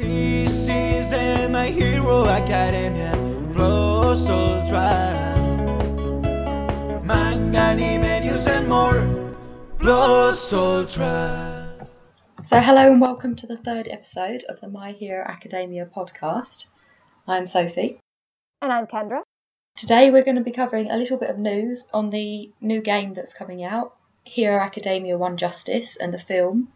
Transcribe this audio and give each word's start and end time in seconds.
This 0.00 0.68
is 0.68 1.10
My 1.50 1.70
Hero 1.70 2.24
Academia 2.24 3.10
Plus 3.52 4.28
Ultra 4.28 5.34
Manga, 7.02 7.58
anime, 7.58 8.22
news 8.22 8.46
and 8.46 8.68
more 8.68 9.34
Plus 9.80 10.52
Ultra 10.52 11.88
So, 12.44 12.60
hello 12.60 12.92
and 12.92 13.00
welcome 13.00 13.34
to 13.34 13.48
the 13.48 13.56
third 13.56 13.88
episode 13.90 14.44
of 14.48 14.60
the 14.60 14.68
My 14.68 14.92
Hero 14.92 15.24
Academia 15.26 15.84
podcast. 15.84 16.66
I'm 17.26 17.48
Sophie. 17.48 17.98
And 18.62 18.72
I'm 18.72 18.86
Kendra. 18.86 19.22
Today 19.74 20.12
we're 20.12 20.22
going 20.22 20.36
to 20.36 20.44
be 20.44 20.52
covering 20.52 20.92
a 20.92 20.96
little 20.96 21.18
bit 21.18 21.30
of 21.30 21.38
news 21.38 21.88
on 21.92 22.10
the 22.10 22.52
new 22.60 22.80
game 22.80 23.14
that's 23.14 23.34
coming 23.34 23.64
out, 23.64 23.96
Hero 24.22 24.60
Academia 24.60 25.18
One 25.18 25.36
Justice, 25.36 25.96
and 25.96 26.14
the 26.14 26.20
film. 26.20 26.68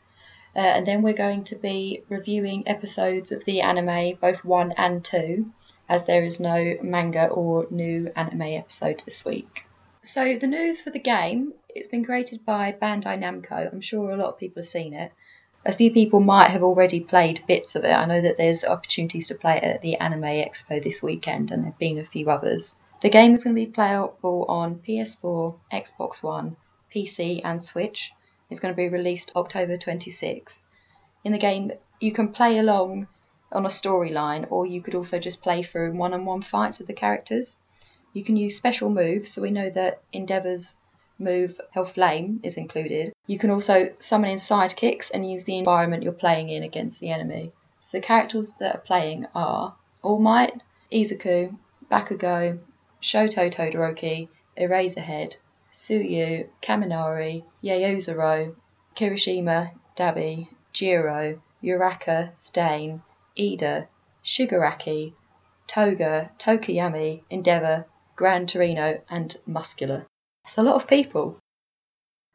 Uh, 0.54 0.58
and 0.58 0.86
then 0.86 1.02
we're 1.02 1.14
going 1.14 1.44
to 1.44 1.56
be 1.56 2.02
reviewing 2.08 2.68
episodes 2.68 3.32
of 3.32 3.44
the 3.44 3.60
anime, 3.60 4.16
both 4.20 4.44
one 4.44 4.72
and 4.72 5.04
two, 5.04 5.50
as 5.88 6.04
there 6.04 6.22
is 6.22 6.38
no 6.38 6.76
manga 6.82 7.28
or 7.28 7.66
new 7.70 8.12
anime 8.14 8.42
episode 8.42 9.02
this 9.06 9.24
week. 9.24 9.64
So, 10.02 10.36
the 10.36 10.46
news 10.46 10.82
for 10.82 10.90
the 10.90 10.98
game, 10.98 11.54
it's 11.68 11.88
been 11.88 12.04
created 12.04 12.44
by 12.44 12.72
Bandai 12.72 13.18
Namco. 13.18 13.72
I'm 13.72 13.80
sure 13.80 14.10
a 14.10 14.16
lot 14.16 14.30
of 14.30 14.38
people 14.38 14.62
have 14.62 14.68
seen 14.68 14.94
it. 14.94 15.12
A 15.64 15.72
few 15.72 15.92
people 15.92 16.18
might 16.18 16.50
have 16.50 16.64
already 16.64 16.98
played 16.98 17.46
bits 17.46 17.76
of 17.76 17.84
it. 17.84 17.92
I 17.92 18.04
know 18.06 18.20
that 18.20 18.36
there's 18.36 18.64
opportunities 18.64 19.28
to 19.28 19.36
play 19.36 19.58
it 19.58 19.64
at 19.64 19.80
the 19.80 19.96
Anime 19.96 20.22
Expo 20.22 20.82
this 20.82 21.02
weekend, 21.02 21.52
and 21.52 21.62
there 21.62 21.70
have 21.70 21.78
been 21.78 21.98
a 21.98 22.04
few 22.04 22.28
others. 22.28 22.76
The 23.00 23.10
game 23.10 23.34
is 23.34 23.44
going 23.44 23.54
to 23.54 23.64
be 23.64 23.70
playable 23.70 24.44
on 24.48 24.80
PS4, 24.86 25.54
Xbox 25.72 26.22
One, 26.22 26.56
PC, 26.92 27.40
and 27.44 27.62
Switch. 27.62 28.12
It's 28.52 28.60
going 28.60 28.74
to 28.74 28.76
be 28.76 28.88
released 28.88 29.32
October 29.34 29.78
26th. 29.78 30.58
In 31.24 31.32
the 31.32 31.38
game, 31.38 31.72
you 32.00 32.12
can 32.12 32.28
play 32.28 32.58
along 32.58 33.08
on 33.50 33.64
a 33.64 33.70
storyline, 33.70 34.46
or 34.50 34.66
you 34.66 34.82
could 34.82 34.94
also 34.94 35.18
just 35.18 35.40
play 35.40 35.62
through 35.62 35.92
one 35.92 36.12
on 36.12 36.26
one 36.26 36.42
fights 36.42 36.78
with 36.78 36.86
the 36.86 36.92
characters. 36.92 37.56
You 38.12 38.22
can 38.22 38.36
use 38.36 38.54
special 38.54 38.90
moves, 38.90 39.32
so 39.32 39.40
we 39.40 39.50
know 39.50 39.70
that 39.70 40.02
Endeavour's 40.12 40.76
move 41.18 41.58
Hell 41.70 41.86
Flame 41.86 42.40
is 42.42 42.58
included. 42.58 43.14
You 43.26 43.38
can 43.38 43.50
also 43.50 43.90
summon 43.98 44.28
in 44.28 44.36
sidekicks 44.36 45.10
and 45.12 45.30
use 45.30 45.44
the 45.44 45.56
environment 45.56 46.02
you're 46.02 46.12
playing 46.12 46.50
in 46.50 46.62
against 46.62 47.00
the 47.00 47.10
enemy. 47.10 47.52
So 47.80 47.96
the 47.96 48.02
characters 48.02 48.52
that 48.60 48.74
are 48.76 48.80
playing 48.80 49.26
are 49.34 49.74
All 50.02 50.18
Might, 50.18 50.60
Izuku, 50.92 51.56
Bakugo, 51.90 52.58
Shoto 53.00 53.50
Todoroki, 53.50 54.28
Eraserhead, 54.58 55.36
Tsuyu, 55.74 56.48
Kaminari, 56.62 57.44
Yaozoro, 57.62 58.54
Kirishima, 58.94 59.72
Dabi, 59.96 60.48
Jiro, 60.72 61.40
Uraka, 61.62 62.30
Stain, 62.38 63.02
Ida, 63.38 63.88
Shigaraki, 64.24 65.14
Toga, 65.66 66.30
Tokoyami, 66.38 67.22
Endeavour, 67.30 67.86
Gran 68.16 68.46
Torino, 68.46 69.00
and 69.08 69.36
Muscular. 69.46 70.06
That's 70.44 70.58
a 70.58 70.62
lot 70.62 70.76
of 70.76 70.88
people. 70.88 71.38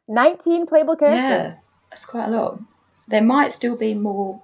19 0.08 0.66
playable 0.66 0.96
characters. 0.96 1.18
Yeah, 1.18 1.54
that's 1.90 2.06
quite 2.06 2.26
a 2.26 2.30
lot. 2.30 2.60
There 3.06 3.22
might 3.22 3.52
still 3.52 3.76
be 3.76 3.94
more. 3.94 4.42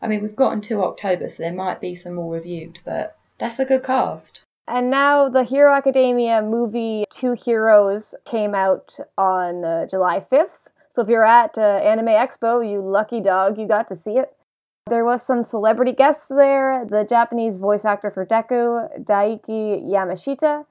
I 0.00 0.08
mean, 0.08 0.22
we've 0.22 0.36
got 0.36 0.52
until 0.52 0.84
October, 0.84 1.28
so 1.28 1.42
there 1.42 1.52
might 1.52 1.80
be 1.80 1.96
some 1.96 2.14
more 2.14 2.32
reviewed, 2.32 2.78
but 2.84 3.16
that's 3.38 3.58
a 3.58 3.64
good 3.64 3.82
cast. 3.82 4.43
And 4.66 4.90
now 4.90 5.28
the 5.28 5.44
Hero 5.44 5.74
Academia 5.74 6.40
movie 6.40 7.04
Two 7.10 7.32
Heroes 7.32 8.14
came 8.24 8.54
out 8.54 8.98
on 9.18 9.64
uh, 9.64 9.86
July 9.86 10.24
5th. 10.32 10.48
So 10.94 11.02
if 11.02 11.08
you're 11.08 11.24
at 11.24 11.58
uh, 11.58 11.60
Anime 11.60 12.06
Expo, 12.06 12.68
you 12.68 12.80
lucky 12.80 13.20
dog, 13.20 13.58
you 13.58 13.68
got 13.68 13.88
to 13.88 13.96
see 13.96 14.12
it. 14.12 14.34
There 14.86 15.04
was 15.04 15.22
some 15.22 15.44
celebrity 15.44 15.92
guests 15.92 16.28
there. 16.28 16.86
The 16.88 17.04
Japanese 17.04 17.56
voice 17.56 17.84
actor 17.84 18.10
for 18.10 18.24
Deku, 18.24 19.04
Daiki 19.04 19.82
Yamashita, 19.82 20.64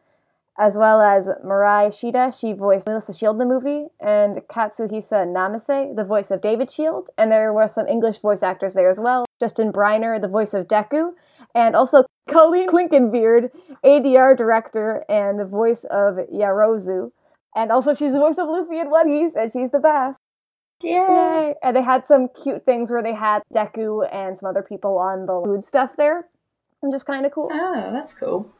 as 0.59 0.77
well 0.77 1.01
as 1.01 1.27
Mirai 1.43 1.89
Shida, 1.89 2.37
she 2.39 2.53
voiced 2.53 2.87
Melissa 2.87 3.13
Shield 3.13 3.35
in 3.35 3.47
the 3.47 3.53
movie, 3.53 3.87
and 3.99 4.37
Katsuhisa 4.49 5.25
Namase, 5.25 5.95
the 5.95 6.03
voice 6.03 6.29
of 6.29 6.41
David 6.41 6.69
Shield. 6.69 7.09
And 7.17 7.31
there 7.31 7.51
were 7.53 7.67
some 7.67 7.87
English 7.87 8.19
voice 8.19 8.43
actors 8.43 8.75
there 8.75 8.89
as 8.89 8.99
well. 8.99 9.25
Justin 9.39 9.71
Briner, 9.71 10.21
the 10.21 10.27
voice 10.27 10.53
of 10.53 10.67
Deku, 10.67 11.13
and 11.55 11.75
also 11.75 12.03
Colleen 12.29 12.67
Clinkenbeard, 12.67 13.49
ADR 13.83 14.37
director 14.37 15.03
and 15.09 15.39
the 15.39 15.45
voice 15.45 15.83
of 15.85 16.15
Yarozu. 16.33 17.11
And 17.55 17.71
also 17.71 17.93
she's 17.93 18.13
the 18.13 18.19
voice 18.19 18.37
of 18.37 18.47
Luffy 18.47 18.79
and 18.79 18.89
One 18.89 19.07
Piece, 19.07 19.35
and 19.35 19.51
she's 19.53 19.71
the 19.71 19.79
best. 19.79 20.19
Yay! 20.81 21.53
And 21.63 21.75
they 21.75 21.83
had 21.83 22.05
some 22.07 22.27
cute 22.43 22.65
things 22.65 22.89
where 22.89 23.03
they 23.03 23.13
had 23.13 23.41
Deku 23.53 24.07
and 24.11 24.37
some 24.37 24.49
other 24.49 24.63
people 24.63 24.97
on 24.97 25.25
the 25.25 25.41
food 25.45 25.63
stuff 25.63 25.91
there. 25.97 26.27
Which 26.81 26.95
is 26.95 27.03
kind 27.03 27.25
of 27.25 27.31
cool. 27.31 27.49
Oh, 27.53 27.91
that's 27.93 28.13
cool. 28.13 28.51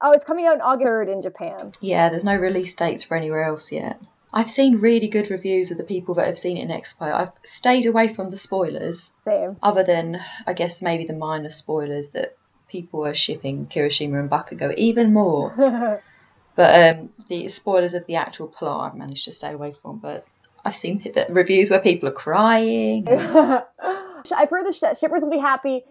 Oh, 0.00 0.12
it's 0.12 0.24
coming 0.24 0.46
out 0.46 0.62
August 0.62 0.88
3rd 0.88 1.12
in 1.12 1.22
Japan. 1.22 1.72
Yeah, 1.82 2.08
there's 2.08 2.24
no 2.24 2.36
release 2.36 2.74
dates 2.74 3.04
for 3.04 3.16
anywhere 3.16 3.44
else 3.44 3.70
yet. 3.70 4.00
I've 4.32 4.50
seen 4.50 4.80
really 4.80 5.08
good 5.08 5.30
reviews 5.30 5.70
of 5.70 5.76
the 5.76 5.84
people 5.84 6.14
that 6.14 6.26
have 6.26 6.38
seen 6.38 6.56
it 6.56 6.62
in 6.62 6.68
Expo. 6.68 7.12
I've 7.12 7.32
stayed 7.44 7.86
away 7.86 8.14
from 8.14 8.30
the 8.30 8.36
spoilers, 8.36 9.12
Same. 9.24 9.56
other 9.62 9.82
than, 9.82 10.20
I 10.46 10.52
guess, 10.52 10.82
maybe 10.82 11.04
the 11.06 11.14
minor 11.14 11.50
spoilers 11.50 12.10
that 12.10 12.36
people 12.68 13.04
are 13.06 13.14
shipping 13.14 13.66
Kirishima 13.66 14.20
and 14.20 14.30
Bakugo 14.30 14.74
even 14.76 15.12
more. 15.12 16.02
But 16.56 16.96
um, 16.96 17.10
the 17.28 17.48
spoilers 17.48 17.94
of 17.94 18.06
the 18.06 18.16
actual 18.16 18.48
plot 18.48 18.90
I've 18.90 18.98
managed 18.98 19.24
to 19.26 19.32
stay 19.32 19.52
away 19.52 19.72
from. 19.80 19.98
But 19.98 20.26
I've 20.64 20.76
seen 20.76 20.98
the 21.14 21.26
reviews 21.30 21.70
where 21.70 21.80
people 21.80 22.08
are 22.08 22.12
crying. 22.12 23.08
I've 23.08 24.50
heard 24.50 24.66
the 24.66 24.72
sh- 24.72 24.98
shippers 24.98 25.22
will 25.22 25.30
be 25.30 25.38
happy, 25.38 25.84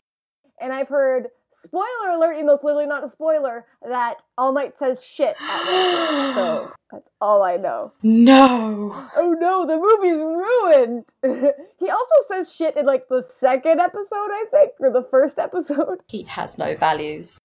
and 0.61 0.71
I've 0.71 0.89
heard 0.89 1.29
spoiler 1.59 2.09
alert, 2.13 2.33
even 2.33 2.47
though 2.47 2.55
it's 2.55 2.63
literally 2.63 2.85
not 2.85 3.03
a 3.03 3.09
spoiler, 3.09 3.65
that 3.87 4.21
All 4.37 4.51
Might 4.51 4.77
says 4.79 5.03
shit 5.03 5.35
at 5.39 5.65
one 5.65 6.33
point. 6.33 6.35
So 6.35 6.71
that's 6.91 7.09
all 7.21 7.43
I 7.43 7.57
know. 7.57 7.91
no! 8.01 9.09
Oh 9.15 9.35
no, 9.37 9.65
the 9.65 9.77
movie's 9.77 10.19
ruined. 10.19 11.05
he 11.77 11.89
also 11.89 12.15
says 12.27 12.53
shit 12.53 12.77
in 12.77 12.85
like 12.85 13.07
the 13.09 13.21
second 13.21 13.79
episode, 13.79 14.07
I 14.13 14.45
think, 14.49 14.71
or 14.79 14.91
the 14.91 15.07
first 15.11 15.37
episode. 15.37 15.99
He 16.07 16.23
has 16.23 16.57
no 16.57 16.75
values. 16.75 17.37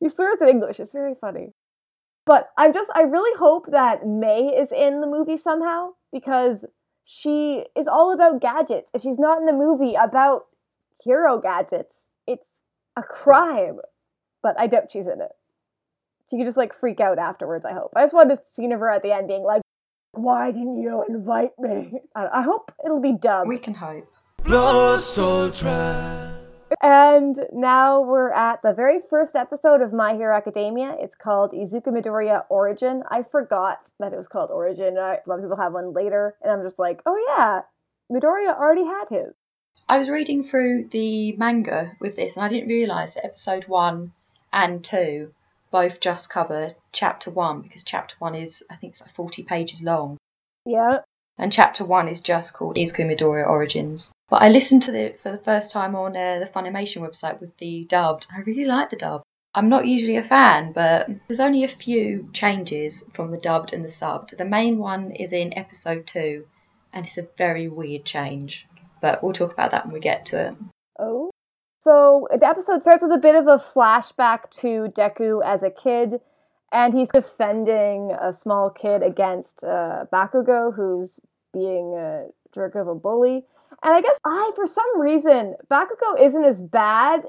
He 0.00 0.08
swears 0.08 0.40
in 0.40 0.48
English. 0.48 0.80
It's 0.80 0.92
very 0.92 1.14
funny. 1.20 1.52
But 2.26 2.50
I 2.56 2.70
just, 2.72 2.90
I 2.94 3.02
really 3.02 3.36
hope 3.38 3.66
that 3.70 4.06
Mei 4.06 4.48
is 4.48 4.70
in 4.72 5.00
the 5.00 5.06
movie 5.06 5.36
somehow 5.36 5.90
because 6.12 6.64
she 7.04 7.64
is 7.76 7.86
all 7.86 8.12
about 8.12 8.40
gadgets. 8.40 8.90
If 8.94 9.02
she's 9.02 9.18
not 9.18 9.38
in 9.38 9.46
the 9.46 9.52
movie 9.52 9.94
about 9.94 10.46
hero 11.02 11.40
gadgets, 11.40 12.06
a 12.96 13.02
crime. 13.02 13.78
But 14.42 14.58
I 14.58 14.66
doubt 14.66 14.90
she's 14.90 15.06
in 15.06 15.20
it. 15.20 15.30
She 16.30 16.38
could 16.38 16.46
just 16.46 16.56
like 16.56 16.78
freak 16.78 17.00
out 17.00 17.18
afterwards, 17.18 17.64
I 17.64 17.72
hope. 17.72 17.92
I 17.94 18.02
just 18.02 18.14
wanted 18.14 18.38
the 18.38 18.42
scene 18.52 18.72
of 18.72 18.80
her 18.80 18.90
at 18.90 19.02
the 19.02 19.12
end 19.12 19.28
being 19.28 19.44
like, 19.44 19.62
why 20.12 20.50
didn't 20.50 20.80
you 20.80 21.04
invite 21.08 21.52
me? 21.58 22.00
I, 22.14 22.26
I 22.34 22.42
hope 22.42 22.72
it'll 22.84 23.00
be 23.00 23.12
dubbed. 23.12 23.48
We 23.48 23.58
can 23.58 23.74
hope. 23.74 24.08
Plus 24.44 25.18
Ultra 25.18 26.34
And 26.82 27.38
now 27.52 28.00
we're 28.00 28.32
at 28.32 28.60
the 28.62 28.72
very 28.72 28.98
first 29.08 29.36
episode 29.36 29.80
of 29.82 29.92
My 29.92 30.14
Hero 30.14 30.36
Academia. 30.36 30.96
It's 30.98 31.14
called 31.14 31.52
Izuku 31.52 31.88
Midoriya 31.88 32.44
Origin. 32.50 33.02
I 33.08 33.22
forgot 33.30 33.78
that 34.00 34.12
it 34.12 34.16
was 34.16 34.26
called 34.26 34.50
Origin. 34.50 34.98
I, 34.98 35.18
a 35.24 35.28
lot 35.28 35.38
of 35.38 35.42
people 35.42 35.56
have 35.56 35.72
one 35.72 35.92
later, 35.92 36.34
and 36.42 36.50
I'm 36.50 36.62
just 36.64 36.78
like, 36.78 37.00
oh 37.06 37.16
yeah, 37.28 37.60
Midoriya 38.10 38.58
already 38.58 38.84
had 38.84 39.04
his. 39.10 39.34
I 39.92 39.98
was 39.98 40.08
reading 40.08 40.42
through 40.42 40.84
the 40.84 41.32
manga 41.32 41.94
with 42.00 42.16
this, 42.16 42.34
and 42.34 42.42
I 42.46 42.48
didn't 42.48 42.70
realise 42.70 43.12
that 43.12 43.26
episode 43.26 43.64
one 43.68 44.14
and 44.50 44.82
two 44.82 45.34
both 45.70 46.00
just 46.00 46.30
cover 46.30 46.76
chapter 46.92 47.30
one 47.30 47.60
because 47.60 47.82
chapter 47.82 48.14
one 48.18 48.34
is, 48.34 48.64
I 48.70 48.76
think 48.76 48.94
it's 48.94 49.02
like 49.02 49.14
40 49.14 49.42
pages 49.42 49.82
long. 49.82 50.16
Yeah. 50.64 51.00
And 51.36 51.52
chapter 51.52 51.84
one 51.84 52.08
is 52.08 52.22
just 52.22 52.54
called 52.54 52.76
Izuku 52.76 53.04
Midoriya 53.04 53.46
Origins. 53.46 54.10
But 54.30 54.40
I 54.40 54.48
listened 54.48 54.82
to 54.84 54.98
it 54.98 55.20
for 55.20 55.30
the 55.30 55.44
first 55.44 55.70
time 55.70 55.94
on 55.94 56.16
uh, 56.16 56.38
the 56.38 56.50
Funimation 56.50 57.02
website 57.02 57.38
with 57.38 57.54
the 57.58 57.84
dubbed. 57.84 58.26
I 58.34 58.40
really 58.40 58.64
like 58.64 58.88
the 58.88 58.96
dub. 58.96 59.20
I'm 59.54 59.68
not 59.68 59.86
usually 59.86 60.16
a 60.16 60.22
fan, 60.22 60.72
but 60.72 61.06
there's 61.28 61.38
only 61.38 61.64
a 61.64 61.68
few 61.68 62.30
changes 62.32 63.04
from 63.12 63.30
the 63.30 63.36
dubbed 63.36 63.74
and 63.74 63.84
the 63.84 63.90
subbed. 63.90 64.38
The 64.38 64.46
main 64.46 64.78
one 64.78 65.10
is 65.10 65.34
in 65.34 65.52
episode 65.58 66.06
two, 66.06 66.46
and 66.94 67.04
it's 67.04 67.18
a 67.18 67.28
very 67.36 67.68
weird 67.68 68.06
change. 68.06 68.66
But 69.02 69.22
we'll 69.22 69.34
talk 69.34 69.52
about 69.52 69.72
that 69.72 69.84
when 69.84 69.92
we 69.92 70.00
get 70.00 70.24
to 70.26 70.48
it. 70.48 70.54
Oh. 70.98 71.30
So 71.80 72.28
the 72.30 72.46
episode 72.46 72.82
starts 72.82 73.02
with 73.02 73.12
a 73.12 73.18
bit 73.18 73.34
of 73.34 73.48
a 73.48 73.62
flashback 73.74 74.50
to 74.60 74.86
Deku 74.96 75.44
as 75.44 75.64
a 75.64 75.70
kid, 75.70 76.20
and 76.72 76.94
he's 76.94 77.08
defending 77.08 78.12
a 78.12 78.32
small 78.32 78.70
kid 78.70 79.02
against 79.02 79.62
uh, 79.64 80.06
Bakugo, 80.12 80.74
who's 80.74 81.18
being 81.52 81.94
a 81.98 82.28
jerk 82.54 82.76
of 82.76 82.86
a 82.86 82.94
bully. 82.94 83.44
And 83.82 83.92
I 83.92 84.00
guess 84.00 84.16
I, 84.24 84.52
for 84.54 84.66
some 84.68 85.00
reason, 85.00 85.56
Bakugo 85.68 86.24
isn't 86.24 86.44
as 86.44 86.60
bad 86.60 87.22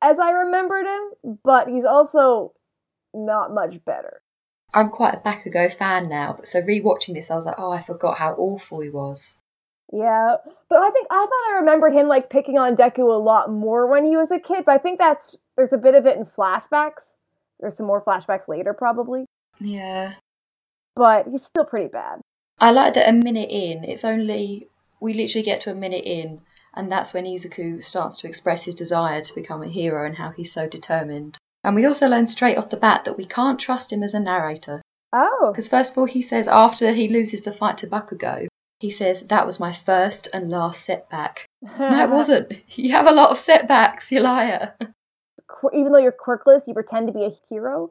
as 0.00 0.20
I 0.20 0.30
remembered 0.30 0.86
him, 0.86 1.38
but 1.42 1.66
he's 1.68 1.84
also 1.84 2.52
not 3.12 3.52
much 3.52 3.84
better. 3.84 4.22
I'm 4.72 4.90
quite 4.90 5.14
a 5.14 5.18
Bakugo 5.18 5.76
fan 5.76 6.08
now, 6.08 6.34
but 6.36 6.48
so 6.48 6.62
rewatching 6.62 7.14
this, 7.14 7.30
I 7.30 7.34
was 7.34 7.46
like, 7.46 7.58
oh, 7.58 7.72
I 7.72 7.82
forgot 7.82 8.18
how 8.18 8.34
awful 8.34 8.80
he 8.80 8.90
was. 8.90 9.34
Yeah, 9.92 10.36
but 10.68 10.78
I 10.78 10.90
think 10.90 11.06
I 11.10 11.14
thought 11.14 11.54
I 11.54 11.58
remembered 11.60 11.92
him 11.92 12.08
like 12.08 12.28
picking 12.28 12.58
on 12.58 12.76
Deku 12.76 12.98
a 12.98 13.22
lot 13.22 13.50
more 13.50 13.86
when 13.86 14.04
he 14.04 14.16
was 14.16 14.30
a 14.30 14.38
kid. 14.38 14.64
But 14.64 14.72
I 14.74 14.78
think 14.78 14.98
that's 14.98 15.36
there's 15.56 15.72
a 15.72 15.78
bit 15.78 15.94
of 15.94 16.06
it 16.06 16.16
in 16.16 16.26
flashbacks. 16.26 17.14
There's 17.60 17.76
some 17.76 17.86
more 17.86 18.02
flashbacks 18.02 18.48
later, 18.48 18.74
probably. 18.74 19.26
Yeah. 19.60 20.14
But 20.94 21.28
he's 21.28 21.44
still 21.44 21.64
pretty 21.64 21.88
bad. 21.88 22.20
I 22.58 22.70
like 22.70 22.94
that 22.94 23.08
a 23.08 23.12
minute 23.12 23.50
in, 23.50 23.84
it's 23.84 24.04
only 24.04 24.68
we 24.98 25.12
literally 25.12 25.44
get 25.44 25.60
to 25.62 25.70
a 25.70 25.74
minute 25.74 26.04
in, 26.04 26.40
and 26.74 26.90
that's 26.90 27.12
when 27.12 27.24
Izuku 27.24 27.84
starts 27.84 28.20
to 28.20 28.28
express 28.28 28.64
his 28.64 28.74
desire 28.74 29.20
to 29.20 29.34
become 29.34 29.62
a 29.62 29.68
hero 29.68 30.06
and 30.06 30.16
how 30.16 30.30
he's 30.30 30.52
so 30.52 30.66
determined. 30.66 31.38
And 31.64 31.74
we 31.74 31.84
also 31.84 32.08
learn 32.08 32.26
straight 32.26 32.56
off 32.56 32.70
the 32.70 32.76
bat 32.76 33.04
that 33.04 33.18
we 33.18 33.26
can't 33.26 33.60
trust 33.60 33.92
him 33.92 34.02
as 34.02 34.14
a 34.14 34.20
narrator. 34.20 34.80
Oh, 35.12 35.50
Because 35.52 35.68
first 35.68 35.92
of 35.92 35.98
all, 35.98 36.06
he 36.06 36.22
says 36.22 36.48
after 36.48 36.92
he 36.92 37.08
loses 37.08 37.42
the 37.42 37.52
fight 37.52 37.78
to 37.78 37.86
Bakugo, 37.86 38.46
he 38.86 38.92
says 38.92 39.22
that 39.22 39.46
was 39.46 39.58
my 39.58 39.72
first 39.84 40.28
and 40.32 40.48
last 40.48 40.84
setback. 40.84 41.48
No, 41.78 42.04
it 42.04 42.10
wasn't. 42.10 42.52
You 42.78 42.92
have 42.92 43.10
a 43.10 43.14
lot 43.14 43.30
of 43.30 43.38
setbacks, 43.38 44.12
you 44.12 44.20
liar. 44.20 44.74
Even 45.74 45.90
though 45.90 45.98
you're 45.98 46.12
quirkless, 46.12 46.68
you 46.68 46.74
pretend 46.74 47.08
to 47.08 47.12
be 47.12 47.24
a 47.24 47.32
hero. 47.48 47.90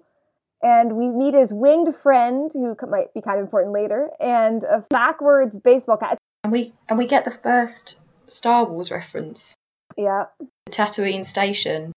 And 0.63 0.95
we 0.95 1.09
meet 1.09 1.33
his 1.33 1.53
winged 1.53 1.93
friend, 1.93 2.49
who 2.53 2.77
might 2.89 3.13
be 3.13 3.21
kind 3.21 3.39
of 3.39 3.43
important 3.43 3.73
later, 3.73 4.09
and 4.21 4.63
a 4.63 4.85
backwards 4.89 5.57
baseball 5.57 5.97
cap. 5.97 6.17
And 6.45 6.53
we 6.53 6.73
and 6.87 6.97
we 6.97 7.07
get 7.07 7.25
the 7.25 7.31
first 7.43 7.99
Star 8.27 8.65
Wars 8.65 8.89
reference, 8.89 9.57
Yeah, 9.97 10.27
the 10.65 10.71
Tatooine 10.71 11.25
station. 11.25 11.91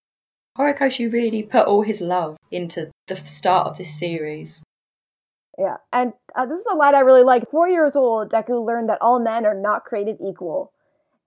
Horikoshi 0.59 1.13
really 1.13 1.45
put 1.45 1.69
all 1.69 1.83
his 1.83 2.01
love 2.01 2.37
into 2.51 2.91
the 3.07 3.17
start 3.25 3.69
of 3.69 3.79
this 3.79 3.97
series. 3.97 4.61
Yeah. 5.59 5.77
And 5.93 6.13
uh, 6.37 6.47
this 6.47 6.61
is 6.61 6.67
a 6.71 6.77
line 6.77 6.95
I 6.95 7.01
really 7.01 7.25
like. 7.25 7.51
Four 7.51 7.69
years 7.69 7.97
old, 7.97 8.31
Deku 8.31 8.65
learned 8.65 8.89
that 8.89 9.03
all 9.03 9.19
men 9.19 9.45
are 9.45 9.55
not 9.55 9.85
created 9.85 10.19
equal. 10.25 10.73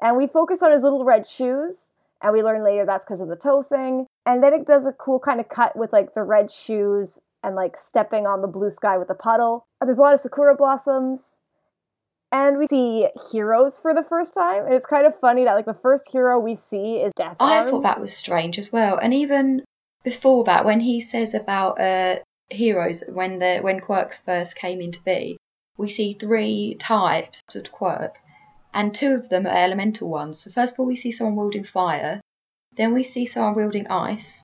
And 0.01 0.17
we 0.17 0.27
focus 0.27 0.63
on 0.63 0.71
his 0.71 0.83
little 0.83 1.03
red 1.03 1.27
shoes, 1.27 1.87
and 2.23 2.33
we 2.33 2.41
learn 2.41 2.63
later 2.63 2.85
that's 2.85 3.05
because 3.05 3.21
of 3.21 3.27
the 3.27 3.35
toe 3.35 3.61
thing. 3.61 4.07
And 4.25 4.41
then 4.41 4.53
it 4.53 4.65
does 4.65 4.85
a 4.85 4.93
cool 4.93 5.19
kind 5.19 5.39
of 5.39 5.49
cut 5.49 5.75
with 5.75 5.91
like 5.91 6.13
the 6.15 6.23
red 6.23 6.51
shoes 6.51 7.19
and 7.43 7.55
like 7.55 7.77
stepping 7.77 8.25
on 8.25 8.41
the 8.41 8.47
blue 8.47 8.71
sky 8.71 8.97
with 8.97 9.09
a 9.09 9.15
puddle. 9.15 9.65
And 9.79 9.87
there's 9.87 9.97
a 9.97 10.01
lot 10.01 10.13
of 10.13 10.21
sakura 10.21 10.55
blossoms. 10.55 11.37
And 12.31 12.57
we 12.57 12.67
see 12.67 13.07
heroes 13.31 13.79
for 13.79 13.93
the 13.93 14.05
first 14.07 14.33
time. 14.33 14.65
And 14.65 14.73
it's 14.73 14.85
kind 14.85 15.05
of 15.05 15.19
funny 15.19 15.43
that 15.43 15.53
like 15.53 15.65
the 15.65 15.73
first 15.73 16.05
hero 16.09 16.39
we 16.39 16.55
see 16.55 16.95
is 16.97 17.11
Death 17.17 17.35
I 17.39 17.69
thought 17.69 17.83
that 17.83 17.99
was 17.99 18.13
strange 18.13 18.57
as 18.57 18.71
well. 18.71 18.97
And 18.97 19.13
even 19.13 19.65
before 20.03 20.45
that, 20.45 20.63
when 20.63 20.79
he 20.79 21.01
says 21.01 21.33
about 21.33 21.79
uh, 21.81 22.17
heroes, 22.51 23.03
when 23.07 23.39
the 23.39 23.59
when 23.61 23.79
quirks 23.79 24.19
first 24.19 24.55
came 24.55 24.81
into 24.81 25.01
be, 25.03 25.37
we 25.77 25.89
see 25.89 26.13
three 26.13 26.75
types 26.79 27.41
of 27.55 27.71
quirk, 27.71 28.19
and 28.73 28.93
two 28.93 29.13
of 29.13 29.29
them 29.29 29.45
are 29.47 29.63
elemental 29.63 30.09
ones. 30.09 30.39
So 30.39 30.51
first 30.51 30.73
of 30.73 30.79
all, 30.79 30.85
we 30.85 30.95
see 30.95 31.11
someone 31.11 31.35
wielding 31.35 31.63
fire, 31.63 32.21
then 32.75 32.93
we 32.93 33.03
see 33.03 33.25
someone 33.25 33.55
wielding 33.55 33.87
ice, 33.87 34.43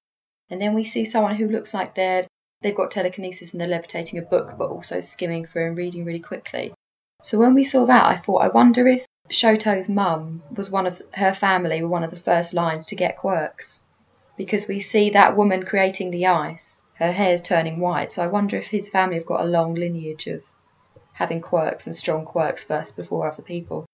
and 0.49 0.61
then 0.61 0.73
we 0.73 0.83
see 0.83 1.05
someone 1.05 1.35
who 1.35 1.47
looks 1.47 1.73
like 1.73 1.95
they're 1.95 2.27
they've 2.61 2.75
got 2.75 2.91
telekinesis 2.91 3.51
and 3.51 3.61
they're 3.61 3.67
levitating 3.67 4.19
a 4.19 4.23
book, 4.23 4.55
but 4.57 4.69
also 4.69 4.99
skimming 4.99 5.45
through 5.45 5.67
and 5.67 5.77
reading 5.77 6.05
really 6.05 6.19
quickly. 6.19 6.73
So 7.21 7.37
when 7.37 7.53
we 7.53 7.63
saw 7.63 7.85
that, 7.85 8.05
I 8.05 8.17
thought, 8.17 8.43
I 8.43 8.47
wonder 8.47 8.87
if 8.87 9.05
Shoto's 9.29 9.89
mum 9.89 10.43
was 10.55 10.69
one 10.69 10.87
of 10.87 11.01
her 11.13 11.33
family 11.33 11.81
were 11.81 11.89
one 11.89 12.03
of 12.03 12.11
the 12.11 12.15
first 12.15 12.53
lines 12.53 12.85
to 12.87 12.95
get 12.95 13.17
quirks. 13.17 13.83
Because 14.37 14.67
we 14.67 14.79
see 14.79 15.09
that 15.09 15.35
woman 15.35 15.65
creating 15.65 16.11
the 16.11 16.27
ice, 16.27 16.83
her 16.95 17.11
hair's 17.11 17.41
turning 17.41 17.79
white, 17.79 18.11
so 18.11 18.23
I 18.23 18.27
wonder 18.27 18.57
if 18.57 18.67
his 18.67 18.87
family 18.87 19.15
have 19.17 19.25
got 19.25 19.41
a 19.41 19.49
long 19.49 19.73
lineage 19.73 20.27
of 20.27 20.43
having 21.13 21.41
quirks 21.41 21.87
and 21.87 21.95
strong 21.95 22.23
quirks 22.23 22.63
first 22.63 22.95
before 22.95 23.31
other 23.31 23.41
people. 23.41 23.85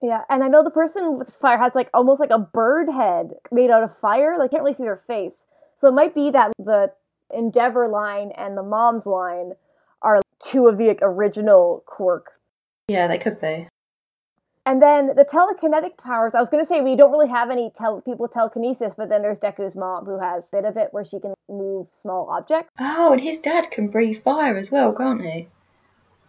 Yeah, 0.00 0.22
and 0.30 0.44
I 0.44 0.48
know 0.48 0.62
the 0.62 0.70
person 0.70 1.18
with 1.18 1.34
fire 1.34 1.58
has 1.58 1.74
like 1.74 1.90
almost 1.92 2.20
like 2.20 2.30
a 2.30 2.38
bird 2.38 2.88
head 2.88 3.32
made 3.50 3.70
out 3.70 3.82
of 3.82 3.98
fire. 3.98 4.38
Like, 4.38 4.52
can't 4.52 4.62
really 4.62 4.74
see 4.74 4.84
their 4.84 5.02
face. 5.08 5.42
So 5.78 5.88
it 5.88 5.92
might 5.92 6.14
be 6.14 6.30
that 6.30 6.52
the 6.58 6.92
Endeavor 7.34 7.88
line 7.88 8.32
and 8.36 8.56
the 8.56 8.62
Mom's 8.62 9.06
line 9.06 9.52
are 10.02 10.20
two 10.40 10.68
of 10.68 10.78
the 10.78 10.96
original 11.02 11.82
quirk. 11.86 12.32
Yeah, 12.88 13.08
they 13.08 13.18
could 13.18 13.40
be. 13.40 13.66
And 14.68 14.82
then 14.82 15.16
the 15.16 15.24
telekinetic 15.24 15.96
powers. 15.96 16.34
I 16.34 16.40
was 16.40 16.50
going 16.50 16.62
to 16.62 16.68
say 16.68 16.82
we 16.82 16.94
don't 16.94 17.10
really 17.10 17.30
have 17.30 17.48
any 17.48 17.70
tel- 17.74 18.02
people 18.02 18.24
with 18.24 18.34
telekinesis, 18.34 18.92
but 18.94 19.08
then 19.08 19.22
there's 19.22 19.38
Deku's 19.38 19.74
mom 19.74 20.04
who 20.04 20.20
has 20.20 20.48
a 20.48 20.56
bit 20.56 20.66
of 20.66 20.76
it 20.76 20.88
where 20.90 21.06
she 21.06 21.18
can 21.18 21.32
move 21.48 21.86
small 21.90 22.28
objects. 22.28 22.68
Oh, 22.78 23.12
and 23.12 23.20
his 23.22 23.38
dad 23.38 23.70
can 23.70 23.88
breathe 23.88 24.22
fire 24.22 24.58
as 24.58 24.70
well, 24.70 24.92
can't 24.92 25.24
he? 25.24 25.48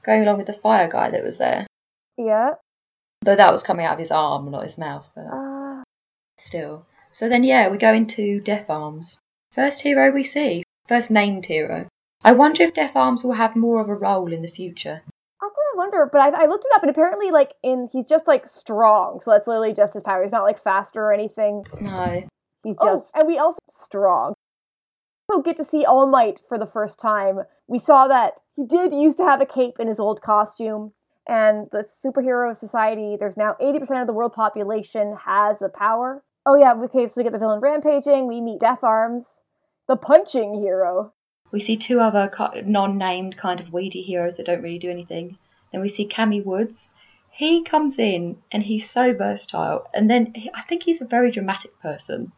Going 0.03 0.24
along 0.24 0.38
with 0.38 0.47
the 0.47 0.53
fire 0.53 0.88
guy 0.88 1.09
that 1.09 1.21
was 1.21 1.38
there. 1.38 1.68
Yeah. 2.18 2.51
Though 3.24 3.36
that 3.36 3.51
was 3.51 3.62
coming 3.62 3.86
out 3.86 3.95
of 3.95 4.00
his 4.00 4.12
arm, 4.12 4.50
not 4.50 4.63
his 4.63 4.77
mouth, 4.77 5.06
but 5.13 5.25
Uh, 5.25 5.83
still. 6.38 6.85
So 7.12 7.27
then, 7.27 7.44
yeah, 7.44 7.68
we 7.68 7.77
go 7.77 7.94
into 7.94 8.39
Death 8.39 8.69
Arms. 8.69 9.19
First 9.51 9.81
hero 9.81 10.12
we 10.13 10.24
see, 10.24 10.63
first 10.88 11.12
named 11.12 11.45
hero. 11.45 11.89
I 12.24 12.31
wonder 12.31 12.63
if 12.63 12.74
Death 12.74 12.95
Arms 12.95 13.21
will 13.21 13.33
have 13.33 13.57
more 13.57 13.81
of 13.81 13.89
a 13.89 13.95
role 13.95 14.31
in 14.31 14.44
the 14.44 14.47
future. 14.47 15.01
That's 15.69 15.75
what 15.75 15.81
I 15.83 15.86
wonder. 15.86 16.10
But 16.12 16.21
I, 16.21 16.44
I 16.44 16.45
looked 16.48 16.66
it 16.66 16.71
up, 16.75 16.83
and 16.83 16.89
apparently, 16.89 17.31
like 17.31 17.54
in 17.63 17.89
he's 17.92 18.06
just 18.06 18.27
like 18.27 18.48
strong. 18.48 19.19
So 19.24 19.31
that's 19.31 19.48
literally 19.48 19.74
just 19.74 19.94
his 19.94 20.04
power. 20.04 20.24
He's 20.24 20.31
not 20.31 20.44
like 20.44 20.63
faster 20.63 21.01
or 21.01 21.13
anything. 21.13 21.63
No. 21.81 22.24
He's 22.63 22.75
Oh. 22.81 22.98
just, 22.98 23.12
and 23.16 23.27
we 23.27 23.38
also 23.38 23.60
strong. 23.69 24.33
Also 25.30 25.42
get 25.42 25.57
to 25.57 25.63
see 25.63 25.86
All 25.86 26.07
Might 26.07 26.42
for 26.50 26.57
the 26.57 26.66
first 26.66 27.00
time. 27.00 27.39
We 27.68 27.80
saw 27.80 28.07
that 28.07 28.33
he 28.56 28.66
did 28.66 28.94
used 28.94 29.18
to 29.19 29.24
have 29.24 29.42
a 29.42 29.45
cape 29.45 29.75
in 29.80 29.88
his 29.88 30.00
old 30.00 30.21
costume, 30.21 30.92
and 31.27 31.68
the 31.71 31.88
superhero 32.04 32.56
society. 32.57 33.16
There's 33.19 33.38
now 33.38 33.56
80% 33.62 34.01
of 34.01 34.07
the 34.07 34.13
world 34.13 34.33
population 34.33 35.16
has 35.25 35.62
a 35.62 35.69
power. 35.69 36.24
Oh 36.45 36.56
yeah, 36.56 36.74
okay. 36.86 37.07
So 37.07 37.13
we 37.18 37.24
get 37.24 37.31
the 37.33 37.39
villain 37.39 37.60
rampaging. 37.62 38.27
We 38.27 38.42
meet 38.42 38.60
Death 38.60 38.83
Arms, 38.83 39.36
the 39.88 39.95
punching 39.95 40.56
hero. 40.62 41.13
We 41.51 41.60
see 41.60 41.77
two 41.77 42.00
other 42.00 42.30
non-named 42.66 43.38
kind 43.38 43.60
of 43.60 43.71
weedy 43.74 44.01
heroes 44.01 44.38
that 44.38 44.45
don't 44.45 44.62
really 44.62 44.77
do 44.80 44.89
anything. 44.89 45.38
Then 45.71 45.81
we 45.81 45.89
see 45.89 46.07
Kamui 46.07 46.44
Woods. 46.44 46.92
He 47.31 47.63
comes 47.63 48.00
in 48.00 48.38
and 48.51 48.63
he's 48.63 48.89
so 48.89 49.13
versatile, 49.13 49.88
and 49.94 50.10
then 50.10 50.33
he, 50.33 50.51
I 50.54 50.62
think 50.62 50.83
he's 50.83 51.01
a 51.01 51.06
very 51.06 51.31
dramatic 51.31 51.80
person 51.80 52.31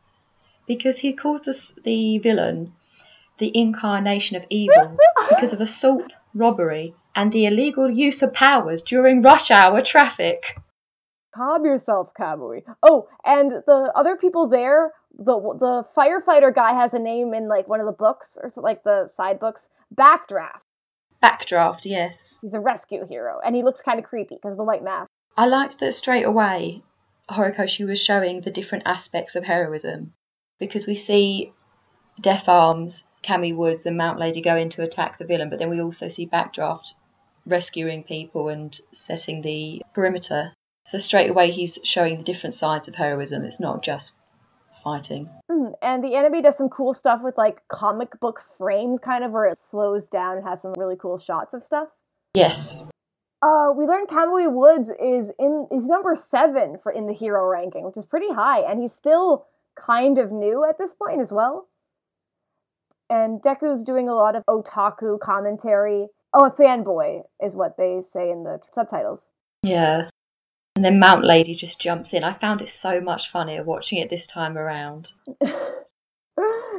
because 0.67 0.99
he 0.99 1.13
calls 1.13 1.41
this, 1.41 1.71
the 1.83 2.17
villain 2.19 2.73
the 3.41 3.51
incarnation 3.57 4.37
of 4.37 4.45
evil 4.49 4.95
because 5.29 5.51
of 5.51 5.59
assault, 5.59 6.13
robbery, 6.33 6.93
and 7.15 7.31
the 7.31 7.45
illegal 7.45 7.89
use 7.89 8.21
of 8.21 8.33
powers 8.33 8.83
during 8.83 9.21
rush 9.21 9.49
hour 9.51 9.81
traffic. 9.81 10.43
Calm 11.35 11.65
yourself, 11.65 12.11
Kamui. 12.17 12.61
Oh, 12.83 13.07
and 13.25 13.51
the 13.65 13.91
other 13.95 14.15
people 14.15 14.47
there, 14.47 14.91
the 15.17 15.35
the 15.59 15.85
firefighter 15.97 16.53
guy 16.53 16.73
has 16.73 16.93
a 16.93 16.99
name 16.99 17.33
in 17.33 17.49
like 17.49 17.67
one 17.67 17.79
of 17.79 17.87
the 17.87 17.91
books 17.91 18.27
or 18.35 18.51
like 18.57 18.83
the 18.83 19.09
side 19.15 19.39
books. 19.39 19.67
Backdraft. 19.93 20.61
Backdraft, 21.23 21.85
yes. 21.85 22.39
He's 22.41 22.53
a 22.53 22.59
rescue 22.59 23.05
hero, 23.05 23.39
and 23.43 23.55
he 23.55 23.63
looks 23.63 23.81
kind 23.81 23.99
of 23.99 24.05
creepy 24.05 24.35
because 24.35 24.51
of 24.51 24.57
the 24.57 24.63
white 24.63 24.83
mask. 24.83 25.09
I 25.37 25.45
liked 25.45 25.79
that 25.79 25.95
straight 25.95 26.25
away 26.25 26.83
Horikoshi 27.29 27.87
was 27.87 28.01
showing 28.01 28.41
the 28.41 28.51
different 28.51 28.85
aspects 28.85 29.35
of 29.35 29.45
heroism 29.45 30.13
because 30.59 30.85
we 30.85 30.95
see 30.95 31.53
Death 32.19 32.49
Arms, 32.49 33.05
Kamui 33.23 33.55
Woods, 33.55 33.85
and 33.85 33.97
Mount 33.97 34.19
Lady 34.19 34.41
go 34.41 34.57
in 34.57 34.69
to 34.69 34.83
attack 34.83 35.17
the 35.17 35.25
villain, 35.25 35.49
but 35.49 35.59
then 35.59 35.69
we 35.69 35.81
also 35.81 36.09
see 36.09 36.27
Backdraft 36.27 36.93
rescuing 37.45 38.03
people 38.03 38.49
and 38.49 38.79
setting 38.91 39.41
the 39.41 39.81
perimeter. 39.93 40.53
So 40.85 40.97
straight 40.97 41.29
away 41.29 41.51
he's 41.51 41.79
showing 41.83 42.17
the 42.17 42.23
different 42.23 42.55
sides 42.55 42.87
of 42.87 42.95
heroism. 42.95 43.43
It's 43.45 43.59
not 43.59 43.81
just 43.81 44.17
fighting. 44.83 45.29
Mm, 45.49 45.73
and 45.81 46.03
the 46.03 46.15
enemy 46.15 46.41
does 46.41 46.57
some 46.57 46.69
cool 46.69 46.93
stuff 46.93 47.21
with 47.23 47.37
like 47.37 47.61
comic 47.69 48.19
book 48.19 48.41
frames, 48.57 48.99
kind 48.99 49.23
of 49.23 49.31
where 49.31 49.45
it 49.45 49.57
slows 49.57 50.09
down 50.09 50.37
and 50.37 50.47
has 50.47 50.61
some 50.61 50.73
really 50.77 50.95
cool 50.95 51.19
shots 51.19 51.53
of 51.53 51.63
stuff. 51.63 51.87
Yes. 52.33 52.83
Uh, 53.41 53.71
we 53.75 53.85
learned 53.85 54.07
Kamui 54.07 54.51
Woods 54.51 54.91
is 55.01 55.31
in 55.39 55.67
is 55.71 55.87
number 55.87 56.15
seven 56.15 56.77
for 56.83 56.91
in 56.91 57.07
the 57.07 57.13
hero 57.13 57.47
ranking, 57.47 57.83
which 57.85 57.97
is 57.97 58.05
pretty 58.05 58.31
high, 58.31 58.59
and 58.59 58.79
he's 58.79 58.93
still 58.93 59.47
kind 59.75 60.17
of 60.17 60.31
new 60.31 60.63
at 60.67 60.77
this 60.77 60.93
point 60.93 61.21
as 61.21 61.31
well. 61.31 61.67
And 63.09 63.41
Deku's 63.41 63.83
doing 63.83 64.07
a 64.07 64.15
lot 64.15 64.35
of 64.35 64.43
otaku 64.45 65.19
commentary. 65.19 66.07
Oh, 66.33 66.45
a 66.45 66.51
fanboy 66.51 67.23
is 67.43 67.55
what 67.55 67.75
they 67.77 68.01
say 68.09 68.31
in 68.31 68.43
the 68.43 68.59
subtitles. 68.73 69.27
Yeah. 69.63 70.09
And 70.75 70.85
then 70.85 70.99
Mount 70.99 71.25
Lady 71.25 71.53
just 71.53 71.79
jumps 71.79 72.13
in. 72.13 72.23
I 72.23 72.33
found 72.33 72.61
it 72.61 72.69
so 72.69 73.01
much 73.01 73.29
funnier 73.29 73.63
watching 73.63 73.97
it 73.97 74.09
this 74.09 74.25
time 74.25 74.57
around. 74.57 75.11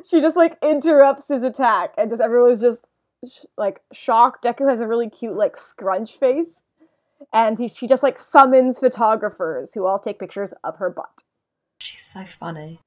she 0.06 0.20
just 0.20 0.36
like 0.36 0.56
interrupts 0.62 1.28
his 1.28 1.42
attack, 1.42 1.94
and 1.98 2.10
just 2.10 2.22
everyone's 2.22 2.60
just 2.60 2.86
sh- 3.26 3.44
like 3.56 3.80
shocked. 3.92 4.44
Deku 4.44 4.68
has 4.68 4.80
a 4.80 4.88
really 4.88 5.10
cute 5.10 5.36
like 5.36 5.56
scrunch 5.56 6.18
face, 6.18 6.60
and 7.32 7.58
he 7.58 7.68
she 7.68 7.86
just 7.86 8.02
like 8.02 8.18
summons 8.18 8.78
photographers 8.78 9.74
who 9.74 9.86
all 9.86 9.98
take 9.98 10.18
pictures 10.18 10.50
of 10.64 10.76
her 10.76 10.88
butt. 10.88 11.22
She's 11.78 12.02
so 12.02 12.24
funny. 12.24 12.80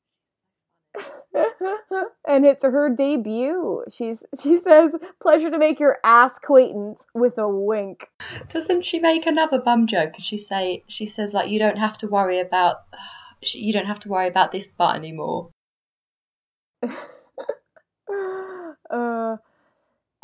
and 2.27 2.45
it's 2.45 2.63
her 2.63 2.89
debut. 2.89 3.83
She's 3.91 4.23
she 4.41 4.59
says, 4.59 4.93
"Pleasure 5.21 5.49
to 5.49 5.57
make 5.57 5.79
your 5.79 5.97
ass 6.03 6.33
acquaintance 6.37 7.05
with 7.13 7.37
a 7.37 7.47
wink." 7.47 8.07
Doesn't 8.49 8.83
she 8.83 8.99
make 8.99 9.25
another 9.25 9.59
bum 9.59 9.87
joke? 9.87 10.13
She 10.19 10.37
say 10.37 10.83
she 10.87 11.05
says 11.05 11.33
like 11.33 11.49
you 11.49 11.59
don't 11.59 11.77
have 11.77 11.97
to 11.99 12.07
worry 12.07 12.39
about 12.39 12.77
you 13.41 13.73
don't 13.73 13.87
have 13.87 13.99
to 14.01 14.09
worry 14.09 14.27
about 14.27 14.51
this 14.51 14.67
butt 14.67 14.95
anymore. 14.95 15.51
uh, 18.89 19.37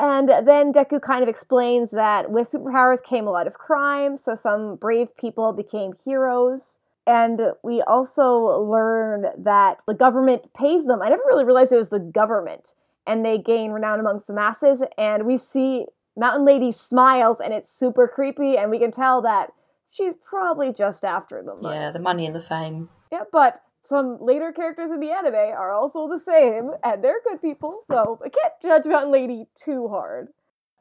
and 0.00 0.28
then 0.28 0.72
Deku 0.72 1.00
kind 1.00 1.22
of 1.22 1.28
explains 1.28 1.90
that 1.92 2.30
with 2.30 2.50
superpowers 2.50 3.02
came 3.02 3.26
a 3.26 3.30
lot 3.30 3.46
of 3.46 3.54
crime, 3.54 4.18
so 4.18 4.34
some 4.34 4.76
brave 4.76 5.16
people 5.16 5.52
became 5.52 5.92
heroes. 6.04 6.78
And 7.06 7.40
we 7.62 7.82
also 7.82 8.62
learn 8.62 9.26
that 9.38 9.82
the 9.86 9.94
government 9.94 10.52
pays 10.54 10.84
them. 10.84 11.02
I 11.02 11.08
never 11.08 11.22
really 11.26 11.44
realized 11.44 11.72
it 11.72 11.76
was 11.76 11.88
the 11.88 11.98
government. 11.98 12.72
And 13.06 13.24
they 13.24 13.38
gain 13.38 13.72
renown 13.72 13.98
amongst 13.98 14.28
the 14.28 14.32
masses. 14.32 14.82
And 14.96 15.26
we 15.26 15.36
see 15.36 15.86
Mountain 16.16 16.44
Lady 16.44 16.72
smiles, 16.72 17.38
and 17.42 17.52
it's 17.52 17.76
super 17.76 18.06
creepy. 18.06 18.56
And 18.56 18.70
we 18.70 18.78
can 18.78 18.92
tell 18.92 19.22
that 19.22 19.50
she's 19.90 20.14
probably 20.24 20.72
just 20.72 21.04
after 21.04 21.42
the 21.42 21.56
money. 21.56 21.76
Yeah, 21.76 21.90
the 21.90 21.98
money 21.98 22.26
and 22.26 22.34
the 22.34 22.42
fame. 22.42 22.88
Yeah, 23.10 23.24
but 23.32 23.62
some 23.84 24.18
later 24.20 24.52
characters 24.52 24.90
in 24.92 25.00
the 25.00 25.10
anime 25.10 25.34
are 25.34 25.72
also 25.72 26.08
the 26.08 26.18
same, 26.18 26.70
and 26.84 27.02
they're 27.02 27.20
good 27.28 27.42
people, 27.42 27.82
so 27.90 28.20
I 28.24 28.28
can't 28.28 28.54
judge 28.62 28.86
Mountain 28.86 29.10
Lady 29.10 29.46
too 29.64 29.88
hard. 29.88 30.28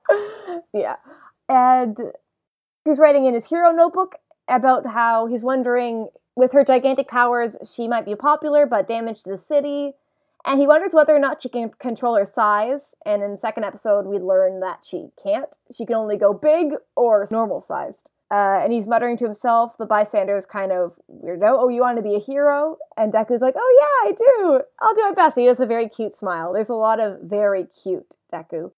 yeah. 0.73 0.95
And 1.49 1.97
he's 2.85 2.99
writing 2.99 3.25
in 3.25 3.33
his 3.33 3.45
hero 3.45 3.71
notebook 3.71 4.15
about 4.51 4.85
how 4.85 5.27
he's 5.27 5.43
wondering, 5.43 6.09
with 6.35 6.51
her 6.53 6.63
gigantic 6.63 7.07
powers, 7.07 7.55
she 7.73 7.87
might 7.87 8.05
be 8.05 8.15
popular 8.15 8.65
but 8.65 8.87
damage 8.87 9.23
the 9.23 9.37
city. 9.37 9.93
And 10.45 10.59
he 10.59 10.65
wonders 10.65 10.93
whether 10.93 11.15
or 11.15 11.19
not 11.19 11.43
she 11.43 11.49
can 11.49 11.69
control 11.79 12.15
her 12.15 12.25
size. 12.25 12.95
And 13.05 13.21
in 13.21 13.31
the 13.31 13.37
second 13.37 13.63
episode, 13.63 14.05
we 14.05 14.17
learn 14.17 14.59
that 14.61 14.79
she 14.83 15.09
can't. 15.21 15.49
She 15.71 15.85
can 15.85 15.95
only 15.95 16.17
go 16.17 16.33
big 16.33 16.73
or 16.95 17.27
normal 17.29 17.61
sized. 17.61 18.07
Uh, 18.31 18.61
and 18.63 18.71
he's 18.71 18.87
muttering 18.87 19.17
to 19.17 19.25
himself. 19.25 19.77
The 19.77 19.85
bystanders 19.85 20.45
kind 20.45 20.71
of 20.71 20.93
weirdo. 21.11 21.43
Oh, 21.43 21.67
you 21.67 21.81
want 21.81 21.97
to 21.97 22.01
be 22.01 22.15
a 22.15 22.19
hero? 22.19 22.77
And 22.97 23.13
Deku's 23.13 23.41
like, 23.41 23.55
oh 23.57 23.77
yeah, 23.81 24.09
I 24.09 24.13
do. 24.13 24.61
I'll 24.79 24.95
do 24.95 25.01
my 25.01 25.13
best. 25.13 25.37
He 25.37 25.45
has 25.45 25.59
a 25.59 25.65
very 25.65 25.89
cute 25.89 26.15
smile. 26.15 26.53
There's 26.53 26.69
a 26.69 26.73
lot 26.73 26.99
of 26.99 27.19
very 27.21 27.67
cute 27.83 28.07
Deku. 28.33 28.71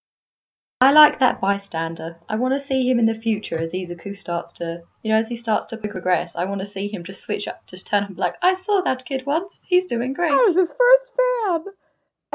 I 0.83 0.91
like 0.91 1.19
that 1.19 1.39
bystander. 1.39 2.17
I 2.27 2.35
want 2.35 2.55
to 2.55 2.59
see 2.59 2.89
him 2.89 2.99
in 2.99 3.05
the 3.05 3.15
future 3.15 3.57
as 3.57 3.71
Izuku 3.71 4.17
starts 4.17 4.51
to, 4.53 4.81
you 5.01 5.13
know, 5.13 5.17
as 5.17 5.29
he 5.29 5.37
starts 5.37 5.67
to 5.67 5.77
progress. 5.77 6.35
I 6.35 6.43
want 6.43 6.59
to 6.59 6.67
see 6.67 6.89
him 6.89 7.05
just 7.05 7.21
switch 7.21 7.47
up, 7.47 7.65
just 7.67 7.87
turn 7.87 8.03
and 8.03 8.17
be 8.17 8.21
like, 8.21 8.35
I 8.41 8.53
saw 8.53 8.81
that 8.81 9.05
kid 9.05 9.25
once. 9.25 9.61
He's 9.63 9.85
doing 9.85 10.11
great. 10.11 10.33
I 10.33 10.43
was 10.45 10.57
his 10.57 10.73
first 10.73 11.11
fan. 11.15 11.73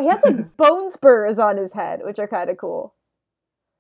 He 0.00 0.07
has 0.07 0.21
like 0.25 0.57
bone 0.57 0.90
spurs 0.90 1.38
on 1.38 1.59
his 1.59 1.73
head, 1.73 2.00
which 2.02 2.19
are 2.19 2.26
kind 2.26 2.49
of 2.49 2.57
cool. 2.57 2.95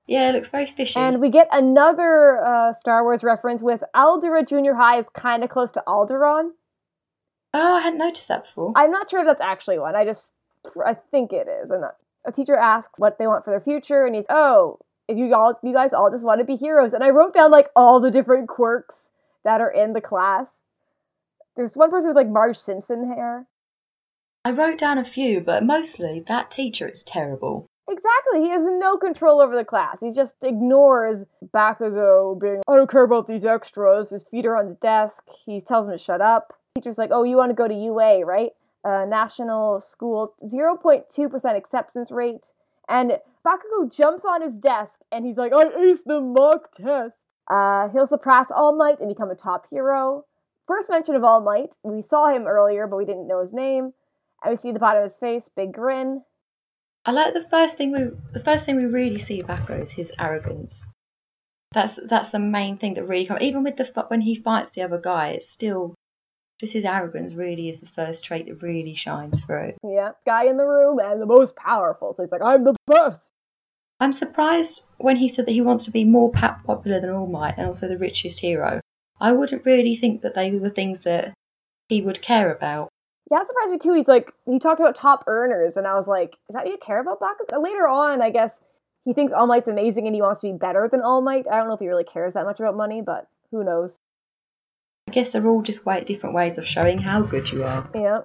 Yeah, 0.06 0.28
it 0.28 0.32
looks 0.34 0.50
very 0.50 0.66
fishy. 0.66 1.00
And 1.00 1.18
we 1.18 1.30
get 1.30 1.48
another 1.50 2.44
uh, 2.44 2.74
Star 2.74 3.04
Wars 3.04 3.24
reference 3.24 3.62
with 3.62 3.82
Aldera 3.96 4.46
Junior 4.46 4.74
High 4.74 4.98
is 4.98 5.06
kind 5.14 5.44
of 5.44 5.48
close 5.48 5.72
to 5.72 5.82
Alderaan. 5.86 6.50
Oh, 7.54 7.74
I 7.76 7.80
hadn't 7.80 8.00
noticed 8.00 8.28
that 8.28 8.44
before. 8.44 8.74
I'm 8.76 8.90
not 8.90 9.08
sure 9.08 9.20
if 9.20 9.26
that's 9.26 9.40
actually 9.40 9.78
one. 9.78 9.96
I 9.96 10.04
just, 10.04 10.30
I 10.84 10.92
think 11.10 11.32
it 11.32 11.48
is. 11.48 11.70
And 11.70 11.84
a 12.28 12.32
teacher 12.32 12.54
asks 12.54 12.98
what 12.98 13.18
they 13.18 13.26
want 13.26 13.44
for 13.44 13.50
their 13.50 13.60
future, 13.60 14.04
and 14.04 14.14
he's, 14.14 14.26
oh, 14.28 14.78
if 15.08 15.16
you 15.16 15.34
all, 15.34 15.58
you 15.64 15.72
guys 15.72 15.92
all 15.92 16.10
just 16.10 16.24
want 16.24 16.40
to 16.40 16.44
be 16.44 16.56
heroes. 16.56 16.92
And 16.92 17.02
I 17.02 17.10
wrote 17.10 17.32
down 17.32 17.50
like 17.50 17.68
all 17.74 17.98
the 17.98 18.10
different 18.10 18.48
quirks 18.48 19.08
that 19.44 19.60
are 19.60 19.70
in 19.70 19.94
the 19.94 20.00
class. 20.00 20.46
There's 21.56 21.74
one 21.74 21.90
person 21.90 22.08
with 22.08 22.16
like 22.16 22.28
Marge 22.28 22.58
Simpson 22.58 23.08
hair. 23.08 23.46
I 24.44 24.52
wrote 24.52 24.78
down 24.78 24.98
a 24.98 25.04
few, 25.04 25.40
but 25.40 25.64
mostly 25.64 26.22
that 26.28 26.50
teacher 26.50 26.86
is 26.86 27.02
terrible. 27.02 27.66
Exactly. 27.90 28.42
He 28.42 28.50
has 28.50 28.62
no 28.62 28.98
control 28.98 29.40
over 29.40 29.56
the 29.56 29.64
class. 29.64 29.96
He 30.00 30.12
just 30.12 30.34
ignores 30.42 31.24
Bakugo 31.54 32.38
being, 32.38 32.60
I 32.68 32.76
don't 32.76 32.90
care 32.90 33.02
about 33.02 33.26
these 33.26 33.46
extras. 33.46 34.10
His 34.10 34.24
feet 34.30 34.44
are 34.44 34.56
on 34.56 34.68
the 34.68 34.74
desk. 34.74 35.24
He 35.46 35.62
tells 35.62 35.86
him 35.86 35.96
to 35.96 36.02
shut 36.02 36.20
up. 36.20 36.52
Teacher's 36.76 36.98
like, 36.98 37.10
oh, 37.12 37.24
you 37.24 37.36
want 37.36 37.50
to 37.50 37.54
go 37.54 37.66
to 37.66 37.74
UA, 37.74 38.26
right? 38.26 38.50
Uh, 38.84 39.04
national 39.06 39.80
school, 39.80 40.34
0.2% 40.44 41.56
acceptance 41.56 42.10
rate. 42.10 42.52
And 42.88 43.18
Bakugo 43.44 43.94
jumps 43.94 44.24
on 44.24 44.40
his 44.40 44.56
desk 44.56 44.92
and 45.12 45.26
he's 45.26 45.36
like, 45.36 45.52
I 45.52 45.64
aced 45.64 46.04
the 46.06 46.20
mock 46.20 46.72
test. 46.72 47.14
Uh, 47.50 47.88
he'll 47.88 48.06
surpass 48.06 48.50
All 48.50 48.76
Might 48.76 49.00
and 49.00 49.08
become 49.08 49.30
a 49.30 49.34
top 49.34 49.66
hero. 49.70 50.24
First 50.66 50.90
mention 50.90 51.14
of 51.14 51.24
All 51.24 51.40
Might, 51.40 51.74
we 51.82 52.02
saw 52.02 52.28
him 52.28 52.46
earlier, 52.46 52.86
but 52.86 52.96
we 52.96 53.04
didn't 53.04 53.26
know 53.26 53.40
his 53.40 53.52
name. 53.52 53.92
And 54.42 54.50
we 54.52 54.56
see 54.56 54.70
the 54.70 54.78
bottom 54.78 55.02
of 55.02 55.10
his 55.10 55.18
face, 55.18 55.48
big 55.56 55.72
grin. 55.72 56.22
I 57.04 57.12
like 57.12 57.32
the 57.32 57.48
first 57.48 57.76
thing 57.76 57.92
we 57.92 58.10
the 58.32 58.44
first 58.44 58.66
thing 58.66 58.76
we 58.76 58.84
really 58.84 59.18
see 59.18 59.40
about 59.40 59.70
is 59.70 59.90
his 59.90 60.12
arrogance. 60.18 60.90
That's 61.72 61.98
that's 62.08 62.30
the 62.30 62.38
main 62.38 62.76
thing 62.76 62.94
that 62.94 63.04
really 63.04 63.26
comes. 63.26 63.40
Even 63.40 63.62
with 63.62 63.76
the 63.76 64.04
when 64.08 64.20
he 64.20 64.34
fights 64.34 64.70
the 64.70 64.82
other 64.82 65.00
guy, 65.00 65.30
it's 65.30 65.48
still 65.48 65.94
just 66.60 66.72
his 66.72 66.84
arrogance. 66.84 67.34
Really, 67.34 67.68
is 67.68 67.80
the 67.80 67.86
first 67.86 68.24
trait 68.24 68.46
that 68.46 68.62
really 68.62 68.94
shines 68.94 69.40
through. 69.40 69.74
Yeah, 69.82 70.12
guy 70.26 70.44
in 70.46 70.56
the 70.56 70.66
room 70.66 70.98
and 70.98 71.20
the 71.20 71.26
most 71.26 71.56
powerful. 71.56 72.14
So 72.14 72.22
he's 72.22 72.32
like, 72.32 72.42
I'm 72.42 72.64
the 72.64 72.74
best. 72.86 73.24
I'm 74.00 74.12
surprised 74.12 74.82
when 74.98 75.16
he 75.16 75.28
said 75.28 75.46
that 75.46 75.52
he 75.52 75.60
wants 75.60 75.86
to 75.86 75.90
be 75.90 76.04
more 76.04 76.30
popular 76.30 77.00
than 77.00 77.10
All 77.10 77.26
Might 77.26 77.58
and 77.58 77.66
also 77.66 77.88
the 77.88 77.98
richest 77.98 78.38
hero. 78.40 78.80
I 79.20 79.32
wouldn't 79.32 79.66
really 79.66 79.96
think 79.96 80.22
that 80.22 80.34
they 80.34 80.52
were 80.52 80.70
things 80.70 81.02
that 81.02 81.34
he 81.88 82.02
would 82.02 82.22
care 82.22 82.52
about. 82.52 82.88
Yeah, 83.30 83.38
that 83.38 83.48
surprised 83.48 83.72
me 83.72 83.78
too. 83.78 83.94
He's 83.94 84.08
like, 84.08 84.32
he 84.46 84.58
talked 84.58 84.80
about 84.80 84.94
top 84.94 85.24
earners, 85.26 85.76
and 85.76 85.86
I 85.86 85.94
was 85.94 86.06
like, 86.06 86.34
is 86.48 86.54
that 86.54 86.66
you 86.66 86.78
care 86.80 87.00
about 87.00 87.20
Bakugo? 87.20 87.62
Later 87.62 87.88
on, 87.88 88.22
I 88.22 88.30
guess 88.30 88.52
he 89.04 89.12
thinks 89.12 89.32
All 89.32 89.46
Might's 89.46 89.68
amazing 89.68 90.06
and 90.06 90.14
he 90.14 90.22
wants 90.22 90.40
to 90.42 90.52
be 90.52 90.56
better 90.56 90.88
than 90.90 91.02
All 91.02 91.20
Might. 91.20 91.46
I 91.50 91.56
don't 91.56 91.68
know 91.68 91.74
if 91.74 91.80
he 91.80 91.88
really 91.88 92.04
cares 92.04 92.34
that 92.34 92.44
much 92.44 92.60
about 92.60 92.76
money, 92.76 93.02
but 93.04 93.26
who 93.50 93.64
knows? 93.64 93.96
Guess 95.18 95.30
they're 95.30 95.48
all 95.48 95.62
just 95.62 95.82
quite 95.82 96.06
different 96.06 96.36
ways 96.36 96.58
of 96.58 96.64
showing 96.64 96.98
how 96.98 97.22
good 97.22 97.50
you 97.50 97.64
are. 97.64 97.90
Yeah. 97.92 98.20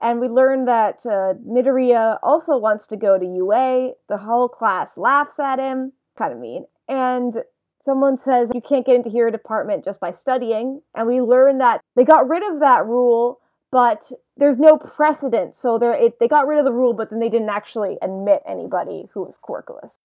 And 0.00 0.18
we 0.18 0.28
learned 0.28 0.66
that 0.66 1.04
uh, 1.04 1.34
Midoriya 1.46 2.18
also 2.22 2.56
wants 2.56 2.86
to 2.86 2.96
go 2.96 3.18
to 3.18 3.24
UA. 3.24 3.92
The 4.08 4.16
whole 4.16 4.48
class 4.48 4.88
laughs 4.96 5.38
at 5.38 5.58
him. 5.58 5.92
Kind 6.16 6.32
of 6.32 6.38
mean. 6.38 6.64
And 6.88 7.42
someone 7.80 8.16
says 8.16 8.50
you 8.54 8.62
can't 8.62 8.86
get 8.86 8.94
into 8.94 9.10
hero 9.10 9.30
department 9.30 9.84
just 9.84 10.00
by 10.00 10.14
studying. 10.14 10.80
And 10.94 11.06
we 11.06 11.20
learn 11.20 11.58
that 11.58 11.82
they 11.96 12.04
got 12.04 12.26
rid 12.30 12.42
of 12.42 12.60
that 12.60 12.86
rule 12.86 13.40
but 13.70 14.10
there's 14.36 14.58
no 14.58 14.78
precedent. 14.78 15.54
So 15.54 15.78
they 15.78 16.12
they 16.18 16.28
got 16.28 16.46
rid 16.46 16.58
of 16.58 16.64
the 16.64 16.72
rule, 16.72 16.94
but 16.94 17.10
then 17.10 17.20
they 17.20 17.28
didn't 17.28 17.50
actually 17.50 17.98
admit 18.00 18.42
anybody 18.46 19.08
who 19.12 19.24
was 19.24 19.38
quirkless. 19.38 19.98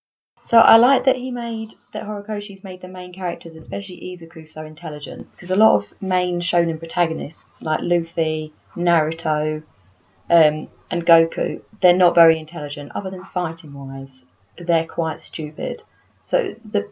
So 0.46 0.60
I 0.60 0.76
like 0.76 1.06
that 1.06 1.16
he 1.16 1.32
made 1.32 1.76
that 1.94 2.04
Horikoshi's 2.04 2.66
made 2.66 2.82
the 2.82 2.90
main 2.90 3.14
characters, 3.14 3.56
especially 3.56 4.14
Izuku, 4.14 4.48
so 4.48 4.66
intelligent. 4.66 5.32
Because 5.32 5.52
a 5.52 5.56
lot 5.56 5.76
of 5.76 5.94
main 6.02 6.42
shonen 6.42 6.80
protagonists 6.80 7.64
like 7.64 7.80
Luffy, 7.82 8.54
Naruto, 8.76 9.64
um, 10.30 10.68
and 10.92 11.06
Goku, 11.06 11.62
they're 11.82 11.96
not 11.96 12.14
very 12.14 12.38
intelligent, 12.40 12.92
other 12.94 13.10
than 13.10 13.24
fighting 13.26 13.74
wise. 13.74 14.26
They're 14.58 14.86
quite 14.86 15.22
stupid. 15.22 15.84
So 16.20 16.56
the 16.70 16.90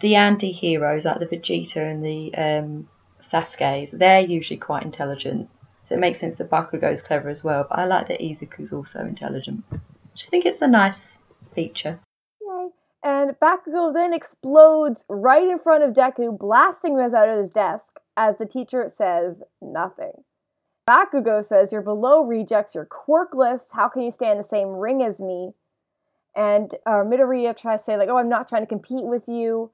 the 0.00 0.16
anti-heroes 0.16 1.04
like 1.04 1.20
the 1.20 1.26
Vegeta 1.26 1.76
and 1.76 2.04
the 2.04 2.34
um, 2.34 2.88
Sasuke's, 3.20 3.92
they're 3.92 4.20
usually 4.20 4.58
quite 4.58 4.82
intelligent. 4.82 5.48
So 5.82 5.94
it 5.94 6.00
makes 6.00 6.18
sense 6.18 6.36
that 6.36 6.50
Bakugo's 6.50 7.02
clever 7.02 7.28
as 7.28 7.44
well, 7.44 7.66
but 7.68 7.78
I 7.78 7.84
like 7.86 8.08
that 8.08 8.20
Izuku's 8.20 8.72
also 8.72 9.06
intelligent. 9.06 9.64
I 9.72 9.78
just 10.14 10.30
think 10.30 10.44
it's 10.44 10.60
a 10.60 10.68
nice 10.68 11.18
feature. 11.54 12.00
And 13.04 13.32
Bakugo 13.40 13.92
then 13.92 14.12
explodes 14.12 15.04
right 15.08 15.48
in 15.48 15.58
front 15.58 15.82
of 15.82 15.94
Deku, 15.94 16.38
blasting 16.38 16.94
him 16.94 17.14
out 17.14 17.28
of 17.28 17.38
his 17.38 17.50
desk 17.50 17.98
as 18.16 18.38
the 18.38 18.46
teacher 18.46 18.88
says 18.94 19.42
nothing. 19.60 20.12
Bakugo 20.88 21.44
says, 21.44 21.72
You're 21.72 21.82
below 21.82 22.22
rejects, 22.22 22.74
you're 22.74 22.86
quirkless, 22.86 23.68
how 23.72 23.88
can 23.88 24.02
you 24.02 24.12
stay 24.12 24.30
in 24.30 24.38
the 24.38 24.44
same 24.44 24.68
ring 24.68 25.02
as 25.02 25.20
me? 25.20 25.52
And 26.36 26.72
uh, 26.86 27.02
Midoriya 27.04 27.56
tries 27.56 27.80
to 27.80 27.84
say, 27.84 27.96
like, 27.96 28.08
oh, 28.08 28.16
I'm 28.16 28.28
not 28.28 28.48
trying 28.48 28.62
to 28.62 28.66
compete 28.66 29.04
with 29.04 29.24
you. 29.26 29.70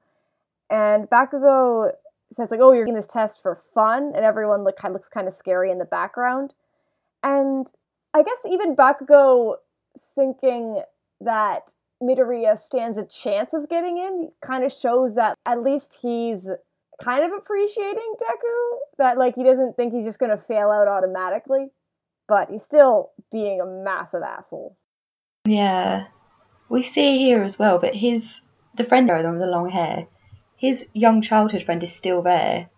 And 0.69 1.09
Bakugo 1.09 1.91
says 2.31 2.51
like, 2.51 2.59
"Oh, 2.61 2.73
you're 2.73 2.85
getting 2.85 2.95
this 2.95 3.07
test 3.07 3.41
for 3.41 3.61
fun," 3.73 4.13
and 4.15 4.23
everyone 4.23 4.63
looks 4.63 5.09
kind 5.09 5.27
of 5.27 5.33
scary 5.33 5.71
in 5.71 5.79
the 5.79 5.85
background. 5.85 6.53
And 7.23 7.67
I 8.13 8.23
guess 8.23 8.37
even 8.49 8.75
Bakugo 8.75 9.55
thinking 10.15 10.81
that 11.21 11.63
Midoriya 12.01 12.57
stands 12.57 12.97
a 12.97 13.05
chance 13.05 13.53
of 13.53 13.69
getting 13.69 13.97
in 13.97 14.31
kind 14.41 14.63
of 14.63 14.71
shows 14.71 15.15
that 15.15 15.37
at 15.45 15.63
least 15.63 15.97
he's 16.01 16.47
kind 17.03 17.25
of 17.25 17.31
appreciating 17.37 18.13
Deku. 18.21 18.77
That 18.97 19.17
like 19.17 19.35
he 19.35 19.43
doesn't 19.43 19.75
think 19.75 19.93
he's 19.93 20.05
just 20.05 20.19
gonna 20.19 20.41
fail 20.47 20.69
out 20.71 20.87
automatically, 20.87 21.67
but 22.27 22.49
he's 22.49 22.63
still 22.63 23.11
being 23.31 23.61
a 23.61 23.65
massive 23.65 24.23
asshole. 24.23 24.77
Yeah, 25.45 26.07
we 26.69 26.83
see 26.83 27.17
here 27.17 27.43
as 27.43 27.59
well. 27.59 27.79
But 27.79 27.95
his 27.95 28.41
the 28.75 28.83
friend 28.83 29.09
there, 29.09 29.21
the 29.21 29.27
one 29.27 29.39
with 29.39 29.47
the 29.47 29.51
long 29.51 29.69
hair, 29.69 30.07
his 30.55 30.87
young 30.93 31.21
childhood 31.21 31.63
friend 31.63 31.83
is 31.83 31.93
still 31.93 32.21
there, 32.21 32.69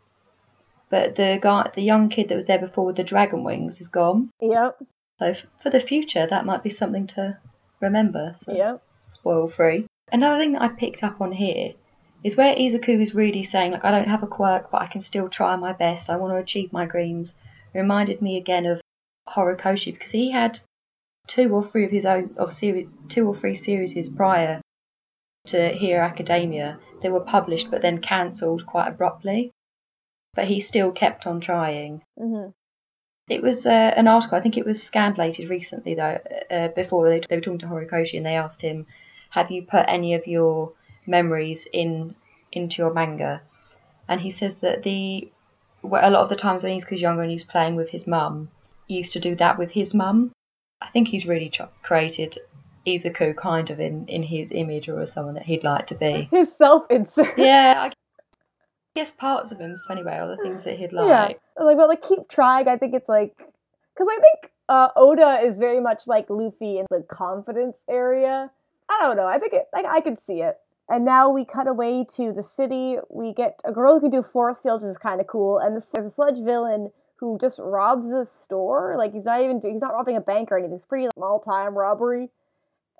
but 0.89 1.15
the 1.15 1.39
guy, 1.41 1.69
the 1.73 1.81
young 1.81 2.09
kid 2.09 2.29
that 2.29 2.35
was 2.35 2.45
there 2.45 2.59
before 2.59 2.85
with 2.85 2.95
the 2.95 3.03
dragon 3.03 3.43
wings, 3.43 3.79
is 3.79 3.87
gone. 3.87 4.31
Yep. 4.41 4.83
So 5.17 5.35
for 5.61 5.69
the 5.69 5.79
future, 5.79 6.25
that 6.27 6.45
might 6.45 6.63
be 6.63 6.71
something 6.71 7.07
to 7.07 7.37
remember. 7.79 8.33
So 8.35 8.53
yep. 8.53 8.81
Spoil 9.03 9.47
free. 9.47 9.87
Another 10.11 10.37
thing 10.41 10.53
that 10.53 10.61
I 10.61 10.69
picked 10.69 11.03
up 11.03 11.21
on 11.21 11.31
here 11.31 11.73
is 12.23 12.37
where 12.37 12.55
Izuku 12.55 13.01
is 13.01 13.15
really 13.15 13.43
saying, 13.43 13.71
like, 13.71 13.85
I 13.85 13.91
don't 13.91 14.07
have 14.07 14.23
a 14.23 14.27
quirk, 14.27 14.69
but 14.71 14.81
I 14.81 14.87
can 14.87 15.01
still 15.01 15.29
try 15.29 15.55
my 15.55 15.73
best. 15.73 16.09
I 16.09 16.17
want 16.17 16.33
to 16.33 16.37
achieve 16.37 16.71
my 16.71 16.85
dreams. 16.85 17.37
Reminded 17.73 18.21
me 18.21 18.37
again 18.37 18.65
of 18.65 18.81
Horikoshi 19.29 19.93
because 19.93 20.11
he 20.11 20.31
had 20.31 20.59
two 21.27 21.53
or 21.55 21.63
three 21.63 21.85
of 21.85 21.91
his 21.91 22.05
own, 22.05 22.35
of 22.37 22.53
series, 22.53 22.87
two 23.07 23.27
or 23.27 23.35
three 23.35 23.55
series 23.55 24.09
prior 24.09 24.61
to 25.47 25.69
Hero 25.69 26.03
Academia. 26.03 26.79
They 27.01 27.09
were 27.09 27.21
published 27.21 27.71
but 27.71 27.81
then 27.81 28.01
cancelled 28.01 28.65
quite 28.65 28.89
abruptly. 28.89 29.51
But 30.33 30.45
he 30.45 30.59
still 30.61 30.91
kept 30.91 31.27
on 31.27 31.41
trying. 31.41 32.03
hmm 32.17 32.49
It 33.31 33.41
was 33.41 33.65
uh, 33.65 33.93
an 33.95 34.09
article, 34.09 34.37
I 34.37 34.41
think 34.41 34.57
it 34.57 34.65
was 34.65 34.83
scandalated 34.83 35.49
recently 35.49 35.95
though, 35.95 36.19
uh, 36.51 36.67
before 36.69 37.09
they, 37.09 37.21
they 37.21 37.37
were 37.37 37.41
talking 37.41 37.59
to 37.59 37.65
Horikoshi 37.67 38.17
and 38.17 38.25
they 38.25 38.35
asked 38.35 38.61
him, 38.61 38.85
Have 39.29 39.49
you 39.49 39.61
put 39.63 39.85
any 39.87 40.13
of 40.15 40.27
your 40.27 40.73
memories 41.07 41.65
in 41.71 42.13
into 42.51 42.81
your 42.81 42.93
manga? 42.93 43.41
And 44.09 44.19
he 44.19 44.31
says 44.31 44.59
that 44.59 44.83
the 44.83 45.31
well, 45.81 46.07
a 46.07 46.11
lot 46.11 46.23
of 46.23 46.29
the 46.29 46.35
times 46.35 46.61
when 46.61 46.73
he's 46.73 46.91
younger 46.91 47.21
and 47.21 47.31
he's 47.31 47.45
playing 47.45 47.77
with 47.77 47.87
his 47.87 48.05
mum, 48.05 48.49
he 48.87 48.95
used 48.95 49.13
to 49.13 49.21
do 49.21 49.33
that 49.35 49.57
with 49.57 49.71
his 49.71 49.93
mum. 49.93 50.33
I 50.81 50.89
think 50.89 51.07
he's 51.07 51.25
really 51.25 51.49
tr- 51.49 51.71
created 51.83 52.37
Izuku 52.85 53.37
kind 53.37 53.69
of 53.69 53.79
in, 53.79 54.07
in 54.09 54.23
his 54.23 54.51
image 54.51 54.89
or 54.89 54.99
as 54.99 55.13
someone 55.13 55.35
that 55.35 55.45
he'd 55.45 55.63
like 55.63 55.87
to 55.87 55.95
be. 55.95 56.27
His 56.31 56.49
self 56.57 56.89
insert. 56.89 57.37
yeah, 57.37 57.75
I 57.77 57.91
guess 58.95 59.11
parts 59.11 59.51
of 59.51 59.59
him 59.59 59.73
anyway 59.89 60.17
are 60.17 60.35
the 60.35 60.41
things 60.43 60.63
that 60.63 60.77
he'd 60.77 60.91
like. 60.91 61.07
Yeah. 61.07 61.63
Like, 61.63 61.77
well, 61.77 61.87
like, 61.87 62.01
keep 62.01 62.27
trying. 62.29 62.67
I 62.67 62.77
think 62.77 62.93
it's 62.93 63.09
like, 63.09 63.35
because 63.37 64.07
I 64.09 64.19
think 64.19 64.51
uh, 64.69 64.89
Oda 64.95 65.41
is 65.43 65.57
very 65.57 65.79
much 65.79 66.07
like 66.07 66.29
Luffy 66.29 66.79
in 66.79 66.85
the 66.89 67.05
confidence 67.11 67.77
area. 67.89 68.49
I 68.89 68.99
don't 69.01 69.17
know. 69.17 69.27
I 69.27 69.39
think 69.39 69.53
it, 69.53 69.67
like, 69.73 69.85
I 69.85 70.01
could 70.01 70.17
see 70.27 70.41
it. 70.41 70.57
And 70.89 71.05
now 71.05 71.29
we 71.29 71.45
cut 71.45 71.67
away 71.67 72.05
to 72.17 72.33
the 72.33 72.43
city. 72.43 72.97
We 73.09 73.33
get 73.33 73.59
a 73.63 73.71
girl 73.71 73.93
who 73.93 74.01
can 74.01 74.09
do 74.09 74.23
force 74.23 74.59
fields, 74.59 74.83
which 74.83 74.91
is 74.91 74.97
kind 74.97 75.21
of 75.21 75.27
cool. 75.27 75.59
And 75.59 75.77
this, 75.77 75.89
there's 75.89 76.05
a 76.05 76.11
sludge 76.11 76.39
villain 76.43 76.91
who 77.15 77.37
just 77.39 77.59
robs 77.59 78.09
a 78.11 78.25
store. 78.25 78.95
Like 78.97 79.13
he's 79.13 79.25
not 79.25 79.41
even 79.41 79.61
he's 79.63 79.79
not 79.79 79.93
robbing 79.93 80.17
a 80.17 80.21
bank 80.21 80.51
or 80.51 80.57
anything. 80.57 80.75
It's 80.75 80.83
pretty 80.83 81.07
small 81.15 81.39
time 81.39 81.77
robbery. 81.77 82.29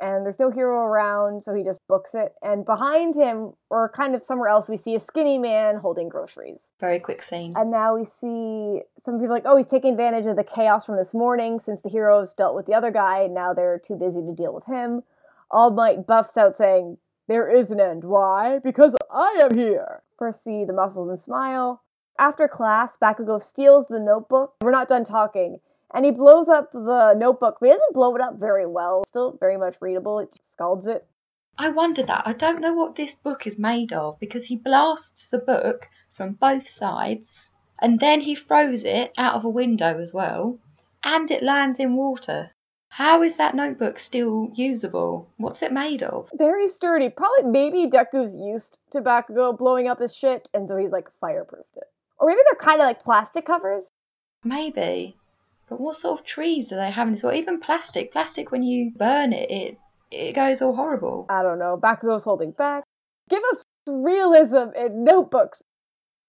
And 0.01 0.25
there's 0.25 0.39
no 0.39 0.50
hero 0.50 0.79
around, 0.79 1.43
so 1.43 1.53
he 1.53 1.63
just 1.63 1.79
books 1.88 2.15
it. 2.15 2.34
And 2.41 2.65
behind 2.65 3.13
him, 3.13 3.53
or 3.70 3.91
kind 3.96 4.15
of 4.15 4.25
somewhere 4.25 4.50
else, 4.50 4.67
we 4.67 4.75
see 4.75 4.96
a 4.96 5.00
skinny 5.00 5.38
man 5.38 5.75
holding 5.75 6.10
groceries. 6.10 6.58
Very 6.79 7.00
quick 7.00 7.22
scene. 7.22 7.53
And 7.55 7.70
now 7.70 7.96
we 7.96 8.05
see 8.05 8.81
some 9.05 9.20
people 9.20 9.36
like, 9.36 9.43
oh, 9.46 9.58
he's 9.58 9.67
taking 9.67 9.91
advantage 9.91 10.25
of 10.25 10.36
the 10.36 10.43
chaos 10.43 10.86
from 10.86 10.98
this 10.98 11.13
morning 11.13 11.60
since 11.60 11.81
the 11.84 11.89
heroes 11.89 12.34
dealt 12.34 12.55
with 12.55 12.65
the 12.65 12.74
other 12.74 12.89
guy, 12.89 13.22
and 13.22 13.36
now 13.36 13.53
they're 13.53 13.79
too 13.86 13.96
busy 13.96 14.22
to 14.22 14.34
deal 14.34 14.53
with 14.53 14.65
him. 14.65 15.03
All 15.51 15.70
Might 15.70 16.08
buffs 16.08 16.36
out 16.36 16.58
saying, 16.58 16.98
There 17.27 17.55
is 17.55 17.70
an 17.70 17.79
end. 17.79 18.03
Why? 18.03 18.58
Because 18.63 18.93
I 19.12 19.41
am 19.43 19.55
here. 19.55 20.01
First, 20.17 20.43
see 20.43 20.65
the 20.65 20.74
muscles 20.74 21.10
and 21.10 21.22
smile. 21.22 21.84
After 22.17 22.48
class, 22.48 22.98
Bakugo 23.01 23.41
steals 23.41 23.86
the 23.88 24.00
notebook. 24.00 24.55
We're 24.62 24.72
not 24.72 24.88
done 24.88 25.05
talking. 25.05 25.60
And 25.93 26.05
he 26.05 26.12
blows 26.12 26.48
up 26.48 26.71
the 26.71 27.13
notebook, 27.17 27.57
but 27.60 27.67
he 27.67 27.71
doesn't 27.71 27.93
blow 27.93 28.15
it 28.15 28.21
up 28.21 28.39
very 28.39 28.65
well. 28.65 29.03
Still 29.05 29.38
very 29.39 29.57
much 29.57 29.75
readable. 29.81 30.19
It 30.19 30.31
just 30.31 30.53
scalds 30.53 30.88
it. 30.88 31.05
I 31.57 31.69
wonder 31.69 32.03
that. 32.03 32.24
I 32.25 32.33
don't 32.33 32.62
know 32.62 32.74
what 32.74 32.95
this 32.95 33.13
book 33.13 33.45
is 33.45 33.60
made 33.60 33.91
of 33.91 34.19
because 34.19 34.45
he 34.45 34.55
blasts 34.55 35.27
the 35.27 35.38
book 35.38 35.88
from 36.10 36.33
both 36.33 36.69
sides 36.69 37.51
and 37.79 38.00
then 38.00 38.21
he 38.21 38.36
throws 38.36 38.83
it 38.83 39.12
out 39.17 39.36
of 39.36 39.43
a 39.43 39.50
window 39.50 40.00
as 40.00 40.13
well 40.13 40.60
and 41.03 41.29
it 41.29 41.43
lands 41.43 41.79
in 41.79 41.95
water. 41.95 42.51
How 42.89 43.24
is 43.24 43.36
that 43.36 43.55
notebook 43.55 44.00
still 44.00 44.50
usable? 44.53 45.29
What's 45.38 45.62
it 45.62 45.71
made 45.71 46.03
of? 46.03 46.29
Very 46.33 46.67
sturdy. 46.67 47.10
Probably 47.10 47.50
maybe 47.50 47.89
Deku's 47.89 48.36
used 48.36 48.79
to 48.91 49.01
Bakugo 49.01 49.57
blowing 49.57 49.88
up 49.88 50.01
his 50.01 50.13
shit, 50.13 50.50
and 50.53 50.67
so 50.67 50.75
he's 50.75 50.91
like 50.91 51.07
fireproofed 51.24 51.77
it. 51.77 51.89
Or 52.19 52.27
maybe 52.27 52.41
they're 52.45 52.60
kind 52.60 52.81
of 52.81 52.86
like 52.86 53.03
plastic 53.03 53.45
covers. 53.45 53.86
Maybe. 54.43 55.15
But 55.72 55.80
what 55.80 55.96
sort 55.96 56.20
of 56.20 56.25
trees 56.25 56.68
do 56.68 56.75
they 56.75 56.92
have 56.92 57.08
in 57.08 57.13
this? 57.13 57.24
Or 57.24 57.34
even 57.34 57.62
plastic. 57.62 58.12
Plastic, 58.12 58.51
when 58.51 58.62
you 58.62 58.92
burn 58.94 59.32
it, 59.32 59.50
it, 59.50 59.78
it 60.12 60.36
goes 60.36 60.62
all 60.62 60.75
horrible. 60.75 61.27
I 61.29 61.44
don't 61.44 61.60
know. 61.60 61.79
Bakugo's 61.81 62.25
holding 62.25 62.51
back. 62.51 62.84
Give 63.29 63.42
us 63.53 63.64
realism 63.88 64.75
in 64.75 65.05
notebooks. 65.05 65.60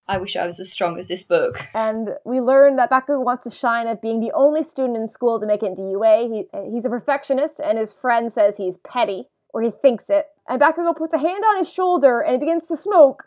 I 0.06 0.18
wish 0.18 0.36
I 0.36 0.46
was 0.46 0.60
as 0.60 0.70
strong 0.70 0.96
as 0.96 1.08
this 1.08 1.24
book. 1.24 1.58
And 1.74 2.10
we 2.24 2.40
learn 2.40 2.76
that 2.76 2.92
Bakugo 2.92 3.24
wants 3.24 3.42
to 3.42 3.50
shine 3.50 3.88
at 3.88 4.00
being 4.00 4.20
the 4.20 4.30
only 4.32 4.62
student 4.62 4.96
in 4.96 5.08
school 5.08 5.40
to 5.40 5.46
make 5.46 5.64
it 5.64 5.76
into 5.76 5.90
UA. 5.90 6.28
He, 6.28 6.70
he's 6.72 6.84
a 6.84 6.88
perfectionist, 6.88 7.58
and 7.58 7.78
his 7.78 7.92
friend 7.92 8.32
says 8.32 8.56
he's 8.56 8.76
petty, 8.86 9.24
or 9.52 9.60
he 9.60 9.72
thinks 9.82 10.08
it. 10.08 10.26
And 10.48 10.62
Bakugo 10.62 10.96
puts 10.96 11.14
a 11.14 11.18
hand 11.18 11.42
on 11.44 11.58
his 11.58 11.68
shoulder 11.68 12.20
and 12.20 12.34
he 12.34 12.38
begins 12.38 12.68
to 12.68 12.76
smoke. 12.76 13.24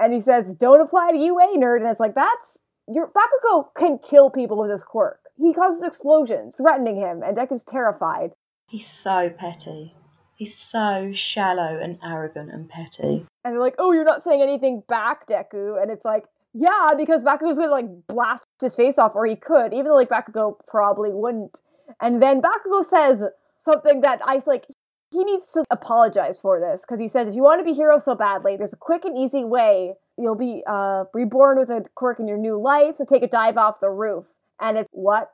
And 0.00 0.14
he 0.14 0.22
says, 0.22 0.46
Don't 0.54 0.80
apply 0.80 1.12
to 1.12 1.18
UA, 1.18 1.58
nerd. 1.58 1.82
And 1.82 1.90
it's 1.90 2.00
like, 2.00 2.14
That's. 2.14 2.56
Your 2.90 3.08
Bakugo 3.08 3.66
can 3.76 3.98
kill 3.98 4.30
people 4.30 4.58
with 4.58 4.70
his 4.70 4.82
quirk. 4.82 5.20
He 5.38 5.54
causes 5.54 5.82
explosions, 5.82 6.54
threatening 6.56 6.96
him, 6.96 7.22
and 7.22 7.36
Deku 7.36 7.52
is 7.52 7.64
terrified. 7.64 8.32
He's 8.68 8.88
so 8.88 9.30
petty. 9.30 9.94
He's 10.34 10.56
so 10.56 11.12
shallow 11.14 11.78
and 11.80 11.98
arrogant 12.02 12.50
and 12.50 12.68
petty. 12.68 13.26
And 13.44 13.54
they're 13.54 13.60
like, 13.60 13.76
oh, 13.78 13.92
you're 13.92 14.04
not 14.04 14.24
saying 14.24 14.42
anything 14.42 14.82
back, 14.88 15.26
Deku. 15.28 15.80
And 15.80 15.90
it's 15.90 16.04
like, 16.04 16.24
yeah, 16.54 16.90
because 16.96 17.22
Bakugo's 17.22 17.56
gonna 17.56 17.70
like 17.70 18.06
blast 18.06 18.44
his 18.60 18.74
face 18.74 18.98
off, 18.98 19.12
or 19.14 19.26
he 19.26 19.36
could, 19.36 19.72
even 19.72 19.86
though 19.86 19.96
like 19.96 20.08
Bakugo 20.08 20.56
probably 20.66 21.10
wouldn't. 21.12 21.60
And 22.00 22.20
then 22.22 22.40
Bakugo 22.40 22.84
says 22.84 23.22
something 23.56 24.00
that 24.02 24.20
I 24.24 24.42
like. 24.46 24.64
He 25.10 25.24
needs 25.24 25.48
to 25.54 25.64
apologize 25.70 26.38
for 26.38 26.60
this 26.60 26.82
because 26.82 27.00
he 27.00 27.08
says 27.08 27.28
if 27.28 27.34
you 27.34 27.42
want 27.42 27.60
to 27.60 27.64
be 27.64 27.72
hero 27.72 27.98
so 27.98 28.14
badly, 28.14 28.56
there's 28.58 28.74
a 28.74 28.76
quick 28.76 29.06
and 29.06 29.16
easy 29.16 29.44
way. 29.44 29.94
You'll 30.18 30.34
be 30.34 30.62
uh, 30.66 31.04
reborn 31.14 31.58
with 31.58 31.70
a 31.70 31.84
quirk 31.94 32.20
in 32.20 32.28
your 32.28 32.36
new 32.36 32.60
life, 32.60 32.96
so 32.96 33.06
take 33.06 33.22
a 33.22 33.28
dive 33.28 33.56
off 33.56 33.80
the 33.80 33.88
roof. 33.88 34.26
And 34.60 34.78
it's 34.78 34.88
what 34.92 35.30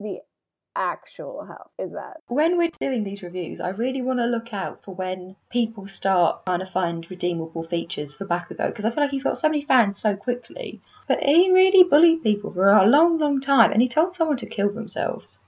the 0.00 0.18
actual 0.76 1.44
hell 1.46 1.70
is 1.78 1.92
that? 1.92 2.18
When 2.28 2.58
we're 2.58 2.70
doing 2.80 3.04
these 3.04 3.22
reviews, 3.22 3.60
I 3.60 3.70
really 3.70 4.02
want 4.02 4.18
to 4.18 4.26
look 4.26 4.52
out 4.52 4.82
for 4.84 4.94
when 4.94 5.36
people 5.50 5.86
start 5.86 6.46
trying 6.46 6.60
to 6.60 6.70
find 6.72 7.08
redeemable 7.10 7.64
features 7.64 8.14
for 8.14 8.26
Bakugo 8.26 8.66
because 8.68 8.84
I 8.84 8.90
feel 8.90 9.04
like 9.04 9.10
he's 9.10 9.24
got 9.24 9.38
so 9.38 9.48
many 9.48 9.62
fans 9.62 9.98
so 9.98 10.16
quickly. 10.16 10.80
But 11.06 11.22
he 11.22 11.52
really 11.52 11.84
bullied 11.84 12.22
people 12.22 12.52
for 12.52 12.68
a 12.70 12.86
long, 12.86 13.18
long 13.18 13.40
time, 13.40 13.72
and 13.72 13.82
he 13.82 13.88
told 13.88 14.14
someone 14.14 14.38
to 14.38 14.46
kill 14.46 14.70
themselves. 14.70 15.40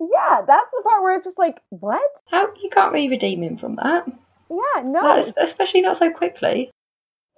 Yeah, 0.00 0.42
that's 0.46 0.70
the 0.72 0.82
part 0.82 1.02
where 1.02 1.16
it's 1.16 1.26
just 1.26 1.38
like, 1.38 1.60
what? 1.68 2.00
How 2.26 2.52
you 2.60 2.70
can't 2.70 2.92
really 2.92 3.10
redeem 3.10 3.42
him 3.42 3.58
from 3.58 3.76
that? 3.76 4.06
Yeah, 4.50 4.82
no. 4.82 5.22
Especially 5.36 5.82
not 5.82 5.96
so 5.96 6.10
quickly. 6.10 6.70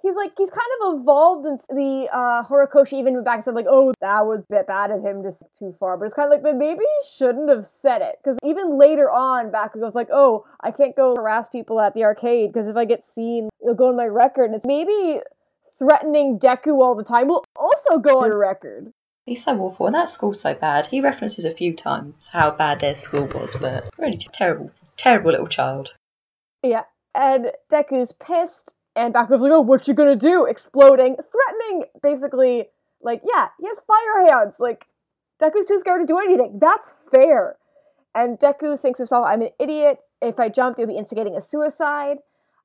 He's 0.01 0.15
like 0.15 0.31
he's 0.37 0.49
kind 0.49 0.67
of 0.81 0.99
evolved 1.01 1.45
and 1.45 1.59
the 1.69 2.07
uh 2.11 2.43
Horikoshi 2.43 2.93
even 2.93 3.13
went 3.13 3.25
back 3.25 3.35
and 3.35 3.45
said 3.45 3.55
like 3.55 3.65
oh 3.69 3.93
that 4.01 4.25
was 4.25 4.41
a 4.41 4.53
bit 4.53 4.67
bad 4.67 4.91
of 4.91 5.03
him 5.03 5.23
just 5.23 5.43
too 5.57 5.75
far 5.79 5.97
but 5.97 6.05
it's 6.05 6.13
kind 6.13 6.27
of 6.27 6.31
like 6.31 6.43
but 6.43 6.55
maybe 6.55 6.79
he 6.79 7.17
shouldn't 7.17 7.49
have 7.49 7.65
said 7.65 8.01
it 8.01 8.15
because 8.23 8.37
even 8.43 8.77
later 8.77 9.09
on 9.09 9.51
Bakugo's 9.51 9.95
like 9.95 10.09
oh 10.11 10.45
I 10.61 10.71
can't 10.71 10.95
go 10.95 11.15
harass 11.15 11.47
people 11.47 11.79
at 11.81 11.93
the 11.93 12.03
arcade 12.03 12.53
because 12.53 12.67
if 12.67 12.75
I 12.75 12.85
get 12.85 13.05
seen 13.05 13.49
it'll 13.61 13.75
go 13.75 13.89
on 13.89 13.97
my 13.97 14.05
record 14.05 14.45
and 14.45 14.55
it's 14.55 14.67
maybe 14.67 15.19
threatening 15.79 16.39
Deku 16.39 16.79
all 16.81 16.95
the 16.95 17.03
time 17.03 17.27
will 17.27 17.43
also 17.55 17.99
go 17.99 18.21
on 18.21 18.27
your 18.27 18.39
record 18.39 18.91
He's 19.25 19.43
so 19.43 19.59
awful, 19.59 19.87
and 19.87 19.95
that 19.95 20.09
school's 20.09 20.39
so 20.39 20.53
bad. 20.53 20.85
He 20.85 21.01
references 21.01 21.43
a 21.43 21.53
few 21.53 21.75
times 21.75 22.29
how 22.29 22.49
bad 22.49 22.79
their 22.79 22.95
school 22.95 23.25
was, 23.25 23.57
but 23.59 23.83
really 23.97 24.15
terrible, 24.15 24.71
terrible 24.95 25.31
little 25.31 25.47
child. 25.47 25.93
yeah 26.63 26.83
and 27.17 27.51
Deku's 27.71 28.13
pissed 28.13 28.73
and 28.97 29.13
Bakugo's 29.13 29.41
like 29.41 29.51
oh 29.51 29.61
what 29.61 29.87
you 29.87 29.93
gonna 29.93 30.15
do? 30.15 30.45
Exploding 30.45 31.15
threatening 31.15 31.85
basically. 32.01 32.65
Like 33.01 33.21
yeah 33.23 33.49
he 33.59 33.67
has 33.67 33.79
fire 33.87 34.27
hands. 34.27 34.55
Like 34.59 34.85
Deku's 35.41 35.67
too 35.67 35.79
scared 35.79 36.01
to 36.01 36.07
do 36.07 36.17
anything. 36.17 36.59
That's 36.59 36.93
fair. 37.13 37.55
And 38.15 38.39
Deku 38.39 38.81
thinks 38.81 38.97
to 38.97 39.03
himself 39.03 39.25
I'm 39.25 39.41
an 39.41 39.49
idiot. 39.59 39.99
If 40.21 40.39
I 40.39 40.49
jumped 40.49 40.79
it 40.79 40.83
would 40.83 40.93
be 40.93 40.97
instigating 40.97 41.35
a 41.37 41.41
suicide. 41.41 42.17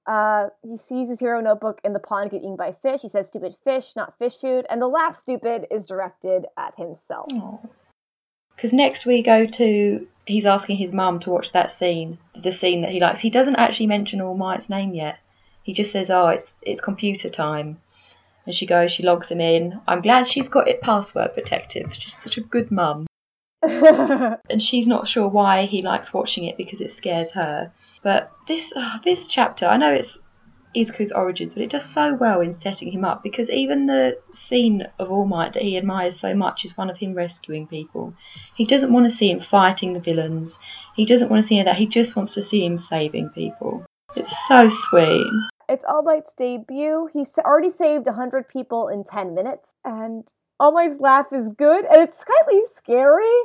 Uh, 0.04 0.48
he 0.62 0.76
sees 0.76 1.08
his 1.08 1.20
hero 1.20 1.40
notebook 1.40 1.80
in 1.84 1.92
the 1.92 2.00
pond 2.00 2.32
get 2.32 2.38
eaten 2.38 2.56
by 2.56 2.74
fish. 2.82 3.02
He 3.02 3.08
says 3.08 3.28
stupid 3.28 3.54
fish 3.62 3.92
not 3.94 4.18
fish 4.18 4.36
food. 4.38 4.66
And 4.68 4.80
the 4.80 4.88
last 4.88 5.20
stupid 5.20 5.66
is 5.70 5.86
directed 5.86 6.46
at 6.56 6.74
himself. 6.76 7.30
Because 8.56 8.72
next 8.72 9.06
we 9.06 9.22
go 9.22 9.46
to 9.46 10.06
he's 10.24 10.46
asking 10.46 10.76
his 10.76 10.92
mum 10.92 11.20
to 11.20 11.30
watch 11.30 11.52
that 11.52 11.70
scene, 11.70 12.18
the 12.34 12.52
scene 12.52 12.82
that 12.82 12.90
he 12.90 13.00
likes. 13.00 13.20
He 13.20 13.30
doesn't 13.30 13.56
actually 13.56 13.86
mention 13.86 14.20
All 14.20 14.34
Might's 14.34 14.70
name 14.70 14.94
yet. 14.94 15.18
He 15.62 15.72
just 15.74 15.92
says, 15.92 16.10
"Oh, 16.10 16.28
it's 16.28 16.60
it's 16.66 16.80
computer 16.80 17.28
time," 17.28 17.78
and 18.46 18.54
she 18.54 18.66
goes, 18.66 18.90
she 18.90 19.02
logs 19.02 19.30
him 19.30 19.40
in. 19.40 19.80
I'm 19.86 20.00
glad 20.00 20.28
she's 20.28 20.48
got 20.48 20.68
it 20.68 20.80
password 20.80 21.34
protective. 21.34 21.94
She's 21.94 22.14
such 22.14 22.38
a 22.38 22.42
good 22.42 22.70
mum. 22.70 23.06
and 23.62 24.60
she's 24.60 24.88
not 24.88 25.06
sure 25.06 25.28
why 25.28 25.66
he 25.66 25.82
likes 25.82 26.12
watching 26.12 26.44
it 26.44 26.56
because 26.56 26.80
it 26.80 26.92
scares 26.92 27.30
her. 27.32 27.72
But 28.02 28.32
this 28.48 28.72
uh, 28.74 28.98
this 29.04 29.28
chapter, 29.28 29.66
I 29.66 29.76
know 29.76 29.92
it's 29.92 30.20
Izuku's 30.74 31.12
origins, 31.12 31.54
but 31.54 31.62
it 31.62 31.70
does 31.70 31.88
so 31.88 32.14
well 32.14 32.40
in 32.40 32.52
setting 32.52 32.90
him 32.90 33.04
up 33.04 33.22
because 33.22 33.50
even 33.50 33.86
the 33.86 34.18
scene 34.32 34.88
of 34.98 35.12
All 35.12 35.26
Might 35.26 35.52
that 35.52 35.62
he 35.62 35.76
admires 35.76 36.18
so 36.18 36.34
much 36.34 36.64
is 36.64 36.76
one 36.76 36.90
of 36.90 36.98
him 36.98 37.14
rescuing 37.14 37.68
people. 37.68 38.14
He 38.56 38.64
doesn't 38.64 38.92
want 38.92 39.06
to 39.06 39.16
see 39.16 39.30
him 39.30 39.40
fighting 39.40 39.92
the 39.92 40.00
villains. 40.00 40.58
He 40.96 41.06
doesn't 41.06 41.28
want 41.28 41.42
to 41.42 41.46
see 41.46 41.56
any 41.56 41.60
of 41.60 41.66
that. 41.66 41.76
He 41.78 41.86
just 41.86 42.16
wants 42.16 42.34
to 42.34 42.42
see 42.42 42.64
him 42.64 42.78
saving 42.78 43.28
people. 43.30 43.84
It's 44.16 44.48
so 44.48 44.68
sweet. 44.68 45.26
It's 45.72 45.84
All 45.88 46.02
Might's 46.02 46.34
debut. 46.34 47.08
He's 47.14 47.32
already 47.38 47.70
saved 47.70 48.04
100 48.04 48.46
people 48.46 48.88
in 48.88 49.04
10 49.04 49.34
minutes, 49.34 49.70
and 49.86 50.22
All 50.60 50.70
Might's 50.70 51.00
laugh 51.00 51.32
is 51.32 51.48
good, 51.48 51.86
and 51.86 51.96
it's 51.96 52.18
slightly 52.18 52.60
scary. 52.76 53.38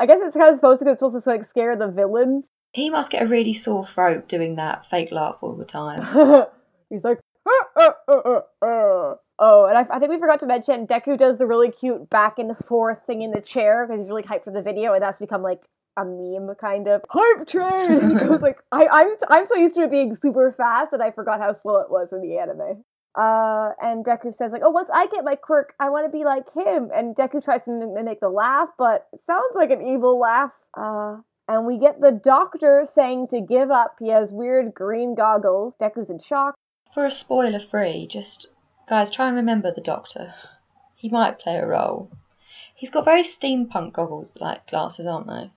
I 0.00 0.06
guess 0.06 0.18
it's 0.20 0.36
kind 0.36 0.52
of 0.52 0.58
supposed 0.58 0.82
to, 0.82 0.90
it's 0.90 0.98
supposed 0.98 1.22
to 1.22 1.30
like 1.30 1.46
scare 1.46 1.76
the 1.76 1.86
villains. 1.86 2.46
He 2.72 2.90
must 2.90 3.12
get 3.12 3.22
a 3.22 3.26
really 3.26 3.54
sore 3.54 3.86
throat 3.86 4.28
doing 4.28 4.56
that 4.56 4.86
fake 4.90 5.12
laugh 5.12 5.36
all 5.42 5.54
the 5.54 5.64
time. 5.64 6.00
He's 6.90 7.04
like, 7.04 7.20
"Ah, 7.46 7.66
ah, 7.76 7.94
ah, 8.08 8.22
ah, 8.24 8.42
ah." 8.62 9.14
oh, 9.38 9.66
and 9.66 9.78
I, 9.78 9.86
I 9.94 10.00
think 10.00 10.10
we 10.10 10.18
forgot 10.18 10.40
to 10.40 10.46
mention 10.46 10.88
Deku 10.88 11.16
does 11.16 11.38
the 11.38 11.46
really 11.46 11.70
cute 11.70 12.10
back 12.10 12.40
and 12.40 12.56
forth 12.66 12.98
thing 13.06 13.22
in 13.22 13.30
the 13.30 13.40
chair 13.40 13.86
because 13.86 14.00
he's 14.00 14.08
really 14.08 14.24
hyped 14.24 14.42
for 14.42 14.52
the 14.52 14.60
video, 14.60 14.92
and 14.92 15.02
that's 15.02 15.20
become 15.20 15.42
like 15.42 15.60
a 15.96 16.04
meme 16.04 16.54
kind 16.60 16.88
of 16.88 17.02
hype 17.08 17.46
train. 17.46 18.10
He 18.10 18.16
goes 18.16 18.40
like, 18.40 18.58
I, 18.72 18.86
I'm 18.90 19.16
I'm 19.28 19.46
so 19.46 19.56
used 19.56 19.74
to 19.76 19.82
it 19.82 19.90
being 19.90 20.16
super 20.16 20.52
fast 20.52 20.90
that 20.90 21.00
I 21.00 21.10
forgot 21.10 21.40
how 21.40 21.52
slow 21.54 21.80
it 21.80 21.90
was 21.90 22.08
in 22.12 22.20
the 22.20 22.38
anime. 22.38 22.84
Uh, 23.16 23.70
and 23.80 24.04
Deku 24.04 24.34
says 24.34 24.50
like, 24.50 24.62
"Oh, 24.64 24.70
once 24.70 24.90
I 24.92 25.06
get 25.06 25.24
my 25.24 25.36
quirk, 25.36 25.74
I 25.78 25.90
want 25.90 26.10
to 26.10 26.16
be 26.16 26.24
like 26.24 26.52
him." 26.52 26.90
And 26.94 27.14
Deku 27.14 27.44
tries 27.44 27.64
to 27.64 27.70
mim- 27.70 27.94
mimic 27.94 28.20
the 28.20 28.28
laugh, 28.28 28.70
but 28.76 29.06
it 29.12 29.20
sounds 29.26 29.54
like 29.54 29.70
an 29.70 29.86
evil 29.86 30.18
laugh. 30.18 30.50
Uh, 30.76 31.18
and 31.46 31.66
we 31.66 31.78
get 31.78 32.00
the 32.00 32.10
doctor 32.10 32.84
saying 32.84 33.28
to 33.28 33.40
give 33.40 33.70
up. 33.70 33.96
He 34.00 34.08
has 34.08 34.32
weird 34.32 34.74
green 34.74 35.14
goggles. 35.14 35.76
Deku's 35.76 36.10
in 36.10 36.18
shock. 36.18 36.54
For 36.94 37.04
a 37.06 37.10
spoiler 37.10 37.60
free, 37.60 38.06
just 38.06 38.48
guys 38.88 39.10
try 39.10 39.28
and 39.28 39.36
remember 39.36 39.72
the 39.72 39.80
Doctor. 39.80 40.34
He 40.96 41.08
might 41.08 41.38
play 41.38 41.56
a 41.56 41.66
role. 41.66 42.10
He's 42.74 42.90
got 42.90 43.04
very 43.04 43.22
steampunk 43.22 43.92
goggles 43.92 44.32
like 44.40 44.66
glasses, 44.66 45.06
aren't 45.06 45.26
they? 45.26 45.50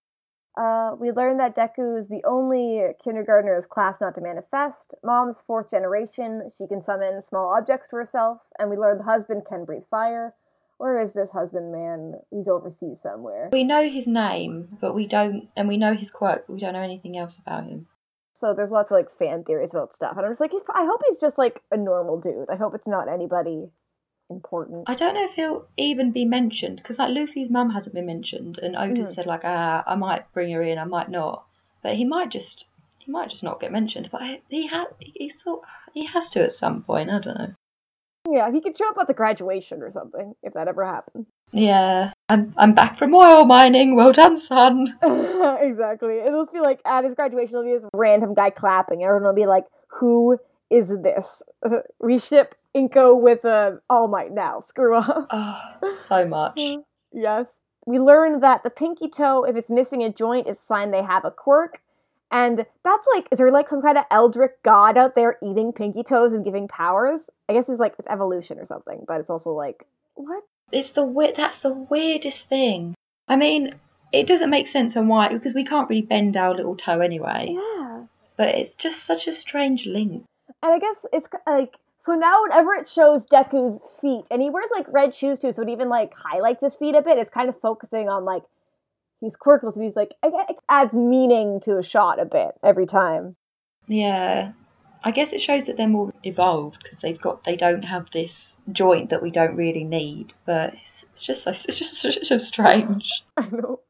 Uh, 0.57 0.95
we 0.99 1.11
learn 1.11 1.37
that 1.37 1.55
Deku 1.55 1.99
is 1.99 2.07
the 2.07 2.23
only 2.25 2.81
kindergartner 3.03 3.51
in 3.51 3.57
his 3.57 3.67
class 3.67 4.01
not 4.01 4.15
to 4.15 4.21
manifest. 4.21 4.95
Mom's 5.03 5.43
fourth 5.45 5.69
generation. 5.69 6.51
She 6.57 6.65
can 6.65 6.81
summon 6.81 7.21
small 7.21 7.53
objects 7.55 7.89
to 7.89 7.97
herself. 7.97 8.39
And 8.57 8.71
we 8.71 8.75
learn 8.75 8.97
the 8.97 9.03
husband 9.03 9.43
can 9.47 9.65
breathe 9.65 9.83
fire. 9.91 10.33
Where 10.79 10.99
is 10.99 11.13
this 11.13 11.29
husband 11.31 11.71
man? 11.71 12.15
He's 12.31 12.47
overseas 12.47 12.99
somewhere. 13.03 13.49
We 13.53 13.63
know 13.63 13.87
his 13.87 14.07
name, 14.07 14.77
but 14.81 14.95
we 14.95 15.05
don't, 15.05 15.47
and 15.55 15.67
we 15.67 15.77
know 15.77 15.93
his 15.93 16.09
quirk, 16.09 16.45
but 16.47 16.53
we 16.53 16.59
don't 16.59 16.73
know 16.73 16.81
anything 16.81 17.17
else 17.17 17.37
about 17.37 17.65
him. 17.65 17.87
So 18.33 18.53
there's 18.55 18.71
lots 18.71 18.91
of 18.91 18.97
like 18.97 19.15
fan 19.17 19.43
theories 19.43 19.71
about 19.73 19.93
stuff. 19.93 20.17
And 20.17 20.25
I'm 20.25 20.31
just 20.31 20.41
like, 20.41 20.51
he's, 20.51 20.61
I 20.73 20.85
hope 20.85 21.01
he's 21.07 21.19
just 21.19 21.37
like 21.37 21.61
a 21.71 21.77
normal 21.77 22.19
dude. 22.19 22.49
I 22.51 22.55
hope 22.55 22.73
it's 22.73 22.87
not 22.87 23.07
anybody 23.07 23.69
important. 24.29 24.83
I 24.87 24.95
don't 24.95 25.13
know 25.13 25.23
if 25.23 25.33
he'll 25.33 25.67
even 25.77 26.11
be 26.11 26.25
mentioned 26.25 26.77
because 26.77 26.99
like 26.99 27.13
Luffy's 27.13 27.49
mum 27.49 27.69
hasn't 27.69 27.95
been 27.95 28.05
mentioned, 28.05 28.57
and 28.59 28.75
Otis 28.75 29.11
Mhm. 29.11 29.15
said 29.15 29.25
like, 29.25 29.41
ah, 29.43 29.83
I 29.85 29.95
might 29.95 30.31
bring 30.33 30.51
her 30.51 30.61
in, 30.61 30.77
I 30.77 30.83
might 30.83 31.09
not, 31.09 31.45
but 31.81 31.95
he 31.95 32.05
might 32.05 32.29
just 32.29 32.65
he 32.99 33.11
might 33.11 33.29
just 33.29 33.43
not 33.43 33.59
get 33.59 33.71
mentioned. 33.71 34.09
But 34.11 34.21
I, 34.21 34.41
he 34.49 34.67
had 34.67 34.87
he 34.99 35.29
sort 35.29 35.63
he 35.93 36.05
has 36.05 36.29
to 36.31 36.43
at 36.43 36.51
some 36.51 36.83
point. 36.83 37.09
I 37.09 37.19
don't 37.19 37.37
know. 37.37 37.53
Yeah, 38.29 38.51
he 38.51 38.61
could 38.61 38.77
show 38.77 38.89
up 38.89 38.97
at 38.99 39.07
the 39.07 39.13
graduation 39.13 39.81
or 39.81 39.91
something 39.91 40.35
if 40.43 40.53
that 40.53 40.67
ever 40.67 40.85
happened. 40.85 41.25
Yeah, 41.53 42.11
I'm 42.27 42.53
I'm 42.57 42.73
back 42.73 42.97
from 42.97 43.15
oil 43.15 43.45
mining. 43.45 43.95
Well 43.95 44.11
done, 44.11 44.35
son. 44.35 44.99
exactly. 45.01 46.19
It'll 46.19 46.43
just 46.43 46.53
be 46.53 46.59
like 46.59 46.81
at 46.85 47.05
his 47.05 47.15
graduation, 47.15 47.55
it'll 47.55 47.63
be 47.63 47.77
this 47.79 47.89
random 47.93 48.33
guy 48.33 48.49
clapping. 48.49 49.01
Everyone 49.03 49.23
will 49.23 49.33
be 49.33 49.45
like, 49.45 49.65
"Who 49.99 50.37
is 50.69 50.89
this?" 50.89 51.25
Reship 52.77 52.89
Inko 52.89 53.19
with 53.19 53.45
uh, 53.45 53.71
All 53.89 54.07
Might 54.07 54.31
now. 54.31 54.61
Screw 54.61 54.95
off. 54.95 55.25
Oh, 55.29 55.91
so 55.93 56.25
much. 56.25 56.59
yes. 57.13 57.45
We 57.85 57.99
learned 57.99 58.43
that 58.43 58.63
the 58.63 58.69
pinky 58.69 59.09
toe, 59.09 59.45
if 59.45 59.55
it's 59.55 59.69
missing 59.69 60.03
a 60.03 60.11
joint, 60.11 60.47
it's 60.47 60.61
a 60.61 60.65
sign 60.65 60.91
they 60.91 61.03
have 61.03 61.23
a 61.25 61.31
quirk. 61.31 61.79
And 62.29 62.65
that's 62.83 63.07
like, 63.15 63.27
is 63.31 63.37
there 63.37 63.51
like 63.51 63.69
some 63.69 63.81
kind 63.81 63.97
of 63.97 64.03
eldritch 64.11 64.51
god 64.63 64.97
out 64.97 65.15
there 65.15 65.37
eating 65.41 65.71
pinky 65.71 66.03
toes 66.03 66.33
and 66.33 66.43
giving 66.43 66.67
powers? 66.67 67.21
I 67.47 67.53
guess 67.53 67.69
it's 67.69 67.79
like 67.79 67.93
it's 67.97 68.07
evolution 68.09 68.59
or 68.59 68.65
something, 68.67 69.05
but 69.07 69.21
it's 69.21 69.29
also 69.29 69.51
like, 69.51 69.85
what? 70.15 70.43
It's 70.73 70.89
the 70.89 71.05
weird. 71.05 71.37
That's 71.37 71.59
the 71.59 71.73
weirdest 71.73 72.49
thing. 72.49 72.95
I 73.29 73.37
mean, 73.37 73.75
it 74.11 74.27
doesn't 74.27 74.49
make 74.49 74.67
sense 74.67 74.97
on 74.97 75.07
why 75.07 75.29
because 75.31 75.55
we 75.55 75.63
can't 75.63 75.89
really 75.89 76.01
bend 76.01 76.35
our 76.35 76.53
little 76.53 76.75
toe 76.75 76.99
anyway. 76.99 77.55
Yeah. 77.57 78.03
But 78.35 78.55
it's 78.55 78.75
just 78.75 79.05
such 79.05 79.27
a 79.27 79.33
strange 79.33 79.85
link. 79.85 80.25
And 80.61 80.73
I 80.73 80.79
guess 80.79 81.05
it's 81.13 81.29
like 81.47 81.75
so 82.07 82.13
now 82.15 82.41
whenever 82.43 82.73
it 82.73 82.87
shows 82.87 83.27
Deku's 83.27 83.83
feet, 83.99 84.23
and 84.31 84.41
he 84.41 84.49
wears 84.49 84.69
like 84.73 84.85
red 84.87 85.13
shoes 85.13 85.39
too, 85.39 85.51
so 85.51 85.61
it 85.61 85.69
even 85.69 85.89
like 85.89 86.13
highlights 86.15 86.63
his 86.63 86.77
feet 86.77 86.95
a 86.95 87.01
bit. 87.01 87.17
It's 87.17 87.29
kind 87.29 87.49
of 87.49 87.59
focusing 87.59 88.07
on 88.07 88.23
like 88.23 88.43
he's 89.19 89.35
quirkless, 89.35 89.75
and 89.75 89.83
he's 89.83 89.95
like 89.97 90.13
I 90.23 90.29
guess 90.29 90.45
it 90.49 90.55
adds 90.69 90.95
meaning 90.95 91.59
to 91.65 91.77
a 91.77 91.83
shot 91.83 92.21
a 92.21 92.25
bit 92.25 92.51
every 92.63 92.85
time. 92.85 93.35
Yeah. 93.87 94.53
I 95.03 95.11
guess 95.11 95.33
it 95.33 95.41
shows 95.41 95.65
that 95.65 95.75
they're 95.75 95.87
more 95.89 96.13
evolved 96.23 96.81
because 96.81 96.99
they've 96.99 97.19
got 97.19 97.43
they 97.43 97.57
don't 97.57 97.83
have 97.83 98.09
this 98.11 98.57
joint 98.71 99.09
that 99.09 99.21
we 99.21 99.29
don't 99.29 99.57
really 99.57 99.83
need. 99.83 100.33
But 100.45 100.75
it's, 100.85 101.05
it's 101.13 101.25
just 101.25 101.43
so 101.43 101.49
it's 101.51 101.77
just 101.77 102.05
it's 102.05 102.29
so 102.29 102.37
strange. 102.37 103.09
I 103.37 103.49
know. 103.51 103.81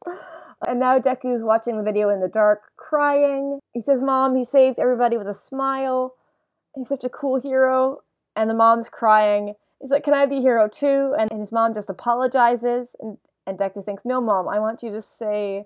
And 0.67 0.79
now 0.79 0.97
Deku's 0.97 1.43
watching 1.43 1.77
the 1.77 1.83
video 1.83 2.09
in 2.09 2.19
the 2.19 2.27
dark, 2.27 2.63
crying. 2.77 3.59
He 3.73 3.81
says, 3.81 4.01
"Mom, 4.01 4.35
he 4.35 4.43
saved 4.43 4.79
everybody 4.79 5.17
with 5.17 5.27
a 5.27 5.35
smile. 5.35 6.15
He's 6.73 6.87
such 6.87 7.03
a 7.03 7.09
cool 7.09 7.39
hero." 7.39 7.99
And 8.37 8.49
the 8.49 8.53
mom's 8.53 8.87
crying. 8.87 9.55
He's 9.81 9.89
like, 9.89 10.03
"Can 10.03 10.13
I 10.13 10.27
be 10.27 10.41
hero 10.41 10.69
too?" 10.69 11.15
And, 11.19 11.29
and 11.31 11.41
his 11.41 11.51
mom 11.51 11.73
just 11.73 11.89
apologizes, 11.89 12.95
and 13.01 13.17
and 13.47 13.57
Deku 13.57 13.83
thinks, 13.83 14.05
"No, 14.05 14.21
mom, 14.21 14.47
I 14.47 14.59
want 14.59 14.83
you 14.83 14.91
to 14.91 15.01
say." 15.01 15.65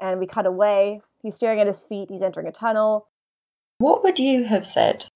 And 0.00 0.18
we 0.18 0.26
cut 0.26 0.46
away. 0.46 1.02
He's 1.22 1.36
staring 1.36 1.60
at 1.60 1.66
his 1.66 1.82
feet. 1.84 2.08
He's 2.10 2.22
entering 2.22 2.46
a 2.46 2.52
tunnel. 2.52 3.06
What 3.78 4.02
would 4.04 4.18
you 4.18 4.44
have 4.44 4.66
said? 4.66 5.06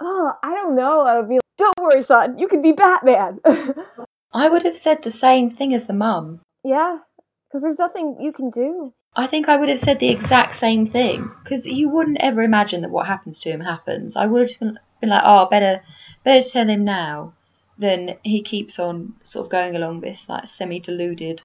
Oh, 0.00 0.32
I 0.42 0.54
don't 0.54 0.74
know. 0.76 1.00
I 1.00 1.16
would 1.18 1.28
be 1.28 1.36
like, 1.36 1.56
"Don't 1.56 1.80
worry, 1.80 2.02
son. 2.02 2.38
You 2.38 2.48
can 2.48 2.62
be 2.62 2.72
Batman." 2.72 3.40
I 4.34 4.48
would 4.48 4.64
have 4.64 4.76
said 4.76 5.02
the 5.02 5.10
same 5.10 5.50
thing 5.50 5.72
as 5.72 5.86
the 5.86 5.92
mum. 5.92 6.40
yeah, 6.64 6.98
because 7.48 7.62
there's 7.62 7.78
nothing 7.78 8.16
you 8.20 8.32
can 8.32 8.50
do. 8.50 8.92
I 9.16 9.26
think 9.28 9.48
I 9.48 9.56
would 9.56 9.68
have 9.68 9.80
said 9.80 10.00
the 10.00 10.08
exact 10.08 10.56
same 10.56 10.86
thing 10.86 11.30
because 11.42 11.66
you 11.66 11.88
wouldn't 11.88 12.18
ever 12.20 12.42
imagine 12.42 12.82
that 12.82 12.90
what 12.90 13.06
happens 13.06 13.38
to 13.40 13.50
him 13.50 13.60
happens. 13.60 14.16
I 14.16 14.26
would 14.26 14.40
have 14.40 14.48
just 14.48 14.60
been, 14.60 14.78
been 15.00 15.10
like, 15.10 15.22
oh, 15.24 15.46
better, 15.48 15.82
better 16.24 16.46
tell 16.46 16.68
him 16.68 16.84
now. 16.84 17.34
Then 17.78 18.18
he 18.22 18.42
keeps 18.42 18.78
on 18.78 19.14
sort 19.24 19.46
of 19.46 19.50
going 19.52 19.76
along 19.76 20.00
this 20.00 20.28
like 20.28 20.48
semi-deluded 20.48 21.42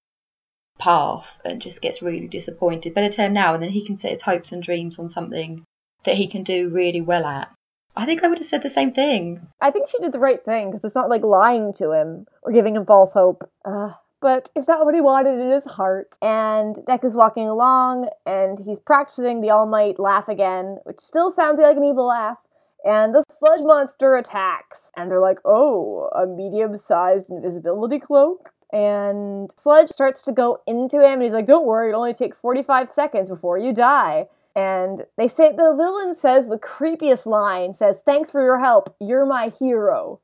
path 0.80 1.40
and 1.46 1.62
just 1.62 1.82
gets 1.82 2.02
really 2.02 2.28
disappointed. 2.28 2.94
Better 2.94 3.10
tell 3.10 3.28
him 3.28 3.34
now, 3.34 3.54
and 3.54 3.62
then 3.62 3.72
he 3.72 3.86
can 3.86 3.98
set 3.98 4.12
his 4.12 4.22
hopes 4.22 4.52
and 4.52 4.64
dreams 4.64 4.98
on 4.98 5.10
something 5.10 5.64
that 6.06 6.16
he 6.16 6.28
can 6.28 6.44
do 6.44 6.70
really 6.70 7.02
well 7.02 7.26
at. 7.26 7.52
I 7.96 8.06
think 8.06 8.24
I 8.24 8.28
would 8.28 8.38
have 8.38 8.48
said 8.48 8.62
the 8.62 8.70
same 8.70 8.92
thing. 8.92 9.48
I 9.60 9.72
think 9.72 9.90
she 9.90 9.98
did 10.00 10.12
the 10.12 10.20
right 10.20 10.44
thing 10.44 10.72
because 10.72 10.86
it's 10.86 10.96
not 10.96 11.10
like 11.10 11.24
lying 11.24 11.74
to 11.74 11.92
him 11.92 12.26
or 12.42 12.52
giving 12.52 12.76
him 12.76 12.86
false 12.86 13.14
hope. 13.14 13.50
Uh, 13.66 13.92
but 14.22 14.50
it's 14.56 14.68
not 14.68 14.86
what 14.86 14.96
he 14.96 15.02
wanted 15.02 15.40
in 15.40 15.52
his 15.52 15.66
heart. 15.66 16.18
And 16.22 16.76
Deku 16.88 17.06
is 17.06 17.16
walking 17.16 17.48
along 17.48 18.10
and 18.26 18.60
he's 18.66 18.80
practicing 18.80 19.42
the 19.42 19.52
All 19.52 19.66
Might 19.66 20.00
laugh 20.00 20.28
again, 20.28 20.78
which 20.84 21.00
still 21.00 21.32
sounds 21.32 21.60
like 21.60 21.78
an 21.78 21.84
evil 21.84 22.08
laugh. 22.08 22.38
And 22.86 23.14
the 23.14 23.24
sludge 23.30 23.62
monster 23.64 24.16
attacks. 24.16 24.92
And 24.96 25.12
they're 25.12 25.20
like, 25.20 25.40
oh, 25.46 26.10
a 26.16 26.26
medium 26.26 26.78
sized 26.78 27.30
invisibility 27.30 28.00
cloak. 28.00 28.52
And 28.72 29.50
Sludge 29.58 29.90
starts 29.90 30.22
to 30.24 30.32
go 30.32 30.60
into 30.68 30.98
him, 30.98 31.14
and 31.14 31.24
he's 31.24 31.34
like, 31.34 31.48
Don't 31.48 31.66
worry, 31.66 31.90
it'll 31.90 32.02
only 32.02 32.14
take 32.14 32.36
45 32.36 32.92
seconds 32.92 33.30
before 33.30 33.58
you 33.58 33.74
die. 33.74 34.28
And 34.56 35.06
they 35.18 35.28
say 35.28 35.52
the 35.52 35.76
villain 35.76 36.16
says 36.16 36.48
the 36.48 36.58
creepiest 36.58 37.26
line 37.26 37.76
says, 37.76 37.98
Thanks 38.06 38.30
for 38.30 38.44
your 38.44 38.60
help. 38.60 38.96
You're 39.00 39.26
my 39.26 39.52
hero. 39.60 40.20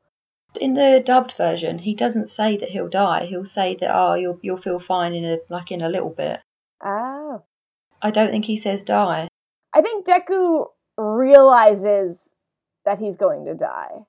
In 0.58 0.74
the 0.74 1.02
dubbed 1.04 1.34
version, 1.38 1.80
he 1.80 1.96
doesn't 1.96 2.30
say 2.30 2.58
that 2.58 2.70
he'll 2.70 2.90
die. 2.90 3.26
He'll 3.26 3.46
say 3.46 3.76
that 3.80 3.92
oh, 3.94 4.14
you'll 4.14 4.40
you'll 4.42 4.58
feel 4.58 4.80
fine 4.80 5.14
in 5.14 5.26
a 5.26 5.38
like 5.50 5.72
in 5.72 5.82
a 5.82 5.90
little 5.90 6.10
bit. 6.10 6.42
Ah. 6.84 7.40
I 8.02 8.12
don't 8.12 8.32
think 8.32 8.46
he 8.46 8.58
says 8.58 8.84
die. 8.84 9.28
I 9.74 9.82
think 9.82 10.06
Deku 10.06 10.68
realizes 10.98 12.18
that 12.86 13.00
he's 13.00 13.16
going 13.18 13.46
to 13.46 13.56
die. 13.56 14.06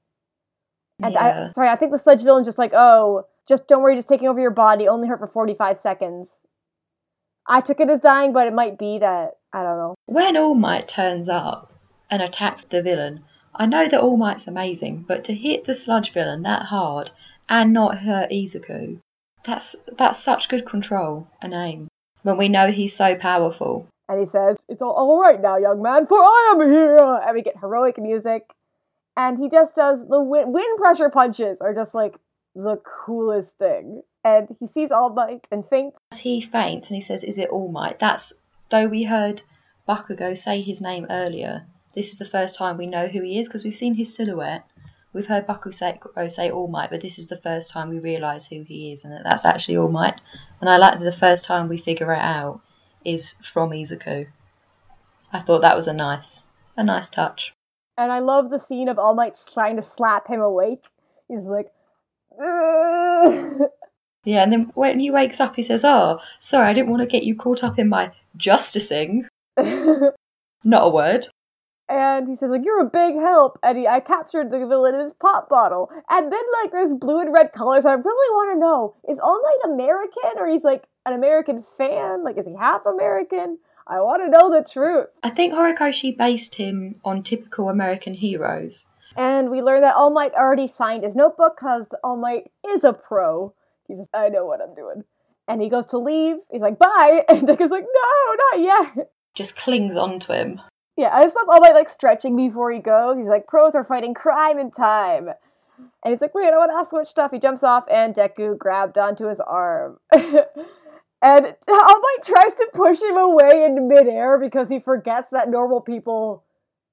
And 1.03 1.13
yeah. 1.13 1.49
I 1.49 1.53
sorry, 1.53 1.69
I 1.69 1.77
think 1.77 1.93
the 1.93 1.99
sludge 1.99 2.23
villain's 2.23 2.47
just 2.47 2.59
like, 2.59 2.73
oh, 2.75 3.27
just 3.49 3.69
don't 3.69 3.83
worry, 3.83 3.97
just 3.97 4.09
taking 4.09 4.29
over 4.29 4.41
your 4.41 4.51
body, 4.51 4.89
only 4.89 5.09
hurt 5.09 5.19
for 5.19 5.29
45 5.29 5.79
seconds. 5.79 6.31
I 7.49 7.61
took 7.61 7.81
it 7.81 7.91
as 7.91 8.01
dying, 8.01 8.33
but 8.33 8.47
it 8.47 8.55
might 8.55 8.79
be 8.79 8.99
that 8.99 9.37
I 9.53 9.63
don't 9.63 9.79
know. 9.79 9.95
When 10.07 10.37
All 10.37 10.55
Might 10.55 10.89
turns 10.89 11.29
up 11.29 11.73
and 12.11 12.23
attacks 12.23 12.65
the 12.65 12.83
villain, 12.83 13.25
I 13.59 13.65
know 13.67 13.89
that 13.89 14.01
All 14.01 14.19
Might's 14.19 14.47
amazing, 14.47 15.07
but 15.09 15.25
to 15.25 15.35
hit 15.35 15.65
the 15.65 15.75
sludge 15.75 16.13
villain 16.13 16.43
that 16.43 16.67
hard 16.67 17.11
and 17.49 17.73
not 17.73 17.99
hurt 17.99 18.31
Izuku, 18.31 19.01
that's 19.45 19.75
that's 19.97 20.19
such 20.19 20.49
good 20.51 20.67
control 20.67 21.29
and 21.41 21.55
aim. 21.55 21.89
When 22.23 22.37
we 22.37 22.49
know 22.49 22.71
he's 22.71 22.95
so 22.95 23.17
powerful. 23.17 23.87
And 24.09 24.21
he 24.21 24.27
says, 24.27 24.57
It's 24.69 24.83
all, 24.83 24.93
all 24.93 25.21
right 25.21 25.41
now, 25.41 25.57
young 25.57 25.81
man, 25.81 26.07
for 26.07 26.19
I 26.19 26.53
am 26.53 26.71
here. 26.71 27.21
And 27.25 27.35
we 27.35 27.43
get 27.43 27.59
heroic 27.59 27.99
music. 27.99 28.43
And 29.17 29.39
he 29.39 29.49
just 29.49 29.75
does 29.75 30.07
the 30.07 30.21
wind, 30.21 30.53
wind 30.53 30.77
pressure 30.77 31.09
punches 31.09 31.57
are 31.61 31.73
just 31.73 31.95
like 31.95 32.17
the 32.55 32.79
coolest 32.85 33.51
thing. 33.59 34.03
And 34.23 34.55
he 34.61 34.67
sees 34.67 34.91
All 34.91 35.11
Might 35.11 35.49
and 35.51 35.67
faints. 35.67 35.97
As 36.13 36.19
he 36.19 36.41
faints 36.43 36.89
and 36.89 36.97
he 36.97 37.01
says, 37.01 37.25
Is 37.25 37.39
it 37.39 37.49
All 37.49 37.71
Might? 37.71 37.99
That's 38.01 38.35
though 38.69 38.87
we 38.87 39.05
heard 39.05 39.43
Bakugo 39.89 40.37
say 40.37 40.61
his 40.61 40.83
name 40.83 41.07
earlier, 41.09 41.65
this 41.97 42.13
is 42.13 42.19
the 42.19 42.29
first 42.29 42.55
time 42.55 42.77
we 42.77 42.87
know 42.87 43.09
who 43.09 43.23
he 43.23 43.41
is 43.41 43.49
because 43.49 43.65
we've 43.65 43.75
seen 43.75 43.95
his 43.95 44.15
silhouette. 44.15 44.65
We've 45.15 45.27
heard 45.27 45.47
Bakugo 45.47 45.75
say, 45.75 45.99
oh, 46.15 46.29
say 46.29 46.51
All 46.51 46.69
Might, 46.69 46.91
but 46.91 47.01
this 47.01 47.19
is 47.19 47.27
the 47.27 47.39
first 47.39 47.71
time 47.71 47.89
we 47.89 47.99
realise 47.99 48.45
who 48.45 48.63
he 48.63 48.93
is 48.93 49.03
and 49.03 49.15
that 49.15 49.25
that's 49.25 49.47
actually 49.47 49.79
All 49.79 49.89
Might. 49.89 50.21
And 50.61 50.69
I 50.69 50.77
like 50.77 50.99
that 50.99 51.05
the 51.05 51.11
first 51.11 51.47
time 51.47 51.69
we 51.69 51.79
figure 51.79 52.13
it 52.13 52.19
out 52.19 52.61
is 53.03 53.35
from 53.53 53.71
Izuku. 53.71 54.27
I 55.33 55.41
thought 55.41 55.63
that 55.63 55.75
was 55.75 55.87
a 55.89 55.95
nice, 55.95 56.43
a 56.77 56.85
nice 56.85 57.09
touch. 57.09 57.55
And 57.97 58.13
I 58.13 58.19
love 58.19 58.51
the 58.51 58.59
scene 58.59 58.89
of 58.89 58.99
All 58.99 59.15
Might 59.15 59.41
trying 59.55 59.77
to 59.77 59.83
slap 59.83 60.29
him 60.29 60.43
awake. 60.43 60.85
He's 61.29 61.41
like, 61.41 61.73
Ugh. 62.39 63.63
Yeah, 64.27 64.43
and 64.43 64.53
then 64.53 64.73
when 64.75 64.99
he 64.99 65.13
wakes 65.13 65.39
up, 65.39 65.55
he 65.55 65.63
says, 65.63 65.85
"Oh, 65.85 66.19
sorry, 66.41 66.67
I 66.67 66.73
didn't 66.73 66.91
want 66.91 67.01
to 67.01 67.07
get 67.07 67.23
you 67.23 67.37
caught 67.37 67.63
up 67.63 67.79
in 67.79 67.89
my 67.89 68.11
justicing." 68.37 69.29
Not 69.57 70.13
a 70.65 70.89
word. 70.89 71.29
And 71.89 72.29
he 72.29 72.37
says 72.37 72.51
like 72.51 72.65
you're 72.65 72.81
a 72.81 72.91
big 72.91 73.15
help 73.15 73.59
and 73.63 73.79
he, 73.79 73.87
i 73.87 74.01
captured 74.01 74.51
the 74.51 74.59
villain 74.59 74.95
in 74.95 75.01
his 75.03 75.13
pop 75.21 75.49
bottle. 75.49 75.91
And 76.09 76.33
then 76.33 76.43
like 76.63 76.73
there's 76.73 76.93
blue 76.93 77.21
and 77.21 77.33
red 77.33 77.53
colors 77.53 77.85
i 77.87 77.93
really 77.93 78.35
want 78.35 78.55
to 78.57 78.59
know 78.61 78.95
is 79.09 79.21
all 79.21 79.41
might 79.43 79.73
american? 79.73 80.39
Or 80.39 80.49
he's 80.49 80.65
like 80.65 80.85
an 81.05 81.13
american 81.13 81.65
fan? 81.79 82.25
Like 82.25 82.39
is 82.39 82.47
he 82.47 82.55
half 82.59 82.87
american? 82.87 83.59
I 83.87 84.01
want 84.01 84.23
to 84.25 84.31
know 84.31 84.51
the 84.51 84.69
truth. 84.69 85.07
I 85.23 85.31
think 85.31 85.53
Horikoshi 85.55 86.17
based 86.19 86.57
him 86.57 87.01
on 87.05 87.23
typical 87.23 87.69
American 87.69 88.15
heroes. 88.15 88.85
and 89.17 89.49
we 89.49 89.63
learn 89.63 89.83
that 89.83 89.95
all 89.95 90.11
might 90.11 90.35
already 90.35 90.67
signed 90.67 91.05
his 91.05 91.15
notebook 91.15 91.55
because 91.57 91.87
all 92.03 92.17
might 92.17 92.51
is 92.69 92.83
a 92.83 92.93
pro. 92.93 93.55
He's 93.87 93.99
like 93.99 94.09
i 94.13 94.29
know 94.29 94.45
what 94.45 94.61
i'm 94.61 94.75
doing. 94.75 95.05
And 95.49 95.63
he 95.63 95.69
goes 95.69 95.87
to 95.87 95.99
leave. 95.99 96.37
He's 96.51 96.61
like 96.61 96.79
bye. 96.81 97.21
And 97.29 97.47
Dick 97.47 97.61
is 97.61 97.71
like 97.71 97.85
no 97.85 98.35
not 98.51 98.61
yet. 98.97 99.11
Just 99.35 99.55
clings 99.55 99.97
onto 99.97 100.33
him. 100.33 100.61
Yeah, 100.97 101.11
I 101.13 101.23
just 101.23 101.37
love 101.37 101.47
All 101.49 101.61
my 101.61 101.71
like 101.75 101.89
stretching 101.89 102.37
before 102.37 102.73
he 102.73 102.81
goes. 102.81 103.19
He's 103.19 103.27
like, 103.29 103.47
pros 103.47 103.75
are 103.75 103.85
fighting 103.85 104.15
crime 104.15 104.59
in 104.59 104.71
time. 104.71 105.29
And 105.79 106.13
he's 106.13 106.21
like, 106.21 106.35
wait, 106.35 106.53
I 106.53 106.57
want 106.57 106.71
to 106.71 106.77
ask 106.77 106.93
much 106.93 107.09
stuff. 107.09 107.33
He 107.33 107.39
jumps 107.39 107.63
off 107.63 107.85
and 107.91 108.15
Deku 108.15 108.57
grabbed 108.57 108.97
onto 108.97 109.29
his 109.29 109.41
arm. 109.41 109.99
and 110.13 110.23
All 111.23 112.01
Might 112.01 112.25
tries 112.25 112.55
to 112.55 112.71
push 112.73 113.01
him 113.01 113.17
away 113.17 113.65
in 113.65 113.89
midair 113.89 114.39
because 114.39 114.69
he 114.69 114.81
forgets 114.81 115.29
that 115.33 115.51
normal 115.51 115.83
people 115.83 116.45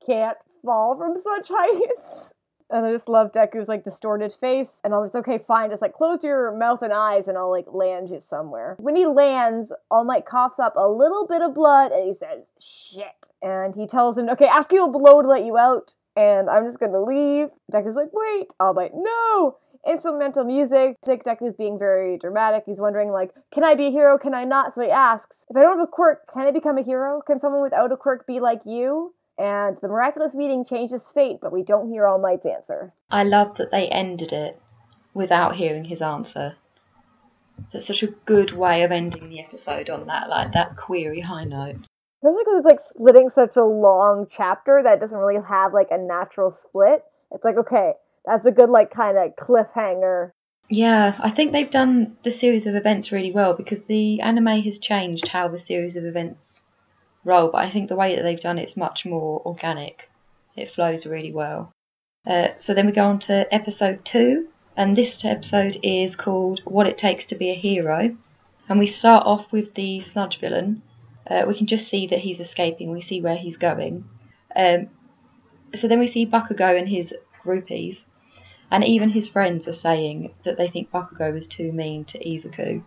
can't 0.05 0.37
fall 0.65 0.97
from 0.97 1.17
such 1.21 1.49
heights. 1.49 2.33
And 2.69 2.87
I 2.87 2.93
just 2.93 3.07
love 3.07 3.31
Deku's 3.33 3.67
like 3.67 3.83
distorted 3.83 4.33
face. 4.41 4.79
And 4.83 4.95
I 4.95 4.97
was 4.97 5.13
okay, 5.13 5.37
fine, 5.47 5.69
just 5.69 5.81
like 5.81 5.93
close 5.93 6.23
your 6.23 6.57
mouth 6.57 6.81
and 6.81 6.91
eyes 6.91 7.27
and 7.27 7.37
I'll 7.37 7.51
like 7.51 7.67
land 7.71 8.09
you 8.09 8.19
somewhere. 8.19 8.75
When 8.79 8.95
he 8.95 9.05
lands, 9.05 9.71
All 9.91 10.03
Might 10.03 10.25
coughs 10.25 10.57
up 10.57 10.73
a 10.75 10.87
little 10.87 11.27
bit 11.27 11.43
of 11.43 11.53
blood 11.53 11.91
and 11.91 12.07
he 12.07 12.15
says, 12.15 12.41
shit. 12.59 13.22
And 13.43 13.75
he 13.75 13.85
tells 13.85 14.17
him, 14.17 14.29
okay, 14.29 14.47
ask 14.47 14.71
you 14.71 14.85
a 14.85 14.89
blow 14.89 15.21
to 15.21 15.27
let 15.27 15.45
you 15.45 15.57
out. 15.57 15.93
And 16.15 16.49
I'm 16.49 16.65
just 16.65 16.79
gonna 16.79 17.03
leave. 17.03 17.49
Deku's 17.71 17.95
like, 17.95 18.09
wait. 18.13 18.47
All 18.59 18.73
Might, 18.73 18.91
no. 18.95 19.57
Instrumental 19.85 20.45
music. 20.45 20.95
Deku's 21.05 21.55
being 21.57 21.77
very 21.77 22.17
dramatic. 22.17 22.63
He's 22.65 22.79
wondering, 22.79 23.11
like, 23.11 23.31
can 23.53 23.65
I 23.65 23.75
be 23.75 23.87
a 23.87 23.91
hero? 23.91 24.17
Can 24.17 24.33
I 24.33 24.45
not? 24.45 24.73
So 24.73 24.81
he 24.81 24.89
asks, 24.89 25.43
if 25.49 25.57
I 25.57 25.61
don't 25.61 25.77
have 25.77 25.87
a 25.87 25.91
quirk, 25.91 26.21
can 26.31 26.47
I 26.47 26.51
become 26.51 26.77
a 26.77 26.83
hero? 26.83 27.21
Can 27.27 27.41
someone 27.41 27.61
without 27.61 27.91
a 27.91 27.97
quirk 27.97 28.25
be 28.25 28.39
like 28.39 28.61
you? 28.65 29.13
And 29.37 29.77
the 29.81 29.89
miraculous 29.89 30.33
meeting 30.33 30.63
changes 30.63 31.03
fate, 31.13 31.39
but 31.41 31.51
we 31.51 31.63
don't 31.63 31.89
hear 31.89 32.07
All 32.07 32.19
Might's 32.19 32.45
answer. 32.45 32.93
I 33.11 33.23
love 33.23 33.57
that 33.57 33.71
they 33.71 33.89
ended 33.89 34.31
it 34.31 34.61
without 35.13 35.55
hearing 35.55 35.85
his 35.85 36.01
answer. 36.01 36.55
That's 37.73 37.87
such 37.87 38.03
a 38.03 38.07
good 38.07 38.51
way 38.51 38.83
of 38.83 38.91
ending 38.91 39.29
the 39.29 39.41
episode 39.41 39.89
on 39.89 40.05
that, 40.07 40.29
like 40.29 40.53
that 40.53 40.77
query 40.77 41.21
high 41.21 41.43
note. 41.43 41.87
Especially 42.23 42.43
because 42.45 42.59
it's 42.59 42.65
like 42.65 42.79
splitting 42.79 43.29
such 43.29 43.57
a 43.57 43.65
long 43.65 44.27
chapter 44.29 44.81
that 44.81 45.01
doesn't 45.01 45.19
really 45.19 45.43
have 45.45 45.73
like 45.73 45.89
a 45.91 45.97
natural 45.97 46.51
split. 46.51 47.03
It's 47.31 47.43
like, 47.43 47.57
okay, 47.57 47.93
that's 48.25 48.45
a 48.45 48.51
good 48.51 48.69
like 48.69 48.91
kind 48.91 49.17
of 49.17 49.35
cliffhanger. 49.35 50.31
Yeah, 50.69 51.19
I 51.19 51.31
think 51.31 51.51
they've 51.51 51.69
done 51.69 52.15
the 52.23 52.31
series 52.31 52.65
of 52.65 52.75
events 52.75 53.11
really 53.11 53.33
well 53.33 53.55
because 53.55 53.83
the 53.83 54.21
anime 54.21 54.61
has 54.61 54.77
changed 54.77 55.27
how 55.27 55.49
the 55.49 55.59
series 55.59 55.97
of 55.97 56.05
events 56.05 56.63
roll, 57.25 57.49
but 57.49 57.57
I 57.57 57.69
think 57.69 57.89
the 57.89 57.97
way 57.97 58.15
that 58.15 58.21
they've 58.21 58.39
done 58.39 58.57
it's 58.57 58.77
much 58.77 59.05
more 59.05 59.41
organic. 59.45 60.09
It 60.55 60.71
flows 60.71 61.05
really 61.05 61.33
well. 61.33 61.73
Uh, 62.25 62.49
so 62.55 62.73
then 62.73 62.85
we 62.85 62.93
go 62.93 63.03
on 63.03 63.19
to 63.19 63.53
episode 63.53 64.05
two, 64.05 64.47
and 64.77 64.95
this 64.95 65.25
episode 65.25 65.77
is 65.83 66.15
called 66.15 66.61
What 66.63 66.87
It 66.87 66.97
Takes 66.97 67.25
to 67.27 67.35
Be 67.35 67.49
a 67.49 67.55
Hero. 67.55 68.15
And 68.69 68.79
we 68.79 68.87
start 68.87 69.25
off 69.25 69.51
with 69.51 69.73
the 69.73 69.99
sludge 69.99 70.39
villain. 70.39 70.83
Uh, 71.27 71.45
we 71.47 71.55
can 71.55 71.67
just 71.67 71.87
see 71.87 72.07
that 72.07 72.19
he's 72.19 72.39
escaping, 72.39 72.91
we 72.91 73.01
see 73.01 73.21
where 73.21 73.37
he's 73.37 73.57
going. 73.57 74.05
Um, 74.55 74.89
so 75.73 75.87
then 75.87 75.99
we 75.99 76.07
see 76.07 76.25
Bakugo 76.25 76.77
and 76.77 76.87
his 76.87 77.15
groupies, 77.43 78.05
and 78.69 78.83
even 78.83 79.09
his 79.09 79.27
friends 79.27 79.67
are 79.67 79.73
saying 79.73 80.33
that 80.43 80.57
they 80.57 80.67
think 80.67 80.91
Bakugo 80.91 81.33
was 81.33 81.47
too 81.47 81.71
mean 81.71 82.05
to 82.05 82.19
Izuku. 82.19 82.83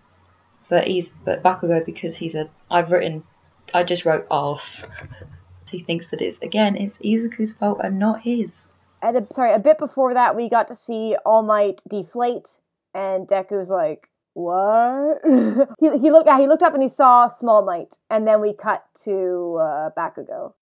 But 0.68 0.86
he's 0.86 1.10
but 1.24 1.42
Bakugo 1.42 1.84
because 1.84 2.16
he's 2.16 2.34
a 2.34 2.50
I've 2.70 2.90
written 2.90 3.24
I 3.72 3.84
just 3.84 4.04
wrote 4.04 4.26
arse. 4.30 4.84
he 5.70 5.80
thinks 5.82 6.10
that 6.10 6.20
it's 6.20 6.38
again 6.40 6.76
it's 6.76 6.98
Izuku's 6.98 7.54
fault 7.54 7.80
and 7.82 7.98
not 7.98 8.22
his. 8.22 8.68
And 9.02 9.16
a, 9.16 9.26
sorry, 9.34 9.52
a 9.52 9.58
bit 9.58 9.78
before 9.78 10.14
that, 10.14 10.34
we 10.34 10.48
got 10.48 10.68
to 10.68 10.74
see 10.74 11.16
All 11.24 11.42
Might 11.42 11.82
deflate, 11.86 12.48
and 12.94 13.28
Deku's 13.28 13.68
like, 13.68 14.08
"What?" 14.36 15.22
he 15.80 15.98
he 15.98 16.10
looked 16.10 16.26
yeah, 16.26 16.38
he 16.38 16.46
looked 16.46 16.62
up 16.62 16.74
and 16.74 16.82
he 16.82 16.90
saw 16.90 17.26
Small 17.26 17.64
Might, 17.64 17.96
and 18.10 18.28
then 18.28 18.42
we 18.42 18.52
cut 18.52 18.84
to 19.04 19.56
uh, 19.56 19.90
Bakugo. 19.96 20.52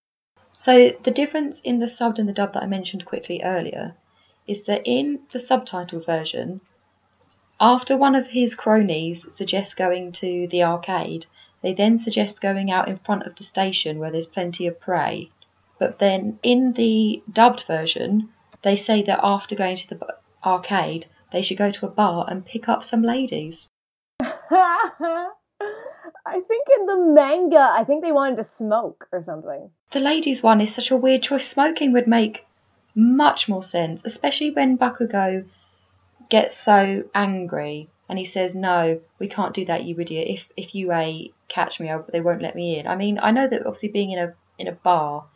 So 0.52 0.90
the 1.02 1.10
difference 1.10 1.58
in 1.58 1.80
the 1.80 1.87
subbed 1.87 2.20
and 2.20 2.28
the 2.28 2.32
dub 2.32 2.52
that 2.52 2.62
I 2.62 2.66
mentioned 2.66 3.04
quickly 3.04 3.42
earlier 3.42 3.96
is 4.46 4.66
that 4.66 4.82
in 4.84 5.22
the 5.32 5.40
subtitled 5.40 6.06
version, 6.06 6.60
after 7.58 7.96
one 7.96 8.14
of 8.14 8.28
his 8.28 8.54
cronies 8.54 9.26
suggests 9.34 9.74
going 9.74 10.12
to 10.12 10.46
the 10.46 10.62
arcade, 10.62 11.26
they 11.60 11.74
then 11.74 11.98
suggest 11.98 12.40
going 12.40 12.70
out 12.70 12.87
in 12.87 12.98
front 12.98 13.24
of 13.24 13.34
the 13.34 13.42
station 13.42 13.98
where 13.98 14.12
there's 14.12 14.26
plenty 14.26 14.68
of 14.68 14.78
prey. 14.78 15.30
But 15.80 15.98
then 15.98 16.38
in 16.44 16.74
the 16.74 17.24
dubbed 17.28 17.62
version, 17.62 18.28
they 18.62 18.76
say 18.76 19.02
that 19.02 19.18
after 19.20 19.56
going 19.56 19.74
to 19.78 19.88
the 19.88 20.16
arcade, 20.44 21.06
they 21.34 21.42
should 21.42 21.58
go 21.58 21.72
to 21.72 21.86
a 21.86 21.90
bar 21.90 22.24
and 22.28 22.46
pick 22.46 22.68
up 22.68 22.84
some 22.84 23.02
ladies. 23.02 23.68
I 24.20 25.30
think 26.48 26.68
in 26.78 26.86
the 26.86 27.12
manga, 27.12 27.70
I 27.72 27.82
think 27.84 28.02
they 28.02 28.12
wanted 28.12 28.36
to 28.36 28.44
smoke 28.44 29.08
or 29.10 29.20
something. 29.20 29.70
The 29.90 29.98
ladies 29.98 30.44
one 30.44 30.60
is 30.60 30.72
such 30.72 30.92
a 30.92 30.96
weird 30.96 31.24
choice. 31.24 31.48
Smoking 31.48 31.92
would 31.92 32.06
make 32.06 32.46
much 32.94 33.48
more 33.48 33.64
sense, 33.64 34.02
especially 34.04 34.52
when 34.52 34.78
Bakugo 34.78 35.44
gets 36.28 36.56
so 36.56 37.02
angry 37.14 37.90
and 38.08 38.18
he 38.18 38.24
says, 38.24 38.54
"No, 38.54 39.00
we 39.18 39.28
can't 39.28 39.54
do 39.54 39.64
that, 39.64 39.84
you 39.84 39.98
idiot. 39.98 40.28
If 40.28 40.44
if 40.56 40.74
you 40.74 40.92
a 40.92 41.32
catch 41.48 41.80
me, 41.80 41.90
I, 41.90 41.98
they 42.12 42.20
won't 42.20 42.42
let 42.42 42.54
me 42.54 42.78
in." 42.78 42.86
I 42.86 42.94
mean, 42.94 43.18
I 43.20 43.32
know 43.32 43.48
that 43.48 43.66
obviously 43.66 43.88
being 43.88 44.12
in 44.12 44.20
a 44.20 44.34
in 44.56 44.68
a 44.68 44.72
bar, 44.72 45.26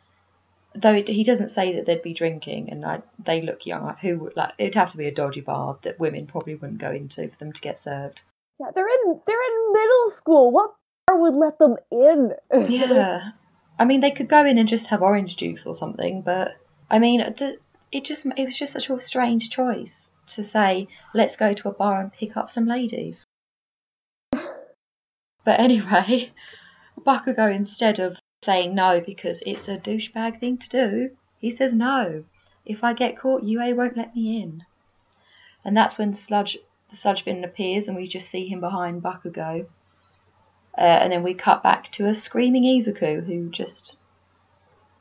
though 0.74 0.94
it, 0.94 1.08
he 1.08 1.24
doesn't 1.24 1.48
say 1.48 1.74
that 1.74 1.86
they'd 1.86 2.02
be 2.02 2.14
drinking 2.14 2.70
and 2.70 2.80
like 2.80 3.02
they 3.18 3.40
look 3.40 3.66
young. 3.66 3.94
Who 4.02 4.18
would 4.18 4.36
like 4.36 4.54
it'd 4.58 4.74
have 4.74 4.90
to 4.90 4.96
be 4.96 5.06
a 5.06 5.14
dodgy 5.14 5.40
bar 5.40 5.78
that 5.82 6.00
women 6.00 6.26
probably 6.26 6.54
wouldn't 6.54 6.80
go 6.80 6.90
into 6.90 7.28
for 7.28 7.36
them 7.38 7.52
to 7.52 7.60
get 7.60 7.78
served. 7.78 8.22
Yeah, 8.60 8.70
they're 8.74 8.88
in 8.88 9.20
they're 9.26 9.36
in 9.36 9.72
middle 9.72 10.10
school. 10.10 10.50
What 10.50 10.74
bar 11.06 11.18
would 11.18 11.34
let 11.34 11.58
them 11.58 11.76
in? 11.90 12.32
Yeah, 12.68 13.30
I 13.78 13.84
mean 13.84 14.00
they 14.00 14.10
could 14.10 14.28
go 14.28 14.44
in 14.44 14.58
and 14.58 14.68
just 14.68 14.88
have 14.90 15.02
orange 15.02 15.36
juice 15.36 15.66
or 15.66 15.74
something, 15.74 16.22
but 16.22 16.52
I 16.90 16.98
mean 16.98 17.20
the 17.20 17.58
it 17.90 18.04
just 18.04 18.26
it 18.36 18.44
was 18.44 18.58
just 18.58 18.74
such 18.74 18.90
a 18.90 19.00
strange 19.00 19.50
choice 19.50 20.12
to 20.26 20.44
say 20.44 20.88
let's 21.14 21.36
go 21.36 21.54
to 21.54 21.68
a 21.68 21.72
bar 21.72 22.00
and 22.00 22.12
pick 22.12 22.36
up 22.36 22.50
some 22.50 22.66
ladies. 22.66 23.24
But 25.44 25.60
anyway, 25.60 26.30
Bakugo 27.06 27.50
instead 27.54 28.00
of 28.00 28.18
saying 28.42 28.74
no 28.74 29.00
because 29.00 29.42
it's 29.46 29.68
a 29.68 29.78
douchebag 29.78 30.38
thing 30.40 30.58
to 30.58 30.68
do, 30.68 31.10
he 31.38 31.50
says 31.50 31.74
no. 31.74 32.24
If 32.64 32.84
I 32.84 32.92
get 32.92 33.16
caught, 33.18 33.42
UA 33.42 33.74
won't 33.74 33.96
let 33.96 34.14
me 34.14 34.40
in. 34.42 34.64
And 35.64 35.76
that's 35.76 35.98
when 35.98 36.10
the 36.12 36.16
sludge 36.16 36.58
the 36.90 36.96
sludge 36.96 37.22
villain 37.24 37.44
appears 37.44 37.86
and 37.88 37.96
we 37.96 38.06
just 38.08 38.30
see 38.30 38.46
him 38.46 38.60
behind 38.60 39.02
Bakugo. 39.02 39.66
Uh, 40.76 40.80
and 40.80 41.12
then 41.12 41.22
we 41.22 41.34
cut 41.34 41.62
back 41.62 41.90
to 41.92 42.06
a 42.08 42.14
screaming 42.14 42.62
Izuku 42.64 43.26
who 43.26 43.50
just 43.50 43.98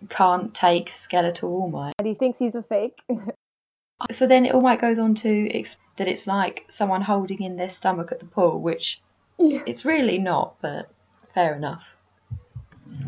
can't 0.09 0.53
take 0.53 0.89
skeletal 0.93 1.49
All 1.53 1.69
Might. 1.69 1.93
and 1.99 2.07
he 2.07 2.13
thinks 2.13 2.39
he's 2.39 2.55
a 2.55 2.63
fake. 2.63 2.99
So 4.11 4.27
then 4.27 4.47
All 4.51 4.61
Might 4.61 4.79
goes 4.79 4.99
on 4.99 5.15
to 5.15 5.49
explain 5.57 5.83
that 5.97 6.07
it's 6.07 6.27
like 6.27 6.65
someone 6.67 7.01
holding 7.01 7.41
in 7.41 7.57
their 7.57 7.69
stomach 7.69 8.11
at 8.11 8.19
the 8.19 8.27
pool, 8.27 8.61
which 8.61 9.01
Yeah. 9.39 9.63
it's 9.65 9.85
really 9.85 10.19
not, 10.19 10.53
but 10.61 10.87
fair 11.33 11.55
enough. 11.55 11.95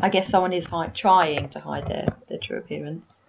I 0.00 0.08
guess 0.08 0.28
someone 0.28 0.52
is 0.52 0.66
hi- 0.66 0.88
trying 0.88 1.48
to 1.50 1.60
hide 1.60 1.86
their, 1.88 2.06
their 2.28 2.38
true 2.38 2.58
appearance. 2.58 3.22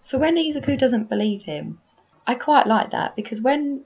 So 0.00 0.18
when 0.18 0.36
Izuku 0.36 0.78
doesn't 0.78 1.08
believe 1.08 1.42
him, 1.42 1.80
I 2.26 2.34
quite 2.34 2.66
like 2.66 2.90
that 2.90 3.16
because 3.16 3.40
when 3.42 3.84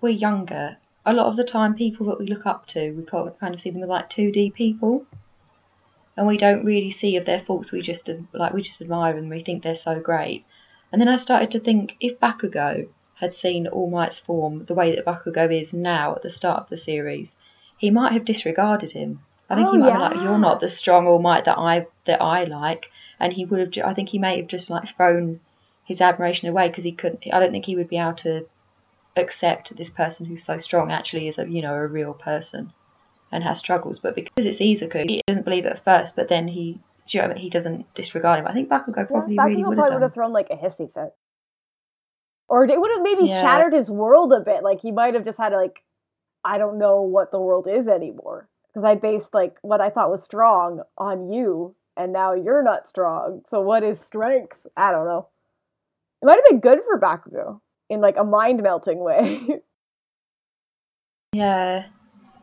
we're 0.00 0.10
younger, 0.10 0.78
a 1.04 1.12
lot 1.12 1.26
of 1.26 1.36
the 1.36 1.44
time 1.44 1.74
people 1.74 2.06
that 2.06 2.18
we 2.18 2.26
look 2.26 2.46
up 2.46 2.66
to, 2.68 2.92
we 2.92 3.04
kind 3.04 3.54
of 3.54 3.60
see 3.60 3.70
them 3.70 3.82
as 3.82 3.88
like 3.88 4.10
2D 4.10 4.54
people. 4.54 5.06
and 6.16 6.26
we 6.26 6.36
don't 6.36 6.64
really 6.64 6.90
see 6.90 7.16
of 7.16 7.24
their 7.24 7.40
faults. 7.40 7.72
We 7.72 7.80
just 7.82 8.08
like 8.32 8.52
we 8.52 8.62
just 8.62 8.80
admire 8.80 9.14
them. 9.14 9.28
We 9.28 9.42
think 9.42 9.62
they're 9.62 9.76
so 9.76 10.00
great. 10.00 10.44
And 10.92 11.00
then 11.00 11.08
I 11.08 11.16
started 11.16 11.50
to 11.52 11.60
think 11.60 11.96
if 12.00 12.20
Bakugo 12.20 12.88
had 13.14 13.32
seen 13.32 13.66
All 13.66 13.88
Might's 13.90 14.20
form 14.20 14.64
the 14.66 14.74
way 14.74 14.94
that 14.94 15.06
Bakugo 15.06 15.50
is 15.50 15.72
now 15.72 16.14
at 16.14 16.22
the 16.22 16.30
start 16.30 16.60
of 16.60 16.68
the 16.68 16.76
series, 16.76 17.36
he 17.78 17.90
might 17.90 18.12
have 18.12 18.24
disregarded 18.24 18.92
him. 18.92 19.20
I 19.52 19.56
think 19.56 19.68
Oh, 19.68 19.72
he 19.72 19.78
might 19.78 19.88
yeah. 19.88 20.00
have 20.00 20.10
been 20.12 20.18
like, 20.18 20.24
"You're 20.26 20.38
not 20.38 20.60
the 20.60 20.70
strong 20.70 21.06
All 21.06 21.18
Might 21.20 21.44
that 21.44 21.58
I 21.58 21.86
that 22.06 22.22
I 22.22 22.44
like," 22.44 22.90
and 23.20 23.32
he 23.32 23.44
would 23.44 23.60
have. 23.60 23.70
ju- 23.70 23.82
I 23.84 23.92
think 23.94 24.08
he 24.08 24.18
may 24.18 24.38
have 24.38 24.46
just 24.46 24.70
like 24.70 24.88
thrown 24.88 25.40
his 25.84 26.00
admiration 26.00 26.48
away 26.48 26.68
because 26.68 26.84
he 26.84 26.92
couldn't. 26.92 27.22
I 27.32 27.38
don't 27.38 27.50
think 27.52 27.66
he 27.66 27.76
would 27.76 27.88
be 27.88 27.98
able 27.98 28.14
to 28.14 28.46
accept 29.16 29.76
this 29.76 29.90
person 29.90 30.24
who's 30.24 30.42
so 30.44 30.56
strong 30.56 30.90
actually 30.90 31.28
is 31.28 31.38
a 31.38 31.46
you 31.48 31.60
know 31.60 31.74
a 31.74 31.86
real 31.86 32.14
person 32.14 32.72
and 33.30 33.44
has 33.44 33.58
struggles. 33.58 33.98
But 33.98 34.14
because 34.14 34.46
it's 34.46 34.58
Izuku, 34.60 35.04
he 35.08 35.22
doesn't 35.26 35.44
believe 35.44 35.66
it 35.66 35.72
at 35.72 35.84
first, 35.84 36.16
but 36.16 36.28
then 36.28 36.48
he. 36.48 36.80
do 37.06 37.18
you 37.18 37.20
know 37.22 37.28
what 37.28 37.32
I 37.32 37.34
mean? 37.34 37.42
He 37.42 37.50
doesn't 37.50 37.94
disregard 37.94 38.38
him. 38.40 38.46
I 38.46 38.54
think 38.54 38.70
Bakugo 38.70 39.06
probably 39.06 39.34
yeah, 39.34 39.44
really 39.44 39.56
Bakugo 39.62 39.68
would 39.68 39.76
have 39.78 39.86
done. 39.86 39.94
would 39.96 40.02
have 40.02 40.14
thrown 40.14 40.32
like 40.32 40.48
a 40.50 40.56
hissy 40.56 40.92
fit. 40.94 41.14
Or 42.48 42.64
it 42.64 42.80
would 42.80 42.90
have 42.92 43.02
maybe 43.02 43.26
Yeah. 43.26 43.40
shattered 43.40 43.72
his 43.74 43.90
world 43.90 44.32
a 44.32 44.40
bit. 44.40 44.62
Like 44.62 44.80
he 44.80 44.92
might 44.92 45.12
have 45.14 45.24
just 45.24 45.38
had 45.38 45.50
to 45.50 45.56
like, 45.56 45.82
I 46.44 46.58
don't 46.58 46.78
know 46.78 47.02
what 47.02 47.30
the 47.30 47.40
world 47.40 47.66
is 47.68 47.86
anymore. 47.88 48.48
Because 48.72 48.86
I 48.86 48.94
based 48.94 49.34
like 49.34 49.56
what 49.62 49.80
I 49.80 49.90
thought 49.90 50.10
was 50.10 50.22
strong 50.22 50.82
on 50.96 51.30
you, 51.30 51.74
and 51.96 52.12
now 52.12 52.32
you're 52.34 52.62
not 52.62 52.88
strong. 52.88 53.42
So 53.46 53.60
what 53.60 53.82
is 53.82 54.00
strength? 54.00 54.58
I 54.76 54.92
don't 54.92 55.04
know. 55.04 55.28
It 56.22 56.26
might 56.26 56.36
have 56.36 56.44
been 56.48 56.60
good 56.60 56.78
for 56.86 56.98
Bakugo 56.98 57.60
in 57.90 58.00
like 58.00 58.16
a 58.16 58.24
mind 58.24 58.62
melting 58.62 58.98
way. 58.98 59.46
Yeah, 61.34 61.86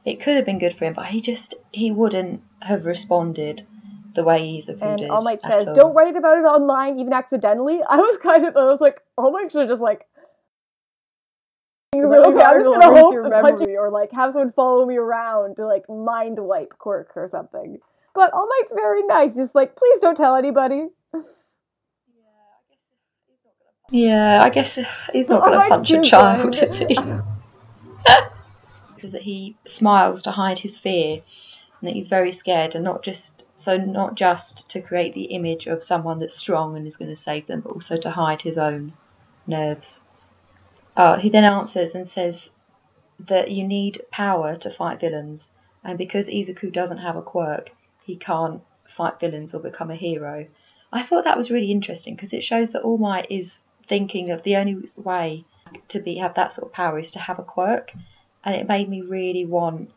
it 0.03 0.19
could 0.19 0.35
have 0.35 0.45
been 0.45 0.57
good 0.57 0.73
for 0.73 0.85
him, 0.85 0.93
but 0.95 1.05
he 1.05 1.21
just 1.21 1.53
he 1.71 1.91
wouldn't 1.91 2.41
have 2.61 2.85
responded 2.85 3.67
the 4.15 4.23
way 4.23 4.57
Izuku 4.57 4.81
and. 4.81 5.11
All 5.11 5.21
Might 5.21 5.41
says, 5.41 5.67
all. 5.67 5.75
"Don't 5.75 5.93
write 5.93 6.15
about 6.15 6.39
it 6.39 6.41
online, 6.41 6.99
even 6.99 7.13
accidentally." 7.13 7.81
I 7.89 7.97
was 7.97 8.17
kind 8.17 8.45
of, 8.45 8.57
I 8.57 8.65
was 8.65 8.81
like, 8.81 9.01
All 9.17 9.31
Might 9.31 9.51
should 9.51 9.61
have 9.61 9.69
just 9.69 9.81
like. 9.81 10.07
You 12.13 12.19
Like, 12.19 12.19
really 12.19 12.35
okay, 12.35 12.45
I'm 12.45 12.51
hard 12.51 12.61
just 12.63 12.73
to 12.73 12.79
gonna 12.79 12.91
erase 12.91 13.01
hope 13.01 13.13
your 13.13 13.23
and 13.25 13.33
punch 13.33 13.59
memory, 13.59 13.77
or 13.77 13.89
like 13.89 14.11
have 14.11 14.33
someone 14.33 14.51
follow 14.53 14.85
me 14.85 14.97
around 14.97 15.55
to 15.57 15.67
like 15.67 15.87
mind 15.89 16.39
wipe 16.39 16.77
Quirk 16.77 17.11
or 17.15 17.27
something. 17.27 17.79
But 18.15 18.33
All 18.33 18.47
Might's 18.47 18.73
very 18.73 19.03
nice. 19.03 19.35
Just 19.35 19.55
like, 19.55 19.75
please 19.75 19.99
don't 19.99 20.15
tell 20.15 20.35
anybody. 20.35 20.87
Yeah, 23.91 24.39
I 24.41 24.49
guess 24.49 24.77
he's 25.11 25.29
not 25.29 25.41
All 25.41 25.49
going 25.49 25.61
to 25.61 25.69
punch 25.69 25.91
a 25.91 26.01
child, 26.01 26.55
is 26.55 26.77
he? 26.77 26.85
Is 29.03 29.13
that 29.13 29.21
he 29.21 29.55
smiles 29.65 30.21
to 30.23 30.31
hide 30.31 30.59
his 30.59 30.77
fear, 30.77 31.21
and 31.79 31.87
that 31.87 31.93
he's 31.93 32.09
very 32.09 32.33
scared, 32.33 32.75
and 32.75 32.83
not 32.83 33.01
just 33.01 33.43
so 33.55 33.77
not 33.77 34.15
just 34.15 34.69
to 34.69 34.81
create 34.81 35.13
the 35.13 35.25
image 35.25 35.67
of 35.67 35.83
someone 35.83 36.19
that's 36.19 36.37
strong 36.37 36.75
and 36.75 36.85
is 36.85 36.97
going 36.97 37.09
to 37.09 37.15
save 37.15 37.47
them, 37.47 37.61
but 37.61 37.71
also 37.71 37.97
to 37.97 38.11
hide 38.11 38.41
his 38.41 38.57
own 38.57 38.93
nerves. 39.47 40.05
Uh, 40.99 41.17
he 41.17 41.29
then 41.29 41.45
answers 41.45 41.95
and 41.95 42.05
says 42.05 42.51
that 43.19 43.49
you 43.49 43.65
need 43.65 44.01
power 44.11 44.57
to 44.57 44.69
fight 44.69 44.99
villains, 44.99 45.53
and 45.81 45.97
because 45.97 46.27
Izuku 46.27 46.73
doesn't 46.73 46.97
have 46.97 47.15
a 47.15 47.21
quirk, 47.21 47.71
he 48.03 48.17
can't 48.17 48.61
fight 48.97 49.17
villains 49.17 49.55
or 49.55 49.61
become 49.61 49.89
a 49.89 49.95
hero. 49.95 50.45
I 50.91 51.03
thought 51.03 51.23
that 51.23 51.37
was 51.37 51.49
really 51.49 51.71
interesting 51.71 52.15
because 52.15 52.33
it 52.33 52.43
shows 52.43 52.71
that 52.71 52.81
All 52.81 52.97
Might 52.97 53.31
is 53.31 53.61
thinking 53.87 54.29
of 54.29 54.43
the 54.43 54.57
only 54.57 54.89
way 54.97 55.45
to 55.87 56.01
be 56.01 56.17
have 56.17 56.33
that 56.33 56.51
sort 56.51 56.67
of 56.67 56.73
power 56.73 56.99
is 56.99 57.11
to 57.11 57.19
have 57.19 57.39
a 57.39 57.43
quirk, 57.43 57.93
and 58.43 58.53
it 58.53 58.67
made 58.67 58.89
me 58.89 58.99
really 58.99 59.45
want 59.45 59.91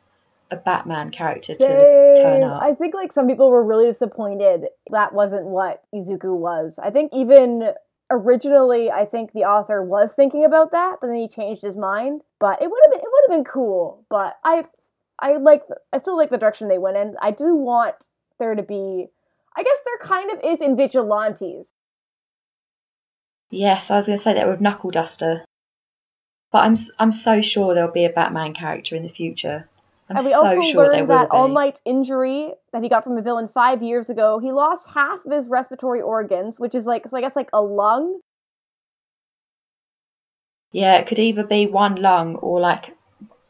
a 0.52 0.56
Batman 0.56 1.10
character 1.10 1.56
to 1.56 2.22
turn 2.22 2.44
up. 2.44 2.62
I 2.62 2.74
think 2.74 2.94
like 2.94 3.12
some 3.12 3.26
people 3.26 3.50
were 3.50 3.64
really 3.64 3.86
disappointed 3.86 4.66
that 4.92 5.12
wasn't 5.12 5.46
what 5.46 5.82
Izuku 5.92 6.36
was. 6.36 6.78
I 6.80 6.90
think 6.90 7.10
even 7.12 7.72
originally, 8.12 8.90
I 8.90 9.06
think 9.06 9.32
the 9.32 9.44
author 9.44 9.82
was 9.82 10.12
thinking 10.12 10.44
about 10.44 10.72
that, 10.72 10.98
but 11.00 11.08
then 11.08 11.16
he 11.16 11.28
changed 11.28 11.62
his 11.62 11.76
mind. 11.76 12.20
But 12.38 12.62
it 12.62 12.70
would 12.70 12.80
have 12.84 12.92
been 12.92 13.00
it 13.00 13.08
would 13.10 13.24
have 13.28 13.38
been 13.38 13.52
cool. 13.52 14.04
But 14.08 14.38
I 14.44 14.64
I 15.18 15.36
like 15.38 15.62
I 15.92 15.98
still 15.98 16.16
like 16.16 16.30
the 16.30 16.38
direction 16.38 16.68
they 16.68 16.78
went 16.78 16.96
in. 16.96 17.16
I 17.20 17.30
do 17.30 17.54
want 17.54 17.94
there 18.38 18.54
to 18.54 18.62
be. 18.62 19.06
I 19.54 19.62
guess 19.62 19.78
there 19.84 20.08
kind 20.08 20.30
of 20.30 20.40
is 20.44 20.60
in 20.60 20.76
vigilantes. 20.76 21.68
Yes, 23.50 23.90
I 23.90 23.96
was 23.96 24.06
going 24.06 24.16
to 24.16 24.22
say 24.22 24.32
that 24.34 24.48
with 24.48 24.62
Knuckle 24.62 24.90
Duster, 24.90 25.44
but 26.50 26.58
I'm 26.60 26.76
I'm 26.98 27.12
so 27.12 27.42
sure 27.42 27.74
there'll 27.74 27.92
be 27.92 28.06
a 28.06 28.10
Batman 28.10 28.54
character 28.54 28.96
in 28.96 29.02
the 29.02 29.10
future. 29.10 29.68
I'm 30.08 30.16
and 30.16 30.24
we 30.24 30.32
so 30.32 30.44
also 30.44 30.62
sure 30.62 30.92
learned 30.92 31.10
that 31.10 31.28
All. 31.30 31.48
Might's 31.48 31.80
injury 31.84 32.52
that 32.72 32.82
he 32.82 32.88
got 32.88 33.04
from 33.04 33.16
a 33.16 33.22
villain 33.22 33.48
five 33.54 33.82
years 33.82 34.10
ago, 34.10 34.38
he 34.38 34.52
lost 34.52 34.86
half 34.92 35.24
of 35.24 35.32
his 35.32 35.48
respiratory 35.48 36.02
organs, 36.02 36.58
which 36.58 36.74
is 36.74 36.86
like 36.86 37.08
so 37.08 37.16
I 37.16 37.20
guess 37.20 37.36
like 37.36 37.50
a 37.52 37.60
lung. 37.62 38.20
Yeah, 40.72 40.96
it 40.96 41.06
could 41.06 41.18
either 41.18 41.44
be 41.44 41.66
one 41.66 41.96
lung 41.96 42.36
or 42.36 42.58
like, 42.58 42.96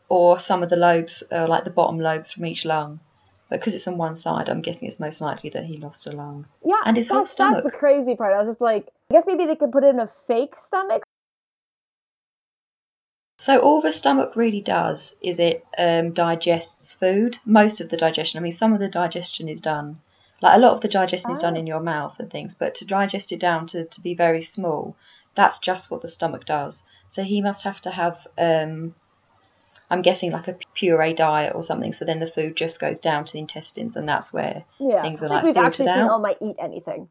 or 0.09 0.41
some 0.41 0.62
of 0.62 0.71
the 0.71 0.77
lobes, 0.77 1.23
or 1.31 1.47
like 1.47 1.65
the 1.65 1.71
bottom 1.71 1.99
lobes 1.99 2.33
from 2.33 2.45
each 2.47 2.65
lung. 2.65 3.01
But 3.49 3.61
because 3.61 3.75
it's 3.75 3.87
on 3.87 3.97
one 3.97 4.17
side, 4.17 4.49
I'm 4.49 4.61
guessing 4.61 4.88
it's 4.88 4.99
most 4.99 5.21
likely 5.21 5.51
that 5.51 5.65
he 5.65 5.77
lost 5.77 6.07
a 6.07 6.12
lung. 6.12 6.47
Yeah, 6.65 6.81
And 6.85 6.97
his 6.97 7.09
whole 7.09 7.27
stomach. 7.27 7.62
That's 7.62 7.75
the 7.75 7.79
crazy 7.79 8.17
part. 8.17 8.35
I 8.35 8.38
was 8.38 8.49
just 8.49 8.61
like, 8.61 8.88
I 9.11 9.15
guess 9.15 9.25
maybe 9.27 9.47
they 9.47 9.57
could 9.57 9.71
put 9.71 9.85
it 9.85 9.88
in 9.88 10.01
a 10.01 10.11
fake 10.27 10.59
stomach. 10.59 11.03
So 13.42 13.59
all 13.59 13.81
the 13.81 13.90
stomach 13.90 14.37
really 14.37 14.61
does 14.61 15.16
is 15.20 15.40
it 15.40 15.66
um, 15.76 16.12
digests 16.12 16.92
food. 16.92 17.38
Most 17.44 17.81
of 17.81 17.88
the 17.88 17.96
digestion. 17.96 18.38
I 18.38 18.40
mean, 18.40 18.52
some 18.52 18.72
of 18.72 18.78
the 18.78 18.88
digestion 18.88 19.48
is 19.48 19.61
done. 19.61 20.00
Like 20.40 20.55
a 20.55 20.61
lot 20.61 20.74
of 20.74 20.81
the 20.81 20.87
digestion 20.87 21.33
is 21.33 21.40
done 21.40 21.57
Oh. 21.57 21.59
in 21.59 21.66
your 21.66 21.81
mouth 21.81 22.14
and 22.20 22.31
things, 22.31 22.55
but 22.55 22.76
to 22.76 22.87
digest 22.87 23.33
it 23.33 23.40
down 23.40 23.66
to, 23.66 23.85
to 23.85 24.00
be 24.00 24.14
very 24.14 24.42
small, 24.44 24.94
that's 25.35 25.59
just 25.59 25.90
what 25.90 26.02
the 26.02 26.07
stomach 26.16 26.44
does. 26.44 26.85
So 27.09 27.24
he 27.24 27.40
must 27.42 27.64
have 27.64 27.81
to 27.81 27.90
have, 27.90 28.24
um, 28.38 28.94
I'm 29.90 30.02
guessing 30.02 30.31
like 30.31 30.46
a 30.46 30.57
puree 30.74 31.12
diet 31.12 31.57
or 31.57 31.64
something. 31.64 31.92
So 31.92 32.05
then 32.05 32.20
the 32.20 32.31
food 32.31 32.55
just 32.55 32.78
goes 32.78 33.00
down 33.00 33.24
to 33.24 33.33
the 33.33 33.40
intestines, 33.40 33.96
and 33.96 34.09
that's 34.09 34.33
where 34.33 34.64
Yeah, 34.78 35.02
Things 35.02 35.20
I 35.20 35.26
are, 35.26 35.28
think 35.31 35.42
like, 35.42 35.57
we've 35.57 35.64
actually 35.64 35.87
seen 35.88 35.98
out. 35.98 36.20
Might 36.20 36.38
eat 36.40 36.57
anything. 36.62 37.09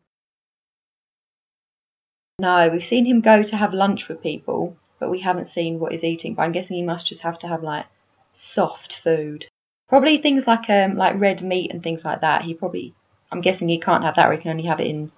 No, 2.39 2.69
we've 2.71 2.85
seen 2.85 3.05
him 3.05 3.19
go 3.19 3.43
to 3.43 3.57
have 3.57 3.73
lunch 3.73 4.07
with 4.07 4.23
people, 4.23 4.77
but 5.01 5.09
we 5.09 5.19
haven't 5.19 5.49
seen 5.49 5.79
what 5.79 5.91
he's 5.91 6.03
eating. 6.05 6.35
But 6.35 6.43
I'm 6.43 6.51
guessing 6.53 6.77
he 6.77 6.83
must 6.83 7.07
just 7.07 7.23
have 7.23 7.39
to 7.39 7.47
have 7.47 7.63
like 7.63 7.87
soft 8.33 9.01
food. 9.03 9.47
Probably 9.89 10.19
things 10.19 10.47
like 10.47 10.69
um 10.69 10.95
like 10.95 11.19
red 11.19 11.41
meat 11.41 11.71
and 11.73 11.83
things 11.83 12.05
like 12.05 12.21
that. 12.21 12.43
He 12.43 12.53
probably 12.53 12.93
I'm 13.31 13.41
guessing 13.41 13.67
he 13.67 13.79
can't 13.79 14.03
have 14.03 14.15
that 14.15 14.29
or 14.29 14.33
he 14.33 14.37
can 14.37 14.51
only 14.51 14.63
have 14.63 14.79
it 14.79 14.87
in 14.87 15.11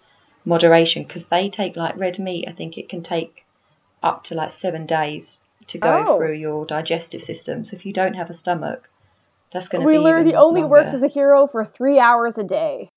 moderation 0.46 1.04
because 1.04 1.28
they 1.28 1.50
take 1.50 1.76
like 1.76 1.98
red 1.98 2.18
meat, 2.18 2.48
I 2.48 2.54
think 2.54 2.78
it 2.78 2.90
can 2.90 3.04
take 3.04 3.46
up 4.02 4.24
to 4.26 4.36
like 4.36 4.54
seven 4.54 4.86
days 4.86 5.42
to 5.68 5.78
go 5.78 6.06
Oh. 6.08 6.18
through 6.18 6.34
your 6.34 6.66
digestive 6.66 7.24
system. 7.24 7.64
So 7.66 7.76
if 7.76 7.86
you 7.86 7.94
don't 7.94 8.16
have 8.16 8.30
a 8.30 8.34
stomach, 8.34 8.90
that's 9.52 9.68
gonna 9.68 9.86
We 9.86 9.98
be 9.98 10.00
learned 10.00 10.28
he 10.28 10.34
only 10.34 10.64
works 10.64 10.94
as 10.94 11.04
a 11.04 11.08
hero 11.08 11.46
for 11.48 11.66
three 11.66 12.00
hours 12.00 12.38
a 12.38 12.44
day. 12.44 12.90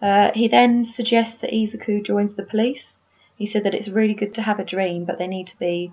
Uh, 0.00 0.30
he 0.34 0.46
then 0.46 0.84
suggests 0.84 1.38
that 1.38 1.50
Izuku 1.52 2.04
joins 2.04 2.34
the 2.34 2.44
police. 2.44 3.02
He 3.36 3.46
said 3.46 3.64
that 3.64 3.74
it's 3.74 3.88
really 3.88 4.14
good 4.14 4.34
to 4.34 4.42
have 4.42 4.58
a 4.58 4.64
dream, 4.64 5.04
but 5.04 5.18
they 5.18 5.26
need 5.26 5.46
to 5.48 5.58
be 5.58 5.92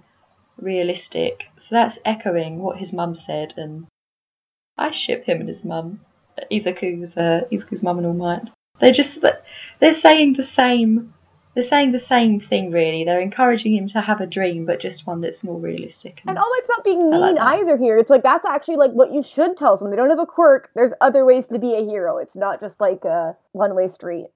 realistic. 0.57 1.49
So 1.57 1.75
that's 1.75 1.99
echoing 2.05 2.59
what 2.59 2.77
his 2.77 2.93
mum 2.93 3.15
said, 3.15 3.53
and 3.57 3.87
I 4.77 4.91
ship 4.91 5.25
him 5.25 5.39
and 5.39 5.49
his 5.49 5.65
mum. 5.65 6.01
Izuku's 6.51 7.17
uh, 7.17 7.41
Izuku's 7.51 7.83
mum 7.83 7.97
and 7.97 8.07
All 8.07 8.13
Might. 8.13 8.49
They're 8.79 8.91
just 8.91 9.23
they're 9.79 9.93
saying 9.93 10.33
the 10.33 10.43
same. 10.43 11.13
They're 11.53 11.63
saying 11.63 11.91
the 11.91 11.99
same 11.99 12.39
thing, 12.39 12.71
really. 12.71 13.03
They're 13.03 13.21
encouraging 13.21 13.75
him 13.75 13.87
to 13.89 14.01
have 14.01 14.21
a 14.21 14.25
dream, 14.25 14.65
but 14.65 14.79
just 14.79 15.05
one 15.05 15.21
that's 15.21 15.43
more 15.43 15.59
realistic. 15.59 16.21
And 16.25 16.37
All 16.37 16.49
Might's 16.49 16.69
not 16.69 16.83
being 16.83 17.11
mean 17.11 17.19
like 17.19 17.39
either 17.39 17.77
here. 17.77 17.97
It's 17.97 18.09
like 18.09 18.23
that's 18.23 18.45
actually 18.45 18.77
like 18.77 18.91
what 18.91 19.13
you 19.13 19.21
should 19.21 19.57
tell 19.57 19.77
someone. 19.77 19.91
They 19.91 19.97
don't 19.97 20.09
have 20.09 20.17
a 20.19 20.25
quirk. 20.25 20.71
There's 20.73 20.93
other 21.01 21.23
ways 21.25 21.47
to 21.49 21.59
be 21.59 21.75
a 21.75 21.85
hero. 21.85 22.17
It's 22.17 22.35
not 22.35 22.59
just 22.59 22.81
like 22.81 23.05
a 23.05 23.35
one 23.51 23.75
way 23.75 23.89
street. 23.89 24.27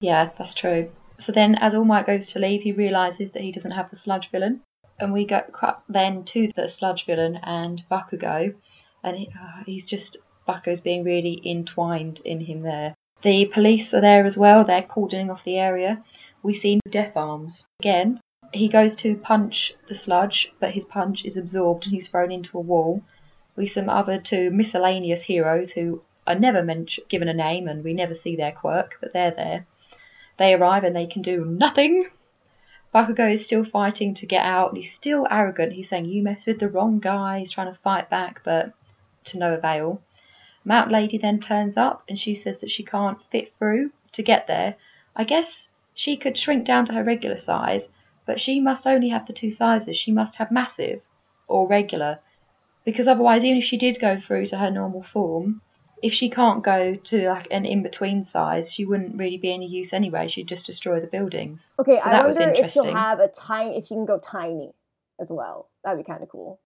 Yeah, 0.00 0.30
that's 0.38 0.54
true. 0.54 0.90
So 1.18 1.32
then, 1.32 1.56
as 1.56 1.74
All 1.74 1.84
Might 1.84 2.06
goes 2.06 2.32
to 2.32 2.38
leave, 2.38 2.62
he 2.62 2.70
realizes 2.70 3.32
that 3.32 3.42
he 3.42 3.50
doesn't 3.50 3.72
have 3.72 3.90
the 3.90 3.96
sludge 3.96 4.30
villain, 4.30 4.62
and 5.00 5.12
we 5.12 5.26
go 5.26 5.42
cut 5.52 5.82
then 5.88 6.22
to 6.26 6.52
the 6.54 6.68
sludge 6.68 7.04
villain 7.04 7.40
and 7.42 7.82
Bakugo, 7.90 8.54
and 9.02 9.16
he, 9.16 9.28
uh, 9.28 9.64
he's 9.66 9.84
just 9.84 10.18
Bakugo's 10.46 10.80
being 10.80 11.02
really 11.02 11.42
entwined 11.44 12.20
in 12.24 12.40
him 12.42 12.62
there. 12.62 12.94
The 13.22 13.46
police 13.46 13.92
are 13.92 14.00
there 14.00 14.24
as 14.24 14.38
well. 14.38 14.64
They're 14.64 14.82
cordoning 14.82 15.30
off 15.30 15.42
the 15.42 15.58
area. 15.58 16.04
We 16.44 16.54
see 16.54 16.78
death 16.88 17.16
arms 17.16 17.66
again. 17.80 18.20
He 18.52 18.68
goes 18.68 18.94
to 18.96 19.16
punch 19.16 19.74
the 19.88 19.96
sludge, 19.96 20.52
but 20.60 20.70
his 20.70 20.84
punch 20.84 21.24
is 21.24 21.36
absorbed 21.36 21.86
and 21.86 21.92
he's 21.92 22.06
thrown 22.06 22.30
into 22.30 22.56
a 22.56 22.62
wall. 22.62 23.02
We 23.56 23.66
see 23.66 23.74
some 23.74 23.88
other 23.88 24.20
two 24.20 24.52
miscellaneous 24.52 25.22
heroes 25.22 25.72
who 25.72 26.02
are 26.28 26.38
never 26.38 26.62
mentioned, 26.62 27.08
given 27.08 27.26
a 27.26 27.34
name, 27.34 27.66
and 27.66 27.82
we 27.82 27.92
never 27.92 28.14
see 28.14 28.36
their 28.36 28.52
quirk, 28.52 28.98
but 29.00 29.12
they're 29.12 29.32
there. 29.32 29.66
They 30.38 30.54
arrive 30.54 30.84
and 30.84 30.96
they 30.96 31.06
can 31.06 31.22
do 31.22 31.44
nothing. 31.44 32.08
Bakugo 32.94 33.32
is 33.32 33.44
still 33.44 33.64
fighting 33.64 34.14
to 34.14 34.26
get 34.26 34.44
out. 34.44 34.70
And 34.70 34.78
he's 34.78 34.92
still 34.92 35.26
arrogant. 35.30 35.74
He's 35.74 35.88
saying, 35.88 36.06
You 36.06 36.22
mess 36.22 36.46
with 36.46 36.58
the 36.58 36.68
wrong 36.68 37.00
guy. 37.00 37.40
He's 37.40 37.52
trying 37.52 37.72
to 37.72 37.78
fight 37.80 38.08
back, 38.08 38.40
but 38.44 38.72
to 39.26 39.38
no 39.38 39.54
avail. 39.54 40.00
Mount 40.64 40.90
Lady 40.90 41.18
then 41.18 41.40
turns 41.40 41.76
up 41.76 42.04
and 42.08 42.18
she 42.18 42.34
says 42.34 42.58
that 42.60 42.70
she 42.70 42.82
can't 42.82 43.22
fit 43.22 43.52
through 43.58 43.90
to 44.12 44.22
get 44.22 44.46
there. 44.46 44.76
I 45.14 45.24
guess 45.24 45.68
she 45.94 46.16
could 46.16 46.36
shrink 46.36 46.64
down 46.64 46.84
to 46.86 46.92
her 46.94 47.02
regular 47.02 47.36
size, 47.36 47.88
but 48.26 48.40
she 48.40 48.60
must 48.60 48.86
only 48.86 49.08
have 49.08 49.26
the 49.26 49.32
two 49.32 49.50
sizes. 49.50 49.96
She 49.96 50.12
must 50.12 50.36
have 50.36 50.50
massive 50.50 51.02
or 51.46 51.66
regular, 51.66 52.20
because 52.84 53.08
otherwise, 53.08 53.44
even 53.44 53.58
if 53.58 53.64
she 53.64 53.76
did 53.76 53.98
go 53.98 54.20
through 54.20 54.46
to 54.46 54.58
her 54.58 54.70
normal 54.70 55.02
form, 55.02 55.60
if 56.02 56.12
she 56.12 56.30
can't 56.30 56.62
go 56.62 56.94
to 56.96 57.28
like 57.28 57.48
an 57.50 57.66
in 57.66 57.82
between 57.82 58.22
size, 58.24 58.72
she 58.72 58.84
wouldn't 58.84 59.18
really 59.18 59.36
be 59.38 59.52
any 59.52 59.66
use 59.66 59.92
anyway. 59.92 60.28
She'd 60.28 60.46
just 60.48 60.66
destroy 60.66 61.00
the 61.00 61.06
buildings. 61.06 61.74
Okay, 61.78 61.96
so 61.96 62.04
I 62.04 62.10
that 62.12 62.26
was 62.26 62.38
wonder 62.38 62.52
if 62.54 62.56
she'll 62.72 62.82
interesting. 62.84 62.96
have 62.96 63.20
a 63.20 63.28
tiny, 63.28 63.78
if 63.78 63.86
she 63.86 63.94
can 63.94 64.04
go 64.06 64.18
tiny 64.18 64.72
as 65.20 65.28
well. 65.30 65.68
That'd 65.84 65.98
be 66.04 66.10
kind 66.10 66.22
of 66.22 66.28
cool. 66.28 66.60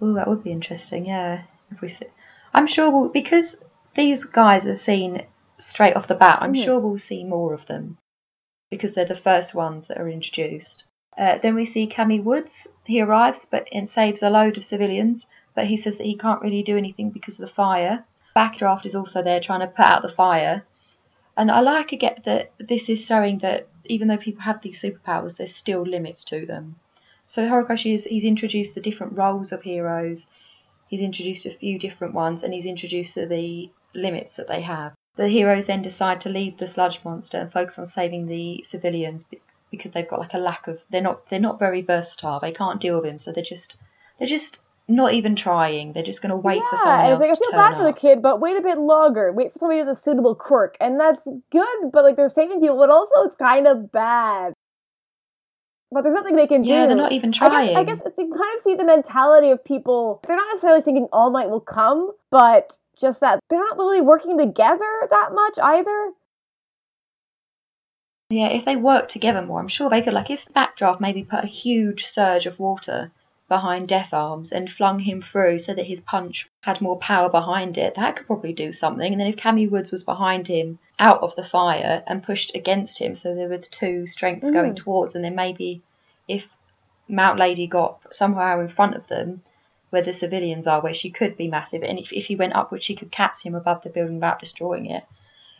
Oh, 0.00 0.14
that 0.14 0.28
would 0.28 0.42
be 0.42 0.50
interesting. 0.52 1.04
Yeah, 1.06 1.42
if 1.70 1.80
we 1.80 1.88
see, 1.88 2.06
I'm 2.52 2.66
sure 2.66 2.90
we'll 2.90 3.08
because 3.10 3.58
these 3.94 4.24
guys 4.24 4.66
are 4.66 4.76
seen 4.76 5.26
straight 5.58 5.94
off 5.94 6.08
the 6.08 6.14
bat. 6.14 6.38
I'm 6.40 6.54
Mhm. 6.54 6.64
sure 6.64 6.80
we'll 6.80 6.98
see 6.98 7.24
more 7.24 7.54
of 7.54 7.66
them 7.66 7.98
because 8.70 8.94
they're 8.94 9.04
the 9.04 9.14
first 9.16 9.54
ones 9.54 9.88
that 9.88 9.98
are 9.98 10.08
introduced. 10.08 10.84
Uh, 11.16 11.38
then 11.38 11.54
we 11.54 11.66
see 11.66 11.86
Kamui 11.86 12.24
Woods. 12.24 12.68
He 12.84 13.00
arrives, 13.00 13.44
but 13.44 13.68
and 13.70 13.88
saves 13.88 14.22
a 14.22 14.30
load 14.30 14.56
of 14.56 14.64
civilians. 14.64 15.26
But 15.54 15.66
he 15.66 15.76
says 15.76 15.98
that 15.98 16.06
he 16.06 16.16
can't 16.16 16.42
really 16.42 16.62
do 16.62 16.76
anything 16.78 17.10
because 17.10 17.38
of 17.38 17.46
the 17.46 17.54
fire. 17.54 18.04
Backdraft 18.34 18.86
is 18.86 18.94
also 18.94 19.22
there 19.22 19.40
trying 19.40 19.60
to 19.60 19.66
put 19.66 19.84
out 19.84 20.02
the 20.02 20.08
fire. 20.08 20.64
And 21.36 21.50
I 21.50 21.60
like 21.60 21.92
again 21.92 22.16
that 22.24 22.52
this 22.58 22.88
is 22.88 23.04
showing 23.04 23.38
that 23.38 23.66
even 23.86 24.08
though 24.08 24.16
people 24.16 24.42
have 24.42 24.62
these 24.62 24.82
superpowers, 24.82 25.36
there's 25.36 25.54
still 25.54 25.82
limits 25.82 26.24
to 26.24 26.46
them. 26.46 26.76
So 27.26 27.48
Horikoshi 27.48 27.94
is 27.94 28.04
he's 28.04 28.24
introduced 28.24 28.74
the 28.74 28.80
different 28.80 29.16
roles 29.16 29.52
of 29.52 29.62
heroes. 29.62 30.26
He's 30.88 31.00
introduced 31.00 31.46
a 31.46 31.50
few 31.50 31.78
different 31.78 32.14
ones, 32.14 32.42
and 32.42 32.52
he's 32.52 32.66
introduced 32.66 33.14
the 33.14 33.70
limits 33.94 34.36
that 34.36 34.48
they 34.48 34.60
have. 34.60 34.94
The 35.16 35.28
heroes 35.28 35.66
then 35.66 35.82
decide 35.82 36.20
to 36.22 36.28
leave 36.28 36.58
the 36.58 36.66
sludge 36.66 37.00
monster 37.04 37.38
and 37.38 37.52
focus 37.52 37.78
on 37.78 37.86
saving 37.86 38.26
the 38.26 38.62
civilians 38.64 39.24
because 39.70 39.92
they've 39.92 40.08
got 40.08 40.20
like 40.20 40.34
a 40.34 40.38
lack 40.38 40.68
of 40.68 40.80
they're 40.90 41.00
not 41.00 41.28
they're 41.28 41.40
not 41.40 41.58
very 41.58 41.82
versatile. 41.82 42.40
They 42.40 42.52
can't 42.52 42.80
deal 42.80 42.96
with 43.00 43.10
him, 43.10 43.18
so 43.18 43.32
they're 43.32 43.42
just 43.42 43.76
they're 44.18 44.28
just 44.28 44.60
not 44.88 45.14
even 45.14 45.36
trying. 45.36 45.92
They're 45.92 46.02
just 46.02 46.22
going 46.22 46.30
to 46.30 46.36
wait 46.36 46.56
yeah, 46.56 46.70
for 46.70 46.76
someone 46.76 47.00
else 47.06 47.20
it's 47.20 47.30
like, 47.30 47.38
to 47.38 47.44
I 47.44 47.50
feel 47.50 47.58
bad 47.58 47.76
for 47.76 47.84
the 47.84 47.98
kid, 47.98 48.22
but 48.22 48.40
wait 48.40 48.56
a 48.56 48.60
bit 48.60 48.78
longer. 48.78 49.32
Wait 49.32 49.52
for 49.52 49.58
somebody 49.58 49.80
with 49.80 49.88
a 49.88 49.94
suitable 49.94 50.34
quirk, 50.34 50.76
and 50.80 50.98
that's 50.98 51.22
good. 51.50 51.90
But 51.92 52.04
like 52.04 52.16
they're 52.16 52.28
saving 52.28 52.60
people, 52.60 52.78
but 52.78 52.90
also 52.90 53.12
it's 53.24 53.36
kind 53.36 53.66
of 53.66 53.92
bad. 53.92 54.52
But 55.90 56.02
there's 56.02 56.14
nothing 56.14 56.36
they 56.36 56.46
can 56.46 56.62
do. 56.62 56.68
Yeah, 56.68 56.86
they're 56.86 56.96
not 56.96 57.12
even 57.12 57.30
I 57.30 57.32
trying. 57.32 57.68
guess, 57.68 57.76
I 57.76 57.84
guess 57.84 58.00
you 58.16 58.30
kind 58.30 58.54
of 58.54 58.60
see 58.60 58.74
the 58.74 58.84
mentality 58.84 59.50
of 59.50 59.62
people. 59.62 60.20
They're 60.26 60.36
not 60.36 60.48
necessarily 60.48 60.82
thinking 60.82 61.08
All 61.12 61.30
Might 61.30 61.50
will 61.50 61.60
come, 61.60 62.12
but 62.30 62.76
just 62.98 63.20
that 63.20 63.40
they're 63.50 63.58
not 63.58 63.76
really 63.76 64.00
working 64.00 64.38
together 64.38 65.08
that 65.10 65.30
much 65.34 65.58
either. 65.62 66.12
Yeah, 68.30 68.48
if 68.48 68.64
they 68.64 68.76
worked 68.76 69.10
together 69.10 69.42
more, 69.42 69.60
I'm 69.60 69.68
sure 69.68 69.90
they 69.90 70.00
could. 70.00 70.14
Like, 70.14 70.30
if 70.30 70.46
Backdraft 70.56 71.00
maybe 71.00 71.22
put 71.22 71.44
a 71.44 71.48
huge 71.48 72.06
surge 72.06 72.46
of 72.46 72.58
water 72.58 73.12
behind 73.56 73.86
Death 73.86 74.14
Arms 74.14 74.50
and 74.50 74.70
flung 74.72 74.98
him 74.98 75.20
through 75.20 75.58
so 75.58 75.74
that 75.74 75.84
his 75.84 76.00
punch 76.00 76.48
had 76.62 76.80
more 76.80 76.96
power 76.98 77.28
behind 77.28 77.76
it, 77.76 77.96
that 77.96 78.16
could 78.16 78.26
probably 78.26 78.54
do 78.54 78.72
something. 78.72 79.12
And 79.12 79.20
then 79.20 79.28
if 79.28 79.36
Kamui 79.36 79.70
Woods 79.70 79.92
was 79.92 80.04
behind 80.04 80.48
him 80.48 80.78
out 80.98 81.20
of 81.22 81.36
the 81.36 81.44
fire 81.44 82.02
and 82.06 82.22
pushed 82.22 82.54
against 82.54 82.98
him, 82.98 83.14
so 83.14 83.34
there 83.34 83.50
were 83.50 83.58
the 83.58 83.66
two 83.82 84.06
strengths 84.06 84.50
going 84.50 84.72
Mm. 84.72 84.76
towards, 84.76 85.14
and 85.14 85.22
then 85.22 85.34
maybe 85.34 85.82
if 86.26 86.48
Mount 87.08 87.38
Lady 87.38 87.66
got 87.66 88.14
somewhere 88.14 88.58
in 88.62 88.68
front 88.68 88.94
of 88.94 89.06
them 89.08 89.42
where 89.90 90.02
the 90.02 90.14
civilians 90.14 90.66
are, 90.66 90.80
where 90.80 90.94
she 90.94 91.10
could 91.10 91.36
be 91.36 91.48
massive, 91.48 91.82
and 91.82 91.98
if, 91.98 92.10
if 92.10 92.24
he 92.24 92.36
went 92.36 92.56
upwards, 92.56 92.84
she 92.86 92.96
could 92.96 93.12
catch 93.12 93.42
him 93.42 93.54
above 93.54 93.82
the 93.82 93.90
building 93.90 94.14
without 94.14 94.38
destroying 94.38 94.86
it. 94.86 95.04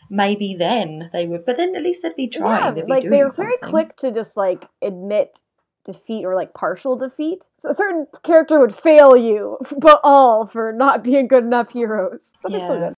Maybe 0.09 0.55
then 0.55 1.11
they 1.13 1.27
would, 1.27 1.45
but 1.45 1.57
then 1.57 1.75
at 1.75 1.83
least 1.83 2.01
they'd 2.01 2.15
be 2.15 2.27
trying. 2.27 2.63
yeah, 2.63 2.71
they'd 2.71 2.85
be 2.87 2.91
like 2.91 3.01
doing 3.03 3.11
they're 3.11 3.29
very 3.29 3.57
quick 3.57 3.95
to 3.97 4.11
just 4.11 4.35
like 4.35 4.65
admit 4.81 5.39
defeat 5.85 6.25
or 6.25 6.35
like 6.35 6.53
partial 6.53 6.95
defeat. 6.95 7.41
So 7.59 7.69
a 7.69 7.75
certain 7.75 8.07
character 8.23 8.59
would 8.59 8.75
fail 8.75 9.15
you, 9.17 9.57
but 9.77 9.99
all 10.03 10.47
for 10.47 10.71
not 10.71 11.03
being 11.03 11.27
good 11.27 11.43
enough 11.43 11.71
heroes. 11.71 12.31
But 12.41 12.51
they're 12.51 12.61
still 12.61 12.79
Yeah. 12.79 12.87
good. 12.89 12.95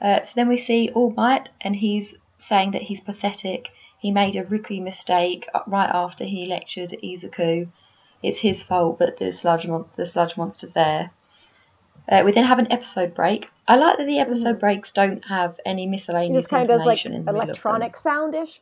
Uh, 0.00 0.22
so 0.22 0.32
then 0.36 0.48
we 0.48 0.56
see 0.56 0.90
All 0.94 1.10
Might, 1.10 1.50
and 1.60 1.76
he's 1.76 2.16
saying 2.38 2.70
that 2.70 2.82
he's 2.82 3.02
pathetic. 3.02 3.68
He 3.98 4.10
made 4.10 4.34
a 4.34 4.44
rookie 4.44 4.80
mistake 4.80 5.46
right 5.66 5.90
after 5.92 6.24
he 6.24 6.46
lectured 6.46 6.94
Izuku. 7.02 7.68
It's 8.22 8.38
his 8.38 8.62
fault, 8.62 8.98
but 8.98 9.18
the 9.18 9.30
sludge 9.32 9.66
mon- 9.66 9.90
the 9.96 10.06
sludge 10.06 10.36
monster's 10.38 10.72
there. 10.72 11.10
Uh, 12.08 12.22
we 12.24 12.32
then 12.32 12.44
have 12.44 12.58
an 12.58 12.72
episode 12.72 13.14
break. 13.14 13.50
I 13.68 13.76
like 13.76 13.98
that 13.98 14.06
the 14.06 14.18
episode 14.18 14.56
Mhm. 14.56 14.60
breaks 14.60 14.90
don't 14.92 15.24
have 15.26 15.60
any 15.66 15.86
It 15.86 15.90
miscellaneous 15.90 16.44
just 16.44 16.50
kind 16.50 16.62
of 16.62 16.68
does 16.68 16.78
like 16.86 17.04
information 17.04 17.12
in 17.12 17.24
the 17.26 17.30
of 17.30 17.36
electronic 17.36 17.96
soundish. 17.96 18.60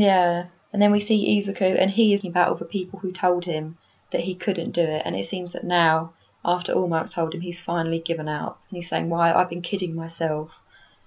Yeah, 0.00 0.46
and 0.72 0.80
then 0.82 0.92
we 0.92 1.00
see 1.00 1.38
Izuku, 1.38 1.76
and 1.80 1.90
he 1.90 2.12
is 2.12 2.24
about 2.24 2.48
all 2.48 2.54
the 2.56 2.64
people 2.64 2.98
who 2.98 3.12
told 3.12 3.44
him 3.44 3.78
that 4.10 4.22
he 4.22 4.34
couldn't 4.34 4.72
do 4.72 4.82
it, 4.82 5.02
and 5.04 5.16
it 5.16 5.26
seems 5.26 5.52
that 5.52 5.64
now, 5.64 6.12
after 6.44 6.72
All 6.72 6.88
Might's 6.88 7.14
told 7.14 7.34
him, 7.34 7.40
he's 7.40 7.60
finally 7.60 7.98
given 7.98 8.28
up, 8.28 8.60
and 8.70 8.76
he's 8.76 8.88
saying, 8.88 9.08
"Why? 9.10 9.32
I've 9.32 9.50
been 9.50 9.62
kidding 9.62 9.94
myself. 9.94 10.50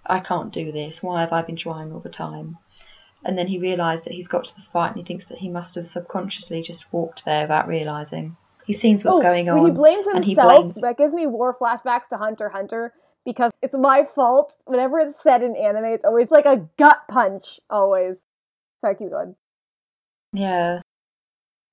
I 0.06 0.20
can't 0.20 0.52
do 0.52 0.72
this. 0.72 1.02
Why 1.02 1.22
have 1.22 1.34
I 1.34 1.42
been 1.42 1.56
trying 1.56 1.92
all 1.94 2.00
the 2.00 2.10
time?" 2.10 2.58
And 3.24 3.38
then 3.38 3.48
he 3.48 3.60
realised 3.60 4.06
that 4.06 4.14
he's 4.14 4.28
got 4.28 4.46
to 4.46 4.56
the 4.56 4.62
fight, 4.74 4.89
and 4.89 4.98
he 4.98 5.04
thinks 5.04 5.28
that 5.28 5.38
he 5.39 5.50
must 5.50 5.76
have 5.76 5.88
subconsciously 5.88 6.62
just 6.64 6.92
walked 6.92 7.24
there 7.24 7.44
without 7.44 7.68
realising. 7.68 8.36
He 8.66 8.74
sees 8.74 9.04
what's 9.06 9.18
Oh, 9.18 9.22
going 9.22 9.50
on, 9.50 9.66
he 9.66 9.72
blames 9.72 10.06
and 10.08 10.24
he 10.24 10.32
himself, 10.34 10.60
blames. 10.60 10.76
that 10.82 10.98
gives 10.98 11.14
me 11.14 11.28
war 11.28 11.56
flashbacks 11.60 12.10
to 12.10 12.18
Hunter 12.18 12.50
Hunter 12.50 12.94
because 13.26 13.52
it's 13.62 13.76
my 13.76 14.08
fault. 14.16 14.56
Whenever 14.66 15.00
it's 15.00 15.22
said 15.22 15.44
in 15.44 15.56
anime, 15.56 15.86
it's 15.86 16.06
always 16.06 16.30
like 16.32 16.46
a 16.46 16.68
gut 16.78 17.02
punch. 17.08 17.60
Always. 17.70 18.18
Sorry, 18.82 18.96
keep 18.96 19.12
going. 19.12 19.36
Yeah. 20.34 20.82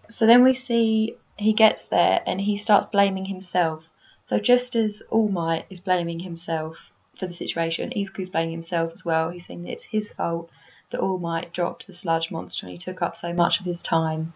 So 0.08 0.26
then 0.26 0.44
we 0.44 0.54
see 0.54 1.16
he 1.36 1.52
gets 1.52 1.84
there 1.84 2.22
and 2.26 2.40
he 2.40 2.56
starts 2.56 2.86
blaming 2.86 3.24
himself. 3.24 3.84
So 4.22 4.38
just 4.38 4.76
as 4.76 5.02
All 5.10 5.28
Might 5.28 5.66
is 5.70 5.80
blaming 5.80 6.20
himself 6.20 6.76
for 7.18 7.26
the 7.26 7.32
situation, 7.32 7.92
Izuku's 7.96 8.28
blaming 8.28 8.52
himself 8.52 8.92
as 8.92 9.04
well. 9.04 9.30
He's 9.30 9.46
saying 9.46 9.62
that 9.62 9.72
it's 9.72 9.84
his 9.84 10.12
fault 10.12 10.50
that 10.90 11.00
All 11.00 11.18
Might 11.18 11.52
dropped 11.52 11.86
the 11.86 11.92
sludge 11.92 12.30
monster 12.30 12.66
and 12.66 12.72
he 12.72 12.78
took 12.78 13.00
up 13.00 13.16
so 13.16 13.32
much 13.32 13.60
of 13.60 13.66
his 13.66 13.82
time. 13.82 14.34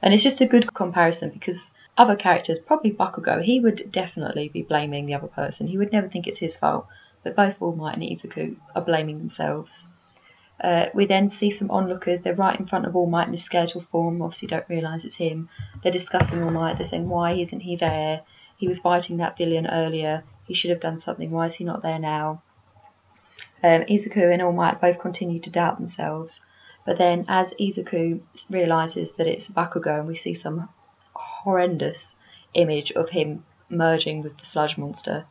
And 0.00 0.14
it's 0.14 0.22
just 0.22 0.40
a 0.40 0.46
good 0.46 0.72
comparison 0.74 1.30
because 1.30 1.72
other 1.96 2.16
characters, 2.16 2.58
probably 2.58 2.92
Bakugo, 2.92 3.42
he 3.42 3.60
would 3.60 3.90
definitely 3.90 4.48
be 4.48 4.62
blaming 4.62 5.06
the 5.06 5.14
other 5.14 5.26
person. 5.26 5.66
He 5.66 5.76
would 5.76 5.92
never 5.92 6.08
think 6.08 6.26
it's 6.26 6.38
his 6.38 6.56
fault. 6.56 6.86
But 7.24 7.34
both 7.34 7.60
All 7.60 7.74
Might 7.74 7.94
and 7.94 8.02
Izuku 8.02 8.56
are 8.74 8.82
blaming 8.82 9.18
themselves. 9.18 9.88
Uh, 10.60 10.86
we 10.92 11.06
then 11.06 11.28
see 11.28 11.50
some 11.50 11.70
onlookers. 11.70 12.22
They're 12.22 12.34
right 12.34 12.58
in 12.58 12.66
front 12.66 12.86
of 12.86 12.96
All 12.96 13.06
Might 13.06 13.28
in 13.28 13.32
his 13.32 13.44
skeletal 13.44 13.80
form. 13.80 14.20
Obviously, 14.20 14.48
don't 14.48 14.68
realise 14.68 15.04
it's 15.04 15.14
him. 15.14 15.48
They're 15.82 15.92
discussing 15.92 16.42
All 16.42 16.50
Might. 16.50 16.76
They're 16.76 16.86
saying, 16.86 17.08
"Why 17.08 17.32
isn't 17.32 17.60
he 17.60 17.76
there? 17.76 18.22
He 18.56 18.66
was 18.66 18.80
fighting 18.80 19.18
that 19.18 19.36
villain 19.36 19.68
earlier. 19.68 20.24
He 20.46 20.54
should 20.54 20.70
have 20.70 20.80
done 20.80 20.98
something. 20.98 21.30
Why 21.30 21.46
is 21.46 21.54
he 21.54 21.64
not 21.64 21.82
there 21.82 21.98
now?" 21.98 22.42
Um, 23.62 23.82
Izuku 23.82 24.32
and 24.32 24.42
All 24.42 24.52
Might 24.52 24.80
both 24.80 24.98
continue 24.98 25.40
to 25.40 25.50
doubt 25.50 25.78
themselves. 25.78 26.44
But 26.84 26.98
then, 26.98 27.26
as 27.28 27.54
Izuku 27.60 28.20
realises 28.50 29.12
that 29.12 29.26
it's 29.26 29.50
Bakugo, 29.50 29.98
and 29.98 30.08
we 30.08 30.16
see 30.16 30.34
some 30.34 30.68
horrendous 31.14 32.16
image 32.54 32.92
of 32.92 33.10
him 33.10 33.44
merging 33.68 34.22
with 34.22 34.38
the 34.38 34.46
sludge 34.46 34.78
monster, 34.78 35.26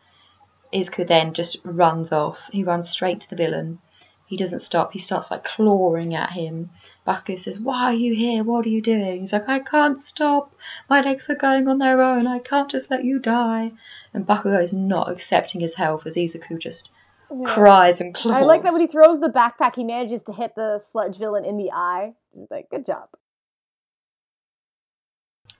Izuku 0.74 1.08
then 1.08 1.34
just 1.34 1.58
runs 1.64 2.12
off. 2.12 2.38
He 2.52 2.64
runs 2.64 2.90
straight 2.90 3.22
to 3.22 3.30
the 3.30 3.36
villain. 3.36 3.80
He 4.28 4.36
doesn't 4.36 4.60
stop. 4.60 4.92
He 4.92 5.00
starts 5.00 5.32
like 5.32 5.46
clawing 5.46 6.14
at 6.14 6.32
him. 6.34 6.70
Bakugo 7.08 7.40
says, 7.40 7.60
Why 7.60 7.86
are 7.86 7.94
you 7.94 8.14
here? 8.14 8.44
What 8.44 8.66
are 8.66 8.70
you 8.70 8.82
doing? 8.82 9.22
He's 9.22 9.32
like, 9.32 9.48
I 9.48 9.60
can't 9.60 9.98
stop. 10.00 10.54
My 10.90 11.00
legs 11.00 11.30
are 11.30 11.36
going 11.36 11.68
on 11.70 11.78
their 11.78 12.02
own. 12.02 12.28
I 12.28 12.40
can't 12.40 12.70
just 12.70 12.92
let 12.92 13.06
you 13.06 13.20
die. 13.20 13.72
And 14.14 14.28
Bakugo 14.28 14.62
is 14.62 14.74
not 14.74 15.10
accepting 15.10 15.62
his 15.62 15.76
help 15.76 16.06
as 16.06 16.18
Izuku 16.18 16.60
just 16.60 16.92
Yeah. 17.32 17.46
cries 17.46 18.02
and 18.02 18.14
claws. 18.14 18.36
I 18.36 18.42
like 18.42 18.64
that 18.64 18.74
when 18.74 18.82
he 18.82 18.88
throws 18.88 19.22
the 19.22 19.30
backpack, 19.30 19.76
he 19.76 19.86
manages 19.86 20.24
to 20.24 20.34
hit 20.34 20.56
the 20.56 20.80
sludge 20.80 21.18
villain 21.18 21.46
in 21.46 21.56
the 21.56 21.72
eye. 21.72 22.14
He's 22.34 22.52
like, 22.52 22.70
good 22.70 22.86
job. 22.86 23.08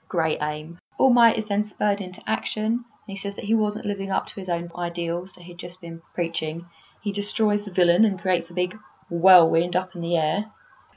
Great 0.08 0.38
aim. 0.42 0.78
All 0.98 1.10
Might 1.10 1.38
is 1.38 1.46
then 1.46 1.64
spurred 1.64 2.00
into 2.00 2.22
action, 2.26 2.64
and 2.64 2.84
he 3.06 3.16
says 3.16 3.34
that 3.36 3.44
he 3.44 3.54
wasn't 3.54 3.86
living 3.86 4.10
up 4.10 4.26
to 4.26 4.34
his 4.34 4.48
own 4.48 4.70
ideals 4.76 5.34
that 5.34 5.44
he'd 5.44 5.58
just 5.58 5.80
been 5.80 6.02
preaching. 6.14 6.66
He 7.00 7.12
destroys 7.12 7.64
the 7.64 7.72
villain 7.72 8.04
and 8.04 8.20
creates 8.20 8.50
a 8.50 8.54
big 8.54 8.76
whirlwind 9.08 9.76
up 9.76 9.94
in 9.94 10.00
the 10.00 10.16
air. 10.16 10.46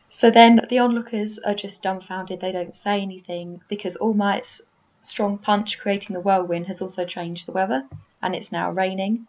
So 0.10 0.30
then 0.30 0.60
the 0.70 0.80
onlookers 0.80 1.40
are 1.40 1.56
just 1.56 1.82
dumbfounded, 1.84 2.42
they 2.42 2.52
don't 2.52 2.74
say 2.74 3.02
anything 3.02 3.62
because 3.70 3.96
All 3.96 4.14
Might's 4.14 4.62
strong 5.02 5.38
punch 5.38 5.80
creating 5.80 6.14
the 6.14 6.20
whirlwind 6.20 6.68
has 6.68 6.82
also 6.82 7.06
changed 7.06 7.48
the 7.48 7.52
weather, 7.52 7.86
and 8.22 8.36
it's 8.36 8.52
now 8.52 8.72
raining. 8.72 9.26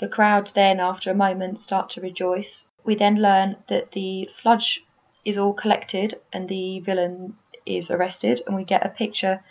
The 0.00 0.08
crowd 0.08 0.50
then, 0.54 0.80
after 0.80 1.10
a 1.10 1.14
moment, 1.14 1.58
start 1.58 1.90
to 1.90 2.00
rejoice. 2.00 2.68
We 2.84 2.94
then 2.94 3.22
learn 3.22 3.56
that 3.68 3.92
the 3.92 4.28
sludge 4.28 4.84
is 5.24 5.38
all 5.38 5.52
collected 5.52 6.14
and 6.32 6.48
the 6.48 6.80
villain 6.80 7.36
is 7.66 7.90
arrested, 7.90 8.40
and 8.46 8.56
we 8.56 8.64
get 8.64 8.84
a 8.84 8.90
picture 8.90 9.42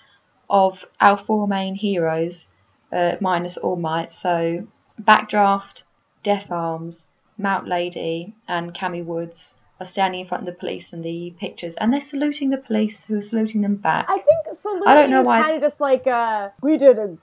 of 0.49 0.85
our 0.99 1.17
four 1.17 1.47
main 1.47 1.75
heroes, 1.75 2.49
uh, 2.91 3.15
minus 3.19 3.57
All 3.57 3.75
Might. 3.75 4.11
So 4.11 4.67
Backdraft, 5.01 5.83
Death 6.27 6.51
Arms, 6.51 7.07
Mount 7.37 7.69
Lady, 7.69 8.35
and 8.49 8.73
Kamui 8.73 9.05
Woods 9.05 9.53
are 9.79 9.85
standing 9.85 10.19
in 10.19 10.27
front 10.27 10.41
of 10.41 10.45
the 10.45 10.59
police 10.59 10.91
in 10.91 11.01
the 11.01 11.33
pictures, 11.39 11.77
and 11.77 11.93
they're 11.93 12.01
saluting 12.01 12.49
the 12.49 12.57
police, 12.57 13.05
who 13.05 13.17
are 13.17 13.21
saluting 13.21 13.61
them 13.61 13.77
back. 13.77 14.07
I 14.09 14.17
think 14.17 14.57
saluting 14.57 14.89
I 14.89 14.95
don't 14.95 15.09
know 15.09 15.21
is 15.21 15.27
why- 15.27 15.41
kind 15.41 15.55
of 15.55 15.61
just 15.61 15.79
like 15.79 16.05
uh, 16.05 16.49
we 16.61 16.77
did 16.77 16.97
a, 16.99 17.17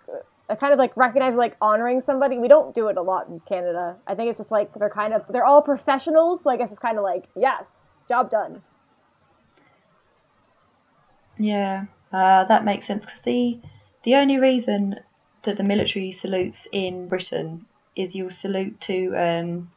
a 0.49 0.57
kind 0.57 0.73
of 0.73 0.79
like 0.79 0.97
recognize 0.97 1.35
like 1.35 1.55
honoring 1.61 2.01
somebody. 2.01 2.39
We 2.39 2.49
don't 2.49 2.75
do 2.75 2.89
it 2.89 2.97
a 2.97 3.03
lot 3.03 3.29
in 3.29 3.41
Canada. 3.41 3.97
I 4.07 4.15
think 4.15 4.31
it's 4.31 4.39
just 4.39 4.51
like 4.51 4.73
they're 4.73 4.89
kind 4.89 5.13
of 5.13 5.23
they're 5.29 5.45
all 5.45 5.61
professionals, 5.61 6.43
so 6.43 6.51
I 6.51 6.57
guess 6.57 6.71
it's 6.71 6.81
kind 6.81 6.97
of 6.97 7.05
like 7.05 7.25
yes, 7.37 7.67
job 8.09 8.31
done. 8.31 8.63
Yeah, 11.37 11.85
uh, 12.11 12.45
that 12.45 12.65
makes 12.65 12.87
sense 12.87 13.05
because 13.05 13.21
the 13.21 13.61
the 14.05 14.15
only 14.15 14.39
reason 14.39 15.01
that 15.43 15.59
the 15.59 15.65
military 15.65 16.11
salutes 16.11 16.67
in 16.73 17.07
Britain 17.07 17.67
is 17.97 18.15
you'll 18.15 18.31
salute 18.31 18.81
to 18.83 19.15
um, 19.15 19.71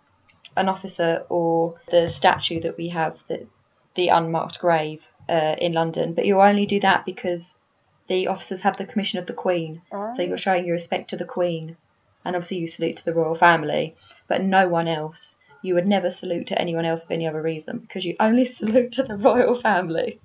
an 0.56 0.70
officer 0.70 1.24
or 1.30 1.76
the 1.90 2.08
statue 2.08 2.60
that 2.62 2.78
we 2.78 2.90
have, 2.90 3.18
that 3.28 3.48
the 3.96 4.10
unmarked 4.10 4.60
grave 4.60 5.06
uh, 5.30 5.56
in 5.60 5.74
London, 5.74 6.14
but 6.14 6.26
you'll 6.26 6.42
only 6.42 6.66
do 6.66 6.80
that 6.80 7.06
because 7.06 7.60
the 8.08 8.28
officers 8.28 8.62
have 8.62 8.78
the 8.78 8.86
commission 8.86 9.20
of 9.20 9.26
the 9.26 9.34
Queen, 9.34 9.82
so 10.14 10.22
you're 10.22 10.38
showing 10.38 10.66
your 10.66 10.76
respect 10.76 11.10
to 11.10 11.18
the 11.18 11.26
Queen, 11.26 11.76
and 12.24 12.36
obviously 12.36 12.58
you 12.58 12.68
salute 12.68 12.98
to 12.98 13.06
the 13.06 13.14
royal 13.14 13.36
family, 13.36 13.96
but 14.28 14.42
no 14.42 14.68
one 14.68 14.88
else. 14.88 15.38
You 15.62 15.74
would 15.76 15.88
never 15.88 16.12
salute 16.12 16.48
to 16.48 16.60
anyone 16.60 16.86
else 16.86 17.04
for 17.04 17.14
any 17.14 17.28
other 17.28 17.42
reason 17.42 17.80
because 17.80 18.06
you 18.06 18.16
only 18.20 18.46
salute 18.60 18.92
to 18.94 19.04
the 19.04 19.16
royal 19.16 19.60
family 19.60 20.20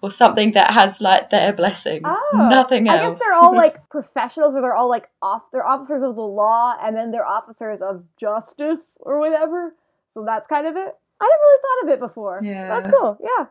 or 0.00 0.10
something 0.10 0.52
that 0.52 0.70
has 0.70 1.00
like 1.00 1.30
their 1.30 1.52
blessing. 1.52 2.02
Oh, 2.04 2.48
Nothing 2.52 2.88
else. 2.88 3.00
I 3.00 3.08
guess 3.10 3.18
they're 3.18 3.34
all 3.34 3.54
like 3.64 3.88
professionals, 3.88 4.56
or 4.56 4.62
they're 4.62 4.76
all 4.76 4.88
like 4.88 5.08
off. 5.20 5.42
They're 5.52 5.66
officers 5.66 6.02
of 6.02 6.14
the 6.14 6.22
law, 6.22 6.74
and 6.82 6.96
then 6.96 7.10
they're 7.10 7.26
officers 7.26 7.82
of 7.82 8.04
justice 8.18 8.96
or 9.00 9.18
whatever. 9.18 9.74
So 10.12 10.24
that's 10.24 10.46
kind 10.46 10.66
of 10.66 10.76
it. 10.76 10.94
I 11.20 11.24
never 11.24 11.42
really 11.42 11.62
thought 11.62 11.84
of 11.84 11.92
it 11.94 12.00
before. 12.00 12.38
Yeah. 12.42 12.68
that's 12.68 12.94
cool. 12.94 13.18
Yeah. 13.22 13.46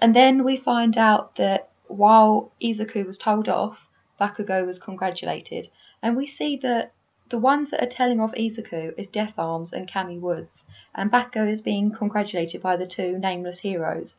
And 0.00 0.14
then 0.14 0.44
we 0.44 0.56
find 0.56 0.96
out 0.96 1.36
that 1.36 1.70
while 1.88 2.52
Izuku 2.62 3.06
was 3.06 3.18
told 3.18 3.48
off, 3.48 3.88
Bakugo 4.20 4.64
was 4.64 4.78
congratulated. 4.78 5.68
And 6.02 6.16
we 6.16 6.26
see 6.26 6.56
that 6.58 6.92
the 7.30 7.38
ones 7.38 7.70
that 7.70 7.82
are 7.82 7.86
telling 7.86 8.20
off 8.20 8.32
Izuku 8.32 8.94
is 8.96 9.08
Death 9.08 9.34
Arms 9.36 9.72
and 9.72 9.90
Kamui 9.90 10.20
Woods, 10.20 10.66
and 10.94 11.10
Bakugo 11.10 11.46
is 11.50 11.60
being 11.60 11.90
congratulated 11.90 12.62
by 12.62 12.76
the 12.76 12.86
two 12.86 13.18
nameless 13.18 13.58
heroes. 13.58 14.16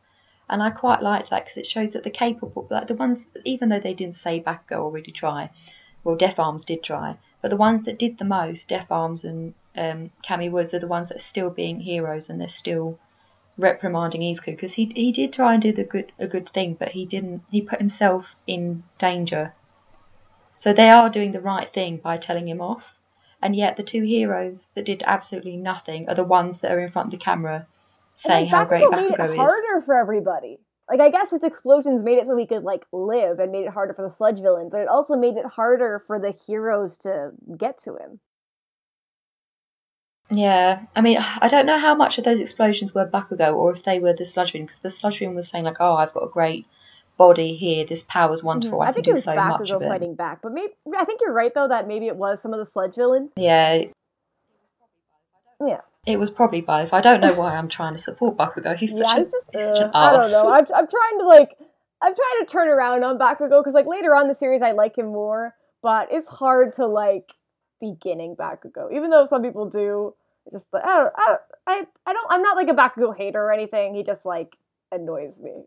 And 0.48 0.62
I 0.62 0.70
quite 0.70 1.02
liked 1.02 1.30
that 1.30 1.44
because 1.44 1.56
it 1.56 1.66
shows 1.66 1.92
that 1.92 2.04
the 2.04 2.10
capable, 2.10 2.66
like 2.70 2.86
the 2.86 2.94
ones, 2.94 3.28
even 3.44 3.68
though 3.68 3.80
they 3.80 3.94
didn't 3.94 4.16
say 4.16 4.40
Bakugo 4.40 4.84
or 4.84 4.90
really 4.90 5.12
try, 5.12 5.50
well, 6.04 6.16
Death 6.16 6.38
Arms 6.38 6.64
did 6.64 6.82
try, 6.82 7.16
but 7.42 7.50
the 7.50 7.56
ones 7.56 7.82
that 7.84 7.98
did 7.98 8.18
the 8.18 8.24
most, 8.24 8.68
Death 8.68 8.90
Arms 8.90 9.24
and 9.24 9.54
um, 9.76 10.10
Kamui 10.24 10.50
Woods, 10.50 10.74
are 10.74 10.78
the 10.78 10.86
ones 10.86 11.08
that 11.08 11.18
are 11.18 11.20
still 11.32 11.50
being 11.50 11.80
heroes 11.80 12.30
and 12.30 12.40
they're 12.40 12.48
still 12.48 12.98
reprimanding 13.58 14.22
Izuku 14.22 14.46
because 14.46 14.72
he 14.74 14.90
he 14.94 15.12
did 15.12 15.32
try 15.32 15.52
and 15.54 15.62
do 15.62 15.72
the 15.72 15.84
good 15.84 16.12
a 16.18 16.26
good 16.26 16.48
thing, 16.48 16.74
but 16.74 16.90
he 16.90 17.06
didn't. 17.06 17.42
He 17.50 17.60
put 17.60 17.78
himself 17.78 18.34
in 18.46 18.84
danger. 18.98 19.52
So 20.56 20.72
they 20.72 20.90
are 20.90 21.08
doing 21.08 21.32
the 21.32 21.40
right 21.40 21.72
thing 21.72 21.96
by 21.96 22.18
telling 22.18 22.46
him 22.46 22.60
off, 22.60 22.94
and 23.42 23.56
yet 23.56 23.76
the 23.76 23.82
two 23.82 24.02
heroes 24.02 24.70
that 24.74 24.84
did 24.84 25.02
absolutely 25.06 25.56
nothing 25.56 26.08
are 26.08 26.14
the 26.14 26.24
ones 26.24 26.60
that 26.60 26.72
are 26.72 26.80
in 26.80 26.90
front 26.90 27.06
of 27.12 27.18
the 27.18 27.24
camera 27.24 27.66
saying 28.14 28.42
And, 28.42 28.50
how 28.50 28.58
like, 28.60 28.68
great 28.68 28.84
Bakugo 28.84 28.96
made 28.96 29.12
it 29.12 29.30
is. 29.30 29.36
harder 29.36 29.82
for 29.86 29.94
everybody. 29.94 30.58
Like 30.88 31.00
I 31.00 31.10
guess 31.10 31.30
his 31.30 31.42
explosions 31.42 32.02
made 32.04 32.18
it 32.18 32.26
so 32.26 32.34
we 32.34 32.46
could 32.46 32.64
like 32.64 32.84
live 32.92 33.38
and 33.38 33.52
made 33.52 33.64
it 33.66 33.72
harder 33.72 33.94
for 33.94 34.02
the 34.02 34.10
sludge 34.10 34.40
villain, 34.40 34.68
but 34.70 34.80
it 34.80 34.88
also 34.88 35.14
made 35.16 35.36
it 35.36 35.46
harder 35.46 36.02
for 36.06 36.18
the 36.18 36.32
heroes 36.46 36.98
to 36.98 37.30
get 37.56 37.78
to 37.84 37.96
him. 37.96 38.20
Yeah, 40.32 40.82
I 40.94 41.00
mean, 41.00 41.18
I 41.18 41.48
don't 41.48 41.66
know 41.66 41.78
how 41.78 41.96
much 41.96 42.18
of 42.18 42.24
those 42.24 42.38
explosions 42.40 42.94
were 42.94 43.06
Bakugo 43.06 43.54
or 43.54 43.72
if 43.72 43.82
they 43.82 43.98
were 43.98 44.12
the 44.12 44.24
Sludge 44.24 44.52
Villain, 44.52 44.66
because 44.66 44.80
the 44.80 44.90
Sludge 44.90 45.18
Villain 45.18 45.34
was 45.34 45.48
saying 45.48 45.64
like, 45.64 45.78
"Oh, 45.80 45.94
I've 45.94 46.14
got 46.14 46.24
a 46.24 46.28
great 46.28 46.66
body 47.20 47.54
here. 47.54 47.84
This 47.84 48.02
power's 48.02 48.42
wonderful. 48.42 48.78
Mhm. 48.78 48.86
I, 48.86 48.88
I 48.88 48.92
can 48.92 48.94
think 48.94 49.04
do 49.04 49.10
it 49.10 49.14
was 49.14 49.24
so 49.24 49.34
much 49.36 49.70
of 49.70 49.82
it." 49.82 49.88
fighting 49.88 50.14
back, 50.14 50.40
but 50.42 50.52
maybe 50.52 50.72
I 50.98 51.04
think 51.04 51.20
you're 51.20 51.34
right 51.34 51.52
though 51.54 51.68
that 51.68 51.86
maybe 51.86 52.06
it 52.06 52.16
was 52.16 52.40
some 52.40 52.54
of 52.54 52.58
the 52.58 52.64
sludge 52.64 52.96
villain. 52.96 53.30
Yeah, 53.36 53.84
Yeah, 55.60 55.82
it 56.06 56.18
was 56.18 56.30
probably 56.30 56.62
both. 56.62 56.94
I 56.94 57.02
don't 57.02 57.20
know 57.20 57.34
why 57.34 57.56
I'm 57.56 57.68
trying 57.68 57.92
to 57.92 57.98
support 57.98 58.38
Bakugo. 58.38 58.74
He's 58.74 58.96
such 58.96 59.06
yeah. 59.06 59.16
a 59.16 59.18
He's 59.18 59.30
just 59.30 59.46
he's 59.52 59.64
such 59.64 59.78
uh, 59.80 59.84
an 59.84 59.90
I 59.92 60.12
don't 60.12 60.30
know. 60.30 60.48
I'm 60.50 60.66
I'm 60.74 60.88
trying 60.88 61.18
to 61.18 61.26
like 61.26 61.50
I'm 62.02 62.14
trying 62.14 62.46
to 62.46 62.46
turn 62.50 62.68
around 62.68 63.04
on 63.04 63.18
Bakugo 63.18 63.60
because 63.60 63.74
like 63.74 63.86
later 63.86 64.16
on 64.16 64.22
in 64.22 64.28
the 64.28 64.34
series 64.34 64.62
I 64.62 64.72
like 64.72 64.96
him 64.96 65.06
more, 65.06 65.54
but 65.82 66.08
it's 66.10 66.28
hard 66.28 66.72
to 66.74 66.86
like 66.86 67.30
beginning 67.80 68.36
Bakugo, 68.36 68.92
even 68.94 69.10
though 69.10 69.26
some 69.26 69.42
people 69.42 69.68
do. 69.68 70.14
Just 70.50 70.66
like, 70.72 70.84
I 70.84 70.96
don't 70.96 71.12
I, 71.16 71.36
I 71.66 71.86
I 72.06 72.12
don't 72.14 72.26
I'm 72.30 72.42
not 72.42 72.56
like 72.56 72.68
a 72.68 72.72
Bakugo 72.72 73.14
hater 73.14 73.42
or 73.42 73.52
anything. 73.52 73.94
He 73.94 74.02
just 74.02 74.24
like 74.24 74.56
annoys 74.90 75.38
me. 75.38 75.64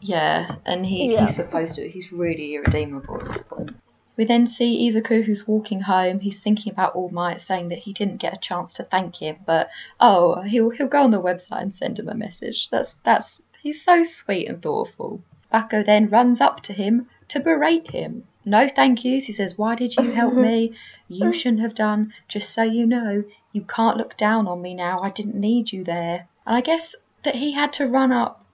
Yeah, 0.00 0.56
and 0.64 0.86
he, 0.86 1.12
Yeah. 1.12 1.20
he's 1.20 1.34
supposed 1.36 1.76
to. 1.76 1.88
He's 1.88 2.12
really 2.12 2.54
irredeemable 2.54 3.20
at 3.20 3.26
this 3.26 3.42
point. 3.42 3.76
We 4.16 4.24
then 4.24 4.48
see 4.48 4.90
Izuku 4.90 5.22
who's 5.22 5.46
walking 5.46 5.80
home. 5.80 6.18
He's 6.18 6.40
thinking 6.40 6.72
about 6.72 6.96
All 6.96 7.08
Might, 7.08 7.40
saying 7.40 7.68
that 7.68 7.78
he 7.78 7.92
didn't 7.92 8.16
get 8.16 8.34
a 8.34 8.38
chance 8.38 8.74
to 8.74 8.82
thank 8.82 9.22
him, 9.22 9.36
but 9.46 9.70
oh, 10.00 10.40
he'll 10.42 10.70
he'll 10.70 10.88
go 10.88 11.02
on 11.02 11.12
the 11.12 11.22
website 11.22 11.62
and 11.62 11.74
send 11.74 12.00
him 12.00 12.08
a 12.08 12.14
message. 12.14 12.68
That's 12.68 12.96
that's 13.04 13.40
he's 13.62 13.82
so 13.82 14.02
sweet 14.02 14.48
and 14.48 14.60
thoughtful. 14.60 15.22
Bako 15.52 15.86
then 15.86 16.10
runs 16.10 16.40
up 16.40 16.62
to 16.62 16.72
him 16.72 17.08
to 17.28 17.38
berate 17.38 17.92
him. 17.92 18.24
No 18.44 18.68
thank 18.68 19.04
yous, 19.04 19.26
he 19.26 19.32
says. 19.32 19.56
Why 19.56 19.76
did 19.76 19.94
you 19.94 20.10
help 20.10 20.34
me? 20.34 20.74
You 21.06 21.32
shouldn't 21.38 21.62
have 21.62 21.74
done. 21.76 22.12
Just 22.26 22.52
so 22.52 22.64
you 22.64 22.86
know, 22.86 23.22
you 23.52 23.62
can't 23.62 23.96
look 23.96 24.16
down 24.16 24.48
on 24.48 24.60
me 24.60 24.74
now. 24.74 25.00
I 25.00 25.10
didn't 25.10 25.36
need 25.40 25.72
you 25.72 25.84
there. 25.84 26.26
And 26.44 26.56
I 26.56 26.60
guess 26.60 26.96
that 27.22 27.36
he 27.36 27.52
had 27.52 27.72
to 27.74 27.86
run 27.86 28.10
up 28.10 28.44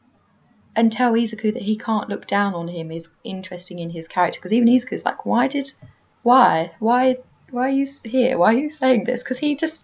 and 0.76 0.90
tell 0.90 1.12
Izuku 1.12 1.52
that 1.54 1.62
he 1.62 1.76
can't 1.76 2.08
look 2.08 2.26
down 2.26 2.54
on 2.54 2.68
him 2.68 2.90
is 2.90 3.08
interesting 3.22 3.78
in 3.78 3.90
his 3.90 4.08
character 4.08 4.38
because 4.40 4.52
even 4.52 4.68
Izuku's 4.68 5.04
like, 5.04 5.24
why 5.24 5.48
did, 5.48 5.72
why, 6.22 6.72
why, 6.78 7.18
why 7.50 7.68
are 7.68 7.72
you 7.72 7.86
here? 8.02 8.38
Why 8.38 8.54
are 8.54 8.58
you 8.58 8.70
saying 8.70 9.04
this? 9.04 9.22
Because 9.22 9.38
he 9.38 9.54
just 9.54 9.82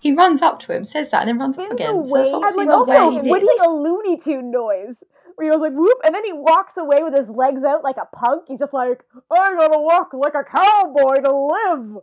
he 0.00 0.12
runs 0.12 0.40
up 0.40 0.60
to 0.60 0.74
him, 0.74 0.84
says 0.84 1.10
that, 1.10 1.20
and 1.20 1.28
then 1.28 1.38
runs 1.38 1.56
the 1.56 1.68
again. 1.68 2.04
So 2.06 2.14
way, 2.14 2.22
it's 2.22 2.32
obviously 2.32 2.64
like 2.64 2.68
not 2.68 2.78
also 2.80 2.92
where 2.92 3.10
he 3.22 3.30
when 3.30 3.42
lives. 3.42 3.60
a 3.60 3.68
Looney 3.68 4.16
Tune 4.16 4.50
noise, 4.50 5.02
where 5.36 5.46
he 5.46 5.50
was 5.50 5.60
like 5.60 5.74
whoop, 5.74 5.98
and 6.04 6.14
then 6.14 6.24
he 6.24 6.32
walks 6.32 6.76
away 6.76 7.02
with 7.02 7.14
his 7.14 7.28
legs 7.28 7.62
out 7.62 7.84
like 7.84 7.98
a 7.98 8.06
punk. 8.06 8.44
He's 8.48 8.58
just 8.58 8.72
like, 8.72 9.04
I 9.30 9.54
gotta 9.58 9.78
walk 9.78 10.12
like 10.14 10.34
a 10.34 10.44
cowboy 10.44 11.16
to 11.22 11.30
live. 11.30 12.02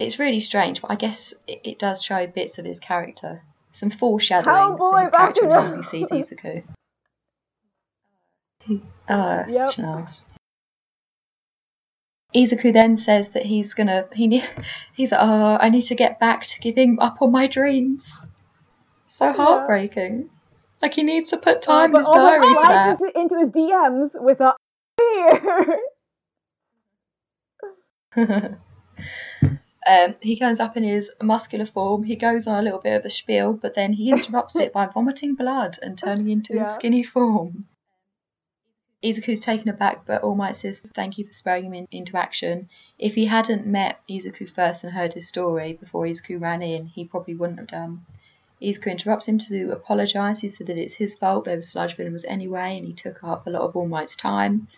It's 0.00 0.18
really 0.18 0.40
strange, 0.40 0.80
but 0.80 0.90
I 0.90 0.94
guess 0.96 1.34
it, 1.46 1.60
it 1.62 1.78
does 1.78 2.02
show 2.02 2.26
bits 2.26 2.58
of 2.58 2.64
his 2.64 2.80
character. 2.80 3.42
Some 3.72 3.90
foreshadowing 3.90 4.78
Cowboy 4.78 4.90
for 4.90 5.00
his 5.02 5.10
character 5.10 5.76
he 5.76 5.82
sees 5.82 6.08
Izuku. 6.08 6.64
He, 8.60 8.82
oh, 9.10 9.44
Yep. 9.46 9.68
such 9.68 9.78
an 9.78 9.84
ass. 9.84 10.26
Izuku 12.34 12.72
then 12.72 12.96
says 12.96 13.30
that 13.30 13.44
he's 13.44 13.74
gonna 13.74 14.08
he 14.14 14.42
he's 14.94 15.12
like, 15.12 15.20
oh 15.22 15.58
I 15.60 15.68
need 15.68 15.86
to 15.86 15.94
get 15.94 16.18
back 16.18 16.46
to 16.46 16.60
giving 16.60 16.98
up 16.98 17.20
on 17.20 17.30
my 17.30 17.46
dreams. 17.46 18.18
So 19.06 19.30
heartbreaking. 19.32 20.30
Like 20.80 20.94
he 20.94 21.02
needs 21.02 21.30
to 21.30 21.36
put 21.36 21.58
oh, 21.58 21.60
time 21.60 21.90
in 21.90 21.96
his 21.96 22.08
diary 22.08 22.54
for 22.54 22.68
that. 22.68 23.00
into 23.14 23.36
his 23.36 23.50
DMs 23.50 24.10
with 24.14 24.40
a 24.40 24.54
here. 28.16 28.56
um, 29.90 30.14
he 30.20 30.38
comes 30.38 30.60
up 30.60 30.76
in 30.76 30.84
his 30.84 31.10
muscular 31.20 31.66
form. 31.66 32.04
He 32.04 32.16
goes 32.16 32.46
on 32.46 32.58
a 32.58 32.62
little 32.62 32.78
bit 32.80 32.96
of 32.98 33.04
a 33.04 33.10
spiel, 33.10 33.52
but 33.54 33.74
then 33.74 33.92
he 33.94 34.10
interrupts 34.10 34.56
it 34.64 34.72
by 34.72 34.86
vomiting 34.86 35.34
blood 35.34 35.78
and 35.82 35.98
turning 35.98 36.30
into 36.30 36.52
his 36.52 36.68
Yeah. 36.68 36.74
skinny 36.74 37.02
form. 37.02 37.66
Izuku's 39.02 39.40
taken 39.40 39.68
aback, 39.70 40.04
but 40.06 40.22
All 40.22 40.34
Might 40.34 40.56
says 40.56 40.86
thank 40.94 41.16
you 41.18 41.24
for 41.24 41.32
spurring 41.32 41.64
him 41.64 41.74
in, 41.74 41.88
into 41.90 42.16
action. 42.18 42.68
If 42.98 43.14
he 43.14 43.24
hadn't 43.26 43.66
met 43.66 43.98
Izuku 44.08 44.48
first 44.50 44.84
and 44.84 44.92
heard 44.92 45.14
his 45.14 45.26
story 45.26 45.72
before 45.72 46.04
Izuku 46.04 46.38
ran 46.40 46.62
in, 46.62 46.86
he 46.86 47.04
probably 47.06 47.34
wouldn't 47.34 47.58
have 47.60 47.68
done. 47.68 48.04
Izuku 48.62 48.90
interrupts 48.90 49.26
him 49.26 49.38
to 49.38 49.70
apologise. 49.72 50.40
He 50.40 50.50
said 50.50 50.66
that 50.66 50.76
it's 50.76 50.94
his 50.94 51.16
fault, 51.16 51.46
there 51.46 51.56
was 51.56 51.68
sludge 51.70 51.96
villains 51.96 52.26
anyway, 52.26 52.76
and 52.76 52.86
he 52.86 52.92
took 52.92 53.24
up 53.24 53.46
a 53.46 53.50
lot 53.50 53.62
of 53.62 53.74
All 53.74 53.88
Might's 53.88 54.16
time. 54.16 54.68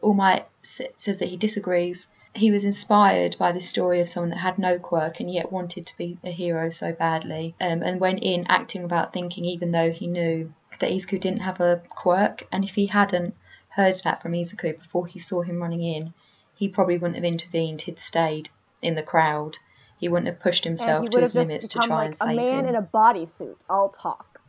All 0.00 0.14
Might 0.14 0.46
s- 0.64 0.80
says 0.96 1.18
that 1.18 1.28
he 1.28 1.36
disagrees. 1.36 2.08
He 2.36 2.50
was 2.50 2.64
inspired 2.64 3.36
by 3.38 3.52
this 3.52 3.68
story 3.68 4.00
of 4.00 4.08
someone 4.10 4.30
that 4.30 4.36
had 4.38 4.58
no 4.58 4.78
quirk 4.78 5.20
and 5.20 5.32
yet 5.32 5.50
wanted 5.50 5.86
to 5.86 5.96
be 5.96 6.18
a 6.22 6.30
hero 6.30 6.68
so 6.68 6.92
badly, 6.92 7.54
um, 7.60 7.82
and 7.82 7.98
went 7.98 8.22
in 8.22 8.46
acting 8.48 8.82
without 8.82 9.12
thinking, 9.14 9.46
even 9.46 9.72
though 9.72 9.90
he 9.90 10.06
knew 10.06 10.52
that 10.78 10.90
Izuku 10.90 11.18
didn't 11.18 11.40
have 11.40 11.60
a 11.60 11.82
quirk. 11.88 12.46
And 12.52 12.62
if 12.62 12.74
he 12.74 12.86
hadn't 12.86 13.34
heard 13.70 13.94
that 14.04 14.20
from 14.20 14.32
Izuku 14.32 14.78
before 14.78 15.06
he 15.06 15.18
saw 15.18 15.40
him 15.42 15.62
running 15.62 15.82
in, 15.82 16.12
he 16.54 16.68
probably 16.68 16.98
wouldn't 16.98 17.16
have 17.16 17.24
intervened. 17.24 17.80
He'd 17.82 17.98
stayed 17.98 18.50
in 18.82 18.94
the 18.94 19.02
crowd. 19.02 19.56
he 19.98 20.08
wouldn't 20.08 20.26
have 20.28 20.40
pushed 20.40 20.64
himself 20.64 21.10
to 21.10 21.20
his 21.20 21.34
limits 21.34 21.68
to 21.68 21.78
try 21.78 21.86
like 21.96 22.04
and 22.06 22.14
a 22.14 22.16
save 22.16 22.36
man 22.36 22.58
him. 22.60 22.66
in 22.66 22.74
a 22.76 22.82
bodysuit, 22.82 23.56
all 23.70 23.88
talk. 23.88 24.40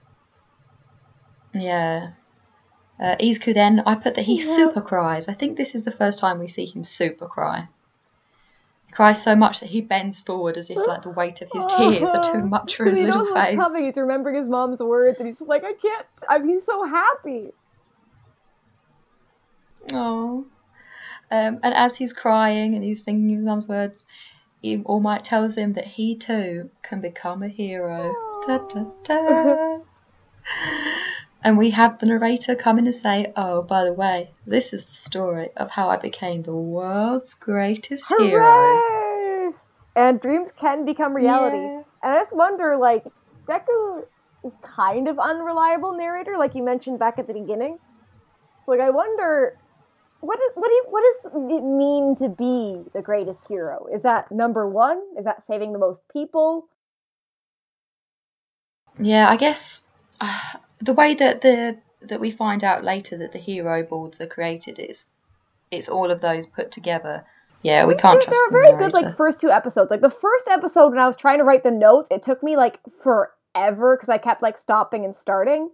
Yeah. 1.53 2.11
Uh, 2.99 3.15
Izuku 3.17 3.53
then, 3.53 3.81
I 3.85 3.95
put 3.95 4.15
that 4.15 4.25
he 4.25 4.35
Yeah. 4.35 4.41
super 4.41 4.81
cries. 4.81 5.29
I 5.29 5.33
think 5.33 5.55
this 5.55 5.73
is 5.73 5.83
the 5.83 5.91
first 5.91 6.19
time 6.19 6.39
we 6.39 6.49
see 6.49 6.65
him 6.65 6.83
super 6.83 7.27
cry. 7.27 7.69
He 8.87 8.93
cries 8.93 9.21
so 9.21 9.35
much 9.35 9.59
that 9.59 9.69
he 9.69 9.81
bends 9.81 10.21
forward 10.21 10.57
as 10.57 10.69
if 10.69 10.77
like 10.77 11.03
the 11.03 11.09
weight 11.09 11.41
of 11.41 11.49
his 11.53 11.65
tears 11.77 12.09
are 12.09 12.23
too 12.23 12.41
much 12.41 12.75
for 12.77 12.85
his 12.85 12.97
he 12.97 13.05
little 13.05 13.25
knows 13.25 13.31
what's 13.31 13.47
face. 13.49 13.57
coming. 13.57 13.83
He's 13.85 13.95
remembering 13.95 14.35
his 14.35 14.47
mom's 14.47 14.79
words, 14.79 15.19
and 15.19 15.27
he's 15.27 15.41
like, 15.41 15.63
I 15.63 15.73
can't. 15.73 16.05
I'm, 16.29 16.47
he's 16.47 16.65
so 16.65 16.85
happy. 16.85 17.51
Oh. 19.93 20.45
Um, 21.29 21.59
and 21.61 21.73
as 21.73 21.95
he's 21.95 22.13
crying 22.13 22.75
and 22.75 22.83
he's 22.83 23.03
thinking 23.03 23.29
his 23.29 23.43
mom's 23.43 23.67
words, 23.67 24.07
he, 24.61 24.81
All 24.85 25.01
Might 25.01 25.23
tells 25.23 25.55
him 25.55 25.73
that 25.73 25.85
he 25.85 26.15
too 26.15 26.69
can 26.81 27.01
become 27.01 27.43
a 27.43 27.49
hero. 27.49 28.13
Ta 28.45 28.59
ta 28.59 28.85
ta. 29.03 29.79
And 31.43 31.57
we 31.57 31.71
have 31.71 31.99
the 31.99 32.05
narrator 32.05 32.55
come 32.55 32.79
in 32.79 32.85
and 32.85 32.95
say, 32.95 33.31
Oh, 33.35 33.61
by 33.61 33.83
the 33.83 33.93
way, 33.93 34.31
this 34.45 34.73
is 34.73 34.85
the 34.85 34.95
story 34.95 35.49
of 35.57 35.69
how 35.69 35.89
I 35.89 35.97
became 35.97 36.43
the 36.43 36.55
world's 36.55 37.33
greatest 37.33 38.13
hero. 38.17 38.43
Hooray! 38.43 39.53
And 39.95 40.21
dreams 40.21 40.49
can 40.59 40.85
become 40.85 41.15
reality. 41.15 41.57
Yeah. 41.57 41.83
And 42.03 42.13
I 42.13 42.19
just 42.19 42.35
wonder, 42.35 42.77
like, 42.77 43.03
Deku 43.47 44.03
is 44.43 44.53
kind 44.61 45.07
of 45.07 45.17
unreliable 45.19 45.97
narrator, 45.97 46.37
like 46.37 46.53
you 46.55 46.63
mentioned 46.63 46.99
back 46.99 47.17
at 47.17 47.27
the 47.27 47.33
beginning. 47.33 47.79
So, 48.65 48.71
like, 48.71 48.81
I 48.81 48.89
wonder, 48.89 49.57
what 50.19 50.39
is, 50.39 50.51
what 50.55 50.67
do 50.67 50.73
you, 50.73 50.85
what 50.89 51.03
does 51.13 51.31
it 51.33 51.63
mean 51.63 52.15
to 52.17 52.29
be 52.29 52.83
the 52.93 53.01
greatest 53.01 53.47
hero? 53.47 53.87
Is 53.93 54.03
that 54.03 54.31
number 54.31 54.67
one? 54.67 55.01
Is 55.17 55.25
that 55.25 55.45
saving 55.47 55.73
the 55.73 55.79
most 55.79 56.01
people? 56.11 56.67
Yeah, 58.99 59.29
I 59.29 59.37
guess 59.37 59.81
uh, 60.21 60.57
the 60.79 60.93
way 60.93 61.15
that 61.15 61.41
the 61.41 61.77
that 62.01 62.19
we 62.19 62.31
find 62.31 62.63
out 62.63 62.83
later 62.83 63.17
that 63.17 63.33
the 63.33 63.39
hero 63.39 63.83
boards 63.83 64.21
are 64.21 64.27
created 64.27 64.79
is 64.79 65.09
it's 65.71 65.89
all 65.89 66.11
of 66.11 66.21
those 66.21 66.45
put 66.45 66.71
together. 66.71 67.25
Yeah, 67.63 67.85
we 67.85 67.95
can't 67.95 68.21
trust 68.21 68.29
they're 68.29 68.47
the 68.47 68.51
very 68.51 68.71
narrator. 68.71 68.91
good, 68.91 68.93
like 68.93 69.17
first 69.17 69.39
two 69.39 69.49
episodes. 69.49 69.89
Like 69.89 70.01
the 70.01 70.09
first 70.09 70.47
episode, 70.47 70.89
when 70.89 70.99
I 70.99 71.07
was 71.07 71.17
trying 71.17 71.39
to 71.39 71.43
write 71.43 71.63
the 71.63 71.71
notes, 71.71 72.07
it 72.11 72.23
took 72.23 72.43
me 72.43 72.55
like 72.55 72.79
forever 73.01 73.95
because 73.95 74.09
I 74.09 74.19
kept 74.19 74.41
like 74.41 74.57
stopping 74.57 75.03
and 75.03 75.15
starting, 75.15 75.69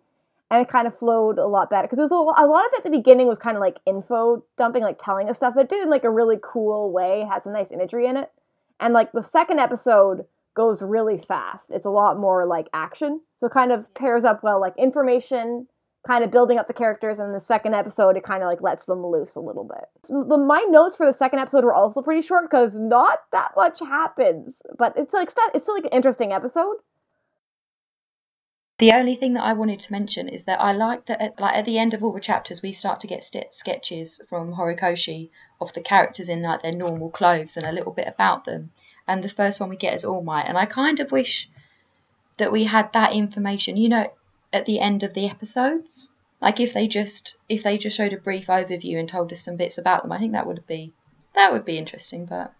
and 0.49 0.61
it 0.61 0.69
kind 0.69 0.87
of 0.87 0.97
flowed 0.97 1.37
a 1.37 1.45
lot 1.45 1.69
better. 1.69 1.87
Because 1.87 1.99
a, 1.99 2.13
a 2.13 2.47
lot 2.47 2.65
of 2.65 2.71
it 2.73 2.77
at 2.77 2.83
the 2.83 2.97
beginning 2.97 3.27
was 3.27 3.37
kind 3.37 3.57
of 3.57 3.61
like 3.61 3.77
info 3.85 4.43
dumping, 4.57 4.81
like 4.81 4.99
telling 5.03 5.29
us 5.29 5.37
stuff, 5.37 5.53
but 5.55 5.65
it 5.65 5.69
did 5.69 5.83
in 5.83 5.89
like 5.89 6.05
a 6.05 6.09
really 6.09 6.37
cool 6.41 6.91
way. 6.91 7.27
Had 7.29 7.43
some 7.43 7.53
nice 7.53 7.71
imagery 7.71 8.07
in 8.07 8.15
it, 8.15 8.31
and 8.79 8.93
like 8.93 9.11
the 9.11 9.23
second 9.23 9.59
episode 9.59 10.25
goes 10.55 10.81
really 10.81 11.23
fast. 11.27 11.67
It's 11.69 11.85
a 11.85 11.89
lot 11.89 12.19
more 12.19 12.45
like 12.45 12.67
action, 12.73 13.21
so 13.37 13.49
kind 13.49 13.71
of 13.71 13.91
pairs 13.93 14.23
up 14.23 14.43
well, 14.43 14.59
like 14.61 14.73
information 14.77 15.67
kind 16.05 16.23
of 16.23 16.31
building 16.31 16.57
up 16.57 16.67
the 16.67 16.73
characters 16.73 17.19
and 17.19 17.33
the 17.33 17.39
second 17.39 17.73
episode 17.73 18.17
it 18.17 18.23
kind 18.23 18.43
of 18.43 18.47
like 18.49 18.61
lets 18.61 18.85
them 18.85 19.05
loose 19.05 19.35
a 19.35 19.39
little 19.39 19.63
bit 19.63 19.85
So 20.03 20.23
my 20.37 20.65
notes 20.69 20.95
for 20.95 21.05
the 21.05 21.13
second 21.13 21.39
episode 21.39 21.63
were 21.63 21.73
also 21.73 22.01
pretty 22.01 22.25
short 22.25 22.49
because 22.49 22.75
not 22.75 23.19
that 23.31 23.51
much 23.55 23.79
happens 23.79 24.61
but 24.77 24.93
it's 24.97 25.13
like 25.13 25.31
stuff 25.31 25.51
it's 25.53 25.63
still 25.63 25.75
like 25.75 25.85
an 25.85 25.91
interesting 25.91 26.33
episode 26.33 26.75
The 28.79 28.91
only 28.91 29.15
thing 29.15 29.33
that 29.35 29.43
I 29.43 29.53
wanted 29.53 29.79
to 29.81 29.91
mention 29.93 30.27
is 30.27 30.43
that 30.43 30.59
I 30.59 30.73
like 30.73 31.05
that 31.05 31.21
at, 31.21 31.39
like 31.39 31.55
at 31.55 31.65
the 31.65 31.77
end 31.77 31.93
of 31.93 32.03
all 32.03 32.11
the 32.11 32.19
chapters 32.19 32.61
we 32.61 32.73
start 32.73 32.99
to 33.01 33.07
get 33.07 33.23
st- 33.23 33.53
sketches 33.53 34.19
from 34.27 34.55
Horikoshi 34.55 35.29
of 35.61 35.71
the 35.71 35.81
characters 35.81 36.27
in 36.27 36.41
like 36.41 36.63
their 36.63 36.73
normal 36.73 37.11
clothes 37.11 37.55
and 37.55 37.65
a 37.65 37.71
little 37.71 37.93
bit 37.93 38.07
about 38.07 38.43
them. 38.43 38.71
And 39.07 39.23
the 39.23 39.29
first 39.29 39.59
one 39.59 39.69
we 39.69 39.75
get 39.75 39.95
is 39.95 40.05
All 40.05 40.23
Might, 40.23 40.47
and 40.47 40.57
I 40.57 40.65
kind 40.65 40.99
of 40.99 41.11
wish 41.11 41.49
that 42.37 42.51
we 42.51 42.63
had 42.65 42.91
that 42.93 43.13
information, 43.13 43.77
you 43.77 43.89
know, 43.89 44.11
at 44.51 44.65
the 44.65 44.79
end 44.79 45.03
of 45.03 45.13
the 45.13 45.27
episodes. 45.27 46.15
Like 46.41 46.59
if 46.59 46.73
they 46.73 46.87
just 46.87 47.37
if 47.47 47.63
they 47.63 47.77
just 47.77 47.95
showed 47.95 48.13
a 48.13 48.17
brief 48.17 48.47
overview 48.47 48.99
and 48.99 49.07
told 49.07 49.31
us 49.31 49.41
some 49.41 49.55
bits 49.55 49.77
about 49.77 50.03
them, 50.03 50.11
I 50.11 50.19
think 50.19 50.33
that 50.33 50.47
would 50.47 50.65
be 50.67 50.93
that 51.35 51.51
would 51.51 51.65
be 51.65 51.77
interesting. 51.77 52.25
But 52.25 52.53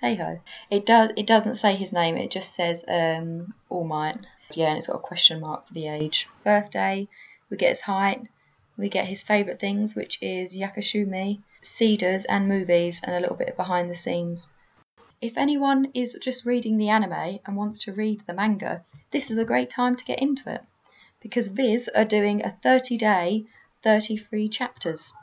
hey 0.00 0.16
ho, 0.16 0.40
it 0.70 0.84
does 0.84 1.10
it 1.16 1.26
doesn't 1.26 1.54
say 1.56 1.76
his 1.76 1.92
name. 1.92 2.16
It 2.16 2.30
just 2.30 2.54
says 2.54 2.84
um, 2.88 3.54
All 3.68 3.84
Might. 3.84 4.18
Yeah, 4.52 4.68
and 4.68 4.78
it's 4.78 4.88
got 4.88 4.96
a 4.96 4.98
question 4.98 5.40
mark 5.40 5.68
for 5.68 5.74
the 5.74 5.88
age. 5.88 6.28
Birthday, 6.44 7.08
we 7.48 7.56
get 7.56 7.70
his 7.70 7.82
height, 7.82 8.26
we 8.76 8.88
get 8.88 9.06
his 9.06 9.22
favourite 9.22 9.60
things, 9.60 9.94
which 9.94 10.18
is 10.20 10.56
Yakushima, 10.56 11.40
cedars 11.62 12.24
and 12.24 12.48
movies, 12.48 13.00
and 13.04 13.14
a 13.14 13.20
little 13.20 13.36
bit 13.36 13.50
of 13.50 13.56
behind 13.56 13.90
the 13.90 13.96
scenes. 13.96 14.50
If 15.22 15.38
anyone 15.38 15.92
is 15.94 16.18
just 16.20 16.44
reading 16.44 16.78
the 16.78 16.88
anime 16.88 17.38
and 17.46 17.56
wants 17.56 17.78
to 17.84 17.92
read 17.92 18.22
the 18.26 18.34
manga, 18.34 18.84
this 19.12 19.30
is 19.30 19.38
a 19.38 19.44
great 19.44 19.70
time 19.70 19.94
to 19.94 20.04
get 20.04 20.18
into 20.18 20.52
it. 20.52 20.62
Because 21.20 21.46
Viz 21.46 21.88
are 21.94 22.04
doing 22.04 22.44
a 22.44 22.58
30 22.60 22.98
day, 22.98 23.44
33 23.84 24.48
chapters. 24.48 25.14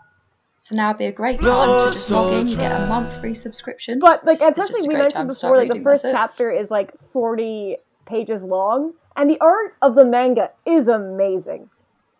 So 0.61 0.73
now 0.75 0.91
would 0.91 0.99
be 0.99 1.05
a 1.07 1.11
great 1.11 1.41
time 1.41 1.79
to 1.79 1.85
just 1.87 2.09
log 2.11 2.31
in, 2.31 2.47
you 2.47 2.55
get 2.55 2.81
a 2.81 2.87
month 2.87 3.19
free 3.19 3.33
subscription. 3.33 3.99
but 3.99 4.25
like 4.25 4.39
This 4.39 4.47
is 4.51 4.57
especially 4.57 4.87
we 4.87 4.95
mentioned 4.95 5.27
before 5.27 5.57
like 5.57 5.73
the 5.73 5.81
first 5.81 6.05
chapter 6.05 6.49
is 6.49 6.71
like 6.71 6.93
40 7.11 7.75
pages 8.05 8.41
long 8.41 8.93
and 9.17 9.29
the 9.29 9.39
art 9.41 9.75
of 9.81 9.95
the 9.95 10.05
manga 10.05 10.51
is 10.65 10.87
amazing 10.87 11.69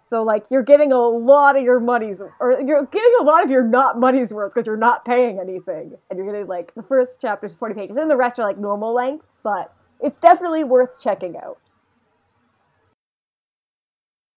so 0.10 0.24
like 0.24 0.44
you're 0.50 0.64
getting 0.64 0.92
a 0.92 0.98
lot 0.98 1.56
of 1.56 1.62
your 1.62 1.80
money's 1.80 2.20
or 2.40 2.60
you're 2.66 2.84
getting 2.86 3.14
a 3.20 3.24
lot 3.24 3.44
of 3.44 3.52
your 3.52 3.64
not 3.64 4.00
money's 4.00 4.34
worth 4.34 4.56
because 4.56 4.66
you're 4.66 4.76
not 4.76 5.06
paying 5.06 5.40
anything. 5.40 5.94
And 6.10 6.18
you're 6.18 6.26
getting 6.26 6.48
like 6.48 6.74
the 6.74 6.82
first 6.82 7.20
chapter 7.22 7.46
is 7.46 7.56
40 7.56 7.76
pages 7.76 7.96
and 7.96 8.10
the 8.10 8.18
rest 8.18 8.40
are 8.40 8.44
like 8.44 8.58
normal 8.58 8.92
length 8.92 9.24
but 9.44 9.72
it's 10.02 10.20
definitely 10.20 10.64
worth 10.64 11.00
checking 11.00 11.38
out. 11.38 11.60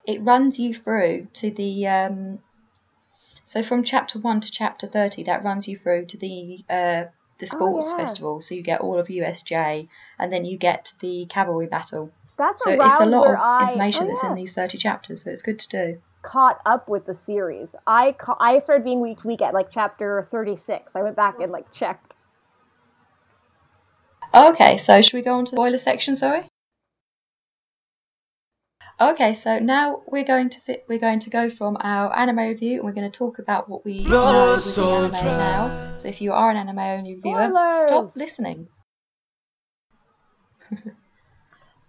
It 0.07 0.21
runs 0.23 0.59
you 0.59 0.75
through 0.75 1.29
to 1.35 1.51
the 1.51 1.87
um, 1.87 2.41
so 3.45 3.63
from 3.63 3.83
chapter 3.83 4.19
1 4.19 4.41
to 4.43 4.53
chapter 4.53 4.87
30 4.87 5.25
that 5.25 5.43
runs 5.43 5.67
you 5.67 5.79
through 5.79 6.05
to 6.07 6.19
the 6.19 6.59
uh, 6.69 7.05
the 7.39 7.47
sports 7.47 7.87
yeah. 7.89 7.97
festival. 7.97 8.43
So 8.43 8.55
you 8.55 8.63
get 8.63 8.83
all 8.83 8.99
of 8.99 9.07
USJ 9.09 9.89
and 10.19 10.31
then 10.31 10.45
you 10.45 10.59
get 10.59 10.85
to 10.85 10.99
the 11.01 11.25
cavalry 11.31 11.67
battle 11.67 12.13
that's 12.43 12.65
so 12.65 12.71
around 12.71 12.81
it's 12.81 13.01
a 13.01 13.07
lot 13.07 13.21
where 13.23 13.37
of 13.37 13.43
I 13.43 13.69
information 13.69 14.05
oh, 14.05 14.09
that's 14.09 14.23
yeah. 14.23 14.31
in 14.31 14.37
these 14.37 14.53
30 14.53 14.79
chapters 14.79 15.23
so 15.25 15.31
it's 15.31 15.43
good 15.43 15.59
to 15.61 15.69
do. 15.69 16.03
Caught 16.23 16.61
up 16.67 16.89
with 16.89 17.07
the 17.07 17.15
series. 17.15 17.69
I 17.87 18.13
ca- 18.13 18.37
I 18.39 18.59
started 18.61 18.85
being 18.85 19.01
week 19.01 19.21
to 19.23 19.29
week 19.29 19.43
at 19.43 19.55
like 19.55 19.71
chapter 19.71 20.27
36 20.31 20.93
I 20.95 21.03
went 21.03 21.17
back 21.17 21.41
and 21.41 21.53
like 21.53 21.71
checked. 21.73 22.15
Okay 24.35 24.79
so 24.79 25.01
should 25.01 25.15
we 25.15 25.23
go 25.23 25.35
on 25.35 25.45
to 25.47 25.51
the 25.51 25.57
spoiler 25.57 25.79
section 25.79 26.17
sorry? 26.17 26.49
Okay 29.01 29.35
so 29.35 29.59
now 29.59 30.03
we're 30.07 30.25
going 30.25 30.51
to 30.51 30.61
fit, 30.61 30.85
we're 30.89 30.99
going 30.99 31.21
to 31.21 31.31
go 31.31 31.51
from 31.51 31.77
our 31.81 32.17
anime 32.17 32.39
review 32.39 32.77
and 32.77 32.85
we're 32.85 32.93
going 32.93 33.11
to 33.11 33.19
talk 33.19 33.39
about 33.39 33.69
what 33.69 33.85
we 33.85 34.05
know 34.05 34.53
with 34.55 34.75
the 34.75 34.83
anime 34.83 35.13
now. 35.13 35.97
So 35.97 36.09
if 36.09 36.21
you 36.21 36.33
are 36.33 36.51
an 36.51 36.57
anime 36.57 36.79
only 36.79 37.15
viewer 37.15 37.49
Spoilers! 37.49 37.83
stop 37.85 38.17
listening 38.17 38.69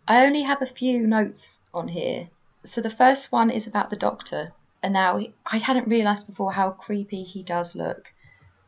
I 0.07 0.25
only 0.25 0.41
have 0.43 0.61
a 0.61 0.67
few 0.67 1.07
notes 1.07 1.61
on 1.73 1.87
here. 1.87 2.29
So 2.65 2.81
the 2.81 2.89
first 2.89 3.31
one 3.31 3.49
is 3.49 3.67
about 3.67 3.89
the 3.89 3.95
doctor, 3.95 4.51
and 4.81 4.93
now 4.93 5.21
I 5.45 5.57
hadn't 5.57 5.87
realised 5.87 6.27
before 6.27 6.53
how 6.53 6.71
creepy 6.71 7.23
he 7.23 7.43
does 7.43 7.75
look, 7.75 8.11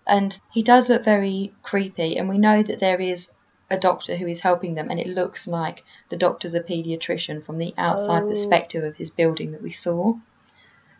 and 0.08 0.40
he 0.52 0.64
does 0.64 0.90
look 0.90 1.04
very 1.04 1.54
creepy. 1.64 2.18
And 2.18 2.30
we 2.30 2.38
know 2.38 2.64
that 2.64 2.80
there 2.80 3.02
is 3.02 3.34
a 3.70 3.78
doctor 3.78 4.16
who 4.16 4.28
is 4.28 4.42
helping 4.42 4.76
them, 4.76 4.90
and 4.90 5.00
it 5.00 5.08
looks 5.08 5.48
like 5.48 5.84
the 6.10 6.18
doctor's 6.18 6.54
a 6.54 6.62
paediatrician 6.62 7.44
from 7.44 7.58
the 7.58 7.74
outside 7.78 8.24
Oh. 8.24 8.30
perspective 8.30 8.84
of 8.84 8.96
his 8.96 9.10
building 9.10 9.52
that 9.52 9.62
we 9.62 9.72
saw. 9.72 10.16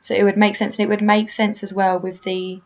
So 0.02 0.14
it 0.16 0.24
would 0.24 0.38
make 0.38 0.56
sense, 0.56 0.78
and 0.78 0.86
it 0.86 0.90
would 0.90 1.02
make 1.02 1.30
sense 1.30 1.64
as 1.64 1.74
well 1.74 2.00
with 2.00 2.24
the 2.24 2.62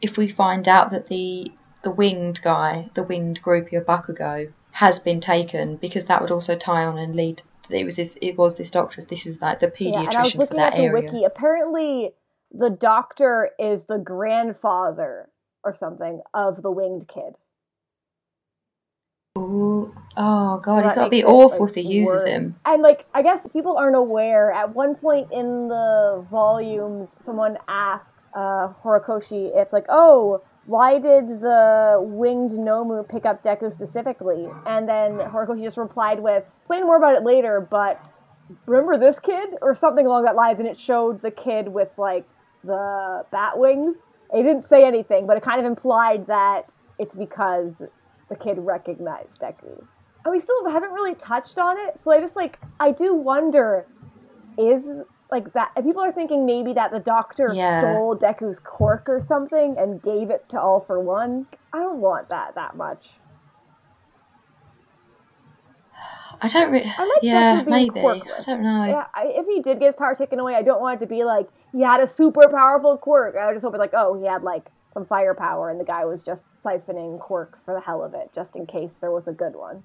if 0.00 0.16
we 0.16 0.28
find 0.28 0.68
out 0.68 0.90
that 0.90 1.08
the 1.08 1.52
the 1.82 1.90
winged 1.90 2.42
guy, 2.42 2.90
the 2.94 3.02
winged 3.02 3.40
groupie 3.42 3.78
of 3.78 3.86
Bakugo, 3.86 4.52
has 4.78 5.00
been 5.00 5.20
taken, 5.20 5.74
because 5.74 6.06
that 6.06 6.22
would 6.22 6.30
also 6.30 6.54
tie 6.56 6.84
on 6.84 6.98
and 6.98 7.16
lead. 7.16 7.42
To, 7.64 7.76
it 7.76 7.84
was 7.84 7.96
this, 7.96 8.14
it 8.22 8.38
was 8.38 8.56
this 8.56 8.70
doctor. 8.70 9.02
This 9.02 9.26
is 9.26 9.42
like 9.42 9.58
the 9.58 9.72
Yeah, 9.80 9.98
and 10.06 10.16
I 10.16 10.22
was 10.22 10.32
pediatrician 10.32 10.48
for 10.48 10.54
that 10.54 10.72
at 10.74 10.76
the 10.76 10.84
area. 10.84 11.02
wiki. 11.10 11.24
Apparently, 11.24 12.12
the 12.52 12.70
doctor 12.70 13.50
is 13.58 13.86
the 13.86 13.98
grandfather 13.98 15.28
or 15.64 15.74
something 15.74 16.20
of 16.32 16.62
the 16.62 16.70
winged 16.70 17.08
kid. 17.08 17.34
Ooh, 19.36 19.92
oh 20.16 20.60
So 20.60 20.60
god, 20.62 20.84
it's 20.86 20.94
that 20.94 20.94
gotta 20.94 21.10
be 21.10 21.24
awful 21.24 21.66
like, 21.66 21.70
if 21.70 21.74
he 21.74 21.82
uses 21.82 22.14
worse. 22.14 22.24
him. 22.24 22.54
And 22.64 22.80
like, 22.80 23.04
I 23.14 23.22
guess 23.22 23.48
people 23.48 23.76
aren't 23.76 23.96
aware. 23.96 24.52
At 24.52 24.74
one 24.76 24.94
point 24.94 25.32
in 25.32 25.66
the 25.66 26.24
volumes, 26.30 27.16
someone 27.24 27.58
asked 27.66 28.14
uh, 28.32 28.68
Horikoshi 28.84 29.50
if 29.60 29.72
like, 29.72 29.86
oh, 29.88 30.42
why 30.68 30.98
did 30.98 31.40
the 31.40 31.98
winged 31.98 32.52
Nomu 32.52 33.08
pick 33.08 33.24
up 33.24 33.42
Deku 33.42 33.72
specifically? 33.72 34.46
And 34.66 34.86
then 34.86 35.12
Horikoshi 35.12 35.64
just 35.64 35.78
replied 35.78 36.20
with, 36.20 36.44
explain 36.58 36.84
more 36.84 36.98
about 36.98 37.14
it 37.14 37.22
later, 37.22 37.66
but 37.70 37.98
remember 38.66 38.98
this 38.98 39.18
kid 39.18 39.54
or 39.62 39.74
something 39.74 40.04
along 40.04 40.24
that 40.24 40.36
lines. 40.36 40.58
And 40.58 40.68
it 40.68 40.78
showed 40.78 41.22
the 41.22 41.30
kid 41.30 41.68
with 41.68 41.88
like 41.96 42.28
the 42.64 43.24
bat 43.32 43.58
wings. 43.58 44.02
It 44.34 44.42
didn't 44.42 44.66
say 44.66 44.84
anything, 44.84 45.26
but 45.26 45.38
it 45.38 45.42
kind 45.42 45.58
of 45.58 45.64
implied 45.64 46.26
that 46.26 46.68
it's 46.98 47.14
because 47.14 47.72
the 48.28 48.36
kid 48.36 48.58
recognized 48.58 49.40
Deku. 49.40 49.82
And 50.26 50.32
we 50.32 50.38
still 50.38 50.68
haven't 50.68 50.90
really 50.90 51.14
touched 51.14 51.56
on 51.56 51.78
it, 51.78 51.98
so 51.98 52.12
I 52.12 52.20
just 52.20 52.36
like 52.36 52.58
I 52.78 52.90
do 52.90 53.14
wonder 53.14 53.86
is 54.58 54.84
like 55.30 55.52
that 55.52 55.70
and 55.76 55.84
people 55.84 56.02
are 56.02 56.12
thinking 56.12 56.46
maybe 56.46 56.72
that 56.72 56.90
the 56.90 56.98
doctor 56.98 57.52
Yeah. 57.54 57.80
stole 57.80 58.16
Deku's 58.16 58.58
quirk 58.58 59.08
or 59.08 59.20
something 59.20 59.76
and 59.78 60.02
gave 60.02 60.30
it 60.30 60.48
to 60.50 60.60
all 60.60 60.80
for 60.80 60.98
one. 61.00 61.46
I 61.72 61.78
don't 61.78 62.00
want 62.00 62.28
that 62.30 62.54
that 62.54 62.76
much. 62.76 63.10
I 66.40 66.48
don't 66.48 66.70
really. 66.70 66.92
I 66.96 67.04
like 67.04 67.22
yeah, 67.22 67.62
Deku 67.62 67.66
being 67.66 67.92
maybe. 67.94 68.00
quirkless. 68.00 68.48
I 68.48 68.52
don't 68.52 68.62
know. 68.62 68.84
Yeah, 68.84 69.04
I, 69.14 69.24
if 69.34 69.46
he 69.46 69.60
did 69.60 69.80
get 69.80 69.86
his 69.86 69.96
power 69.96 70.14
taken 70.14 70.38
away, 70.38 70.54
I 70.54 70.62
don't 70.62 70.80
want 70.80 71.00
it 71.00 71.04
to 71.04 71.08
be 71.08 71.24
like 71.24 71.48
he 71.72 71.82
had 71.82 72.00
a 72.00 72.06
super 72.06 72.48
powerful 72.48 72.96
quirk. 72.96 73.34
I 73.36 73.52
just 73.52 73.64
hope 73.64 73.74
it 73.74 73.78
like, 73.78 73.94
oh, 73.94 74.18
he 74.18 74.26
had 74.26 74.42
like 74.42 74.70
some 74.94 75.04
firepower, 75.04 75.68
and 75.70 75.80
the 75.80 75.84
guy 75.84 76.04
was 76.04 76.22
just 76.22 76.44
siphoning 76.62 77.18
quirks 77.18 77.60
for 77.60 77.74
the 77.74 77.80
hell 77.80 78.04
of 78.04 78.14
it, 78.14 78.30
just 78.34 78.54
in 78.56 78.66
case 78.66 78.98
there 79.00 79.10
was 79.10 79.26
a 79.26 79.32
good 79.32 79.54
one. 79.56 79.82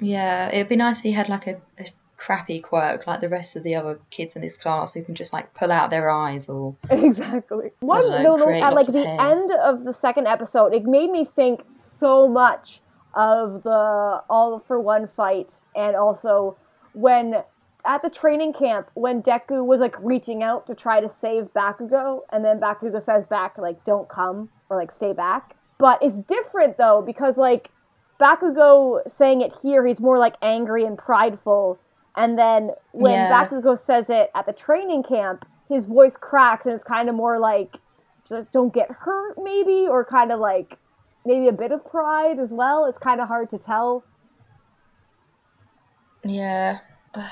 Yeah, 0.00 0.50
it'd 0.50 0.68
be 0.68 0.76
nice 0.76 0.98
if 0.98 1.04
he 1.04 1.12
had 1.12 1.28
like 1.28 1.46
a, 1.46 1.60
a 1.78 1.86
crappy 2.24 2.58
quirk 2.58 3.06
like 3.06 3.20
the 3.20 3.28
rest 3.28 3.54
of 3.54 3.62
the 3.64 3.74
other 3.74 3.98
kids 4.08 4.34
in 4.34 4.40
his 4.40 4.56
class 4.56 4.94
who 4.94 5.04
can 5.04 5.14
just 5.14 5.34
like 5.34 5.52
pull 5.52 5.70
out 5.70 5.90
their 5.90 6.08
eyes 6.08 6.48
or 6.48 6.74
exactly. 6.90 7.70
One 7.80 8.00
know, 8.00 8.36
no, 8.36 8.36
no, 8.36 8.50
at 8.50 8.72
like 8.72 8.86
the 8.86 9.04
hair. 9.04 9.20
end 9.20 9.52
of 9.52 9.84
the 9.84 9.92
second 9.92 10.26
episode, 10.26 10.72
it 10.72 10.84
made 10.84 11.10
me 11.10 11.28
think 11.36 11.64
so 11.66 12.26
much 12.26 12.80
of 13.12 13.62
the 13.62 14.22
All 14.30 14.64
for 14.66 14.80
One 14.80 15.06
fight, 15.06 15.50
and 15.76 15.94
also 15.96 16.56
when 16.94 17.42
at 17.84 18.00
the 18.00 18.08
training 18.08 18.54
camp 18.54 18.88
when 18.94 19.22
Deku 19.22 19.62
was 19.62 19.80
like 19.80 19.94
reaching 20.00 20.42
out 20.42 20.66
to 20.68 20.74
try 20.74 21.00
to 21.02 21.10
save 21.10 21.52
Bakugo, 21.52 22.20
and 22.32 22.42
then 22.42 22.58
Bakugo 22.58 23.04
says 23.04 23.26
back 23.26 23.58
like 23.58 23.84
"Don't 23.84 24.08
come" 24.08 24.48
or 24.70 24.78
like 24.78 24.92
"Stay 24.92 25.12
back." 25.12 25.56
But 25.76 26.02
it's 26.02 26.20
different 26.20 26.78
though 26.78 27.02
because 27.04 27.36
like 27.36 27.68
Bakugo 28.18 29.00
saying 29.10 29.42
it 29.42 29.52
here, 29.60 29.84
he's 29.86 30.00
more 30.00 30.18
like 30.18 30.36
angry 30.40 30.84
and 30.84 30.96
prideful. 30.96 31.78
And 32.16 32.38
then 32.38 32.70
when 32.92 33.12
Yeah. 33.12 33.28
Bakugo 33.28 33.78
says 33.78 34.08
it 34.10 34.30
at 34.34 34.46
the 34.46 34.52
training 34.52 35.02
camp, 35.02 35.44
his 35.68 35.86
voice 35.86 36.16
cracks 36.16 36.64
and 36.66 36.74
it's 36.74 36.84
kind 36.84 37.08
of 37.08 37.14
more 37.14 37.38
like, 37.38 37.74
don't 38.52 38.72
get 38.72 38.90
hurt, 38.90 39.36
maybe, 39.42 39.86
or 39.88 40.04
kind 40.04 40.32
of 40.32 40.40
like 40.40 40.78
maybe 41.26 41.48
a 41.48 41.52
bit 41.52 41.72
of 41.72 41.84
pride 41.84 42.38
as 42.38 42.52
well. 42.52 42.84
It's 42.86 42.98
kind 42.98 43.20
of 43.20 43.28
hard 43.28 43.50
to 43.50 43.58
tell. 43.58 44.04
yeah. 46.24 46.78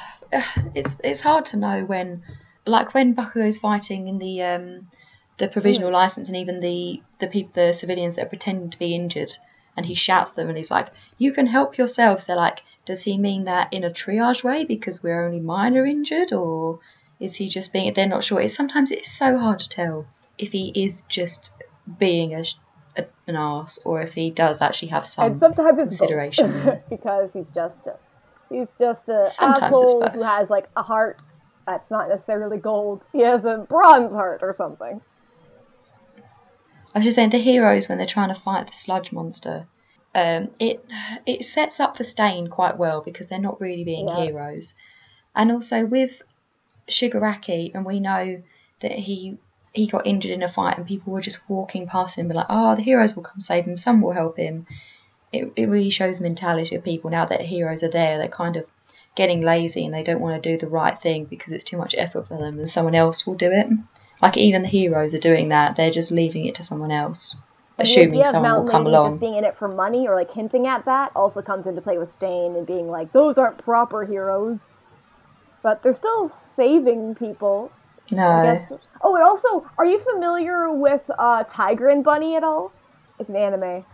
It's 0.75 0.99
it's 1.05 1.21
hard 1.21 1.45
to 1.47 1.59
know 1.59 1.85
when 1.85 2.23
like 2.67 2.95
when 2.95 3.15
Bakugo's 3.15 3.59
fighting 3.59 4.09
in 4.09 4.19
the 4.19 4.43
um 4.43 4.89
the 5.39 5.49
provisional 5.49 5.91
Mm. 5.91 5.93
license 5.93 6.29
and 6.29 6.37
even 6.39 6.61
the 6.61 7.03
the 7.19 7.27
people 7.27 7.53
the 7.55 7.75
civilians 7.75 8.17
that 8.17 8.27
are 8.27 8.29
pretending 8.31 8.71
to 8.71 8.79
be 8.79 8.95
injured 8.95 9.33
and 9.77 9.85
he 9.85 9.95
shouts 9.95 10.33
them 10.33 10.49
and 10.49 10.57
he's 10.57 10.71
like 10.71 10.89
you 11.19 11.33
can 11.33 11.47
help 11.47 11.77
yourselves 11.77 12.25
they're 12.25 12.37
like 12.37 12.63
does 12.85 13.03
he 13.03 13.17
mean 13.17 13.45
that 13.45 13.73
in 13.73 13.85
a 13.85 13.91
triage 13.91 14.43
way 14.43 14.65
because 14.65 15.03
we're 15.03 15.25
only 15.25 15.41
minor 15.41 15.87
injured 15.87 16.33
or 16.33 16.81
is 17.21 17.37
he 17.37 17.49
just 17.49 17.73
being 17.73 17.93
they're 17.95 18.07
not 18.07 18.25
sure 18.25 18.41
it's 18.41 18.55
sometimes 18.55 18.91
it's 18.91 19.13
so 19.13 19.39
hard 19.39 19.59
to 19.59 19.69
tell 19.69 20.07
if 20.39 20.51
he 20.51 20.73
is 20.75 21.03
just 21.03 21.53
being 21.99 22.35
a, 22.35 22.45
a 22.97 23.07
an 23.27 23.37
ass 23.37 23.79
or 23.85 24.01
if 24.01 24.13
he 24.15 24.31
does 24.31 24.61
actually 24.61 24.89
have 24.89 25.07
some 25.07 25.33
and 25.33 25.39
sometimes 25.39 25.79
it's 25.79 25.99
consideration. 25.99 26.81
because 26.91 27.31
he's 27.33 27.47
just 27.49 27.77
a, 27.87 27.97
he's 28.49 28.69
just 28.79 29.09
a 29.09 29.27
Sometimes 29.27 29.63
asshole 29.63 30.09
who 30.09 30.23
has 30.23 30.51
like 30.51 30.69
a 30.77 30.83
heart 30.83 31.21
that's 31.67 31.91
not 31.91 32.09
necessarily 32.09 32.59
gold. 32.59 33.03
He 33.13 33.21
has 33.21 33.45
a 33.45 33.67
bronze 33.69 34.13
heart 34.13 34.41
or 34.43 34.53
something. 34.53 35.01
I 36.95 36.99
was 36.99 37.05
just 37.05 37.15
saying 37.15 37.31
the 37.31 37.39
heroes 37.39 37.89
when 37.89 37.99
they're 37.99 38.07
trying 38.07 38.35
to 38.35 38.41
fight 38.41 38.67
the 38.67 38.75
sludge 38.75 39.13
monster. 39.13 39.67
Um, 40.15 40.51
it 40.61 40.85
it 41.27 41.45
sets 41.45 41.81
up 41.81 41.97
for 41.97 42.05
stain 42.05 42.49
quite 42.49 42.77
well 42.77 43.01
because 43.01 43.29
they're 43.29 43.39
not 43.39 43.61
really 43.61 43.85
being 43.85 44.09
Yeah. 44.09 44.25
heroes, 44.25 44.75
and 45.35 45.51
also 45.51 45.87
with 45.87 46.23
Shigaraki, 46.89 47.73
and 47.75 47.85
we 47.87 48.01
know 48.01 48.43
that 48.81 48.93
he 48.93 49.39
he 49.73 49.87
got 49.87 50.07
injured 50.07 50.33
in 50.33 50.43
a 50.43 50.49
fight, 50.49 50.77
and 50.77 50.87
people 50.87 51.13
were 51.15 51.23
just 51.23 51.41
walking 51.49 51.87
past 51.87 52.19
him, 52.19 52.29
be 52.29 52.35
like, 52.35 52.47
"Oh, 52.51 52.75
the 52.75 52.83
heroes 52.83 53.17
will 53.17 53.23
come 53.23 53.41
save 53.41 53.65
him. 53.65 53.77
Some 53.79 54.03
will 54.03 54.13
help 54.13 54.37
him." 54.37 54.67
It 55.33 55.51
it 55.57 55.67
really 55.69 55.89
shows 55.91 56.19
the 56.19 56.25
mentality 56.25 56.77
of 56.77 56.85
people 56.85 57.11
now 57.11 57.25
that 57.25 57.41
heroes 57.41 57.83
are 57.83 57.91
there. 57.91 58.19
They're 58.19 58.29
kind 58.29 58.57
of 58.57 58.67
getting 59.15 59.41
lazy 59.43 59.85
and 59.85 59.95
they 59.95 60.03
don't 60.03 60.21
want 60.21 60.43
to 60.43 60.51
do 60.51 60.59
the 60.59 60.67
right 60.71 61.01
thing 61.01 61.25
because 61.27 61.53
it's 61.53 61.65
too 61.65 61.77
much 61.79 61.95
effort 61.97 62.29
for 62.29 62.37
them, 62.37 62.59
and 62.59 62.69
someone 62.69 62.95
else 62.95 63.27
will 63.27 63.35
do 63.35 63.51
it. 63.51 63.67
Like 64.21 64.37
even 64.37 64.63
the 64.63 64.69
heroes 64.69 65.15
are 65.15 65.19
doing 65.21 65.49
that; 65.49 65.77
they're 65.77 65.91
just 65.91 66.11
leaving 66.11 66.45
it 66.45 66.57
to 66.57 66.63
someone 66.63 66.91
else, 66.93 67.35
the 67.77 67.85
assuming 67.85 68.11
idea 68.11 68.23
of 68.23 68.27
someone 68.29 68.43
will 68.43 68.59
Mountain 68.59 68.73
come 68.73 68.85
Lady 68.85 68.97
along. 68.97 69.11
just 69.11 69.21
being 69.21 69.35
in 69.37 69.45
it 69.45 69.57
for 69.57 69.69
money 69.69 70.07
or 70.07 70.15
like 70.15 70.33
hinting 70.33 70.67
at 70.67 70.85
that 70.85 71.13
also 71.17 71.43
comes 71.43 71.67
into 71.67 71.81
play 71.81 71.99
with 71.99 72.13
Stain 72.13 72.57
and 72.57 72.67
being 72.67 72.89
like, 72.89 73.13
those 73.13 73.39
aren't 73.39 73.59
proper 73.59 74.05
heroes. 74.05 74.69
But 75.63 75.83
they're 75.83 75.95
still 75.95 76.31
saving 76.57 77.15
people. 77.15 77.71
No. 78.11 78.67
Oh, 79.01 79.15
and 79.15 79.25
also, 79.25 79.67
are 79.79 79.87
you 79.87 79.99
familiar 80.01 80.73
with 80.73 81.03
uh, 81.19 81.45
Tiger 81.49 81.89
and 81.89 82.03
Bunny 82.05 82.37
at 82.37 82.45
all? 82.45 82.73
It's 83.19 83.31
an 83.31 83.37
anime. 83.37 83.85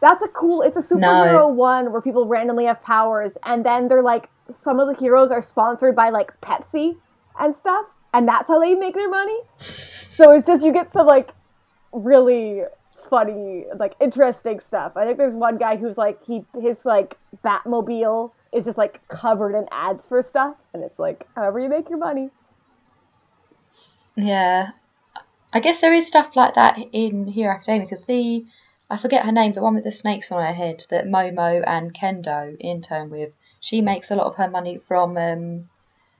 That's 0.00 0.22
a 0.22 0.28
cool. 0.28 0.62
It's 0.62 0.76
a 0.76 0.82
superhero 0.82 1.50
one 1.54 1.92
where 1.92 2.00
people 2.00 2.26
randomly 2.26 2.64
have 2.66 2.82
powers, 2.82 3.32
and 3.44 3.64
then 3.64 3.88
they're 3.88 4.02
like, 4.02 4.28
some 4.62 4.80
of 4.80 4.88
the 4.88 4.94
heroes 5.00 5.30
are 5.30 5.40
sponsored 5.42 5.94
by 5.94 6.10
like 6.10 6.38
Pepsi 6.40 6.96
and 7.38 7.56
stuff, 7.56 7.86
and 8.12 8.26
that's 8.28 8.48
how 8.48 8.60
they 8.60 8.74
make 8.74 8.94
their 8.94 9.08
money. 9.08 9.38
So 9.58 10.32
it's 10.32 10.46
just 10.46 10.62
you 10.62 10.72
get 10.72 10.92
some 10.92 11.06
like 11.06 11.30
really 11.92 12.62
funny, 13.16 13.64
like 13.78 13.94
interesting 14.00 14.58
stuff. 14.60 14.92
I 14.96 15.04
think 15.04 15.18
there's 15.18 15.34
one 15.34 15.56
guy 15.58 15.76
who's 15.76 15.96
like 15.96 16.18
he 16.24 16.44
his 16.60 16.84
like 16.84 17.16
Batmobile 17.44 18.32
is 18.52 18.64
just 18.64 18.78
like 18.78 19.06
covered 19.08 19.56
in 19.56 19.66
ads 19.70 20.06
for 20.06 20.20
stuff, 20.22 20.56
and 20.72 20.82
it's 20.82 20.98
like 20.98 21.26
however 21.36 21.58
you 21.60 21.68
make 21.68 21.88
your 21.88 21.98
money. 21.98 22.30
yeah. 24.16 24.70
I 25.52 25.60
guess 25.60 25.80
there 25.80 25.94
is 25.94 26.06
stuff 26.06 26.34
like 26.34 26.54
that 26.54 26.78
in 26.92 27.28
Hero 27.28 27.54
Academia 27.54 27.86
because 27.86 28.04
the 28.04 28.44
I 28.90 28.96
forget 28.98 29.24
her 29.24 29.32
name, 29.32 29.52
the 29.52 29.62
one 29.62 29.74
with 29.76 29.84
the 29.84 29.92
snakes 29.92 30.30
on 30.32 30.44
her 30.44 30.52
head 30.52 30.84
that 30.90 31.06
Momo 31.06 31.62
and 31.66 31.94
Kendo 31.94 32.56
intern 32.60 33.10
with. 33.10 33.32
She 33.60 33.80
makes 33.80 34.10
a 34.10 34.16
lot 34.16 34.26
of 34.26 34.34
her 34.36 34.50
money 34.50 34.76
from 34.78 35.16
um, 35.16 35.68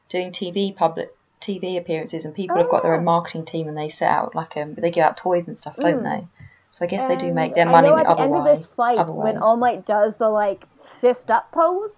doing 0.08 0.30
TV 0.32 0.74
public 0.74 1.10
TV 1.40 1.76
appearances, 1.76 2.24
and 2.24 2.34
people 2.34 2.56
have 2.56 2.70
got 2.70 2.82
their 2.84 2.94
Ah. 2.94 2.98
own 2.98 3.04
marketing 3.04 3.44
team, 3.44 3.68
and 3.68 3.76
they 3.76 3.88
set 3.90 4.10
out 4.10 4.34
like 4.34 4.56
um, 4.56 4.74
they 4.76 4.90
give 4.90 5.04
out 5.04 5.16
toys 5.16 5.46
and 5.48 5.56
stuff, 5.56 5.76
don't 5.76 6.02
Mm. 6.02 6.10
they? 6.10 6.28
So 6.74 6.84
I 6.84 6.88
guess 6.88 7.06
they 7.06 7.14
do 7.14 7.32
make 7.32 7.54
their 7.54 7.68
I 7.68 7.70
money 7.70 7.88
know 7.88 7.96
at 7.96 8.08
the 8.08 8.20
end 8.20 8.34
of 8.34 8.42
this 8.42 8.66
fight, 8.66 8.98
when. 9.08 9.38
All 9.38 9.56
Might 9.56 9.86
does 9.86 10.16
the 10.16 10.28
like 10.28 10.64
fist 11.00 11.30
up 11.30 11.52
pose, 11.52 11.94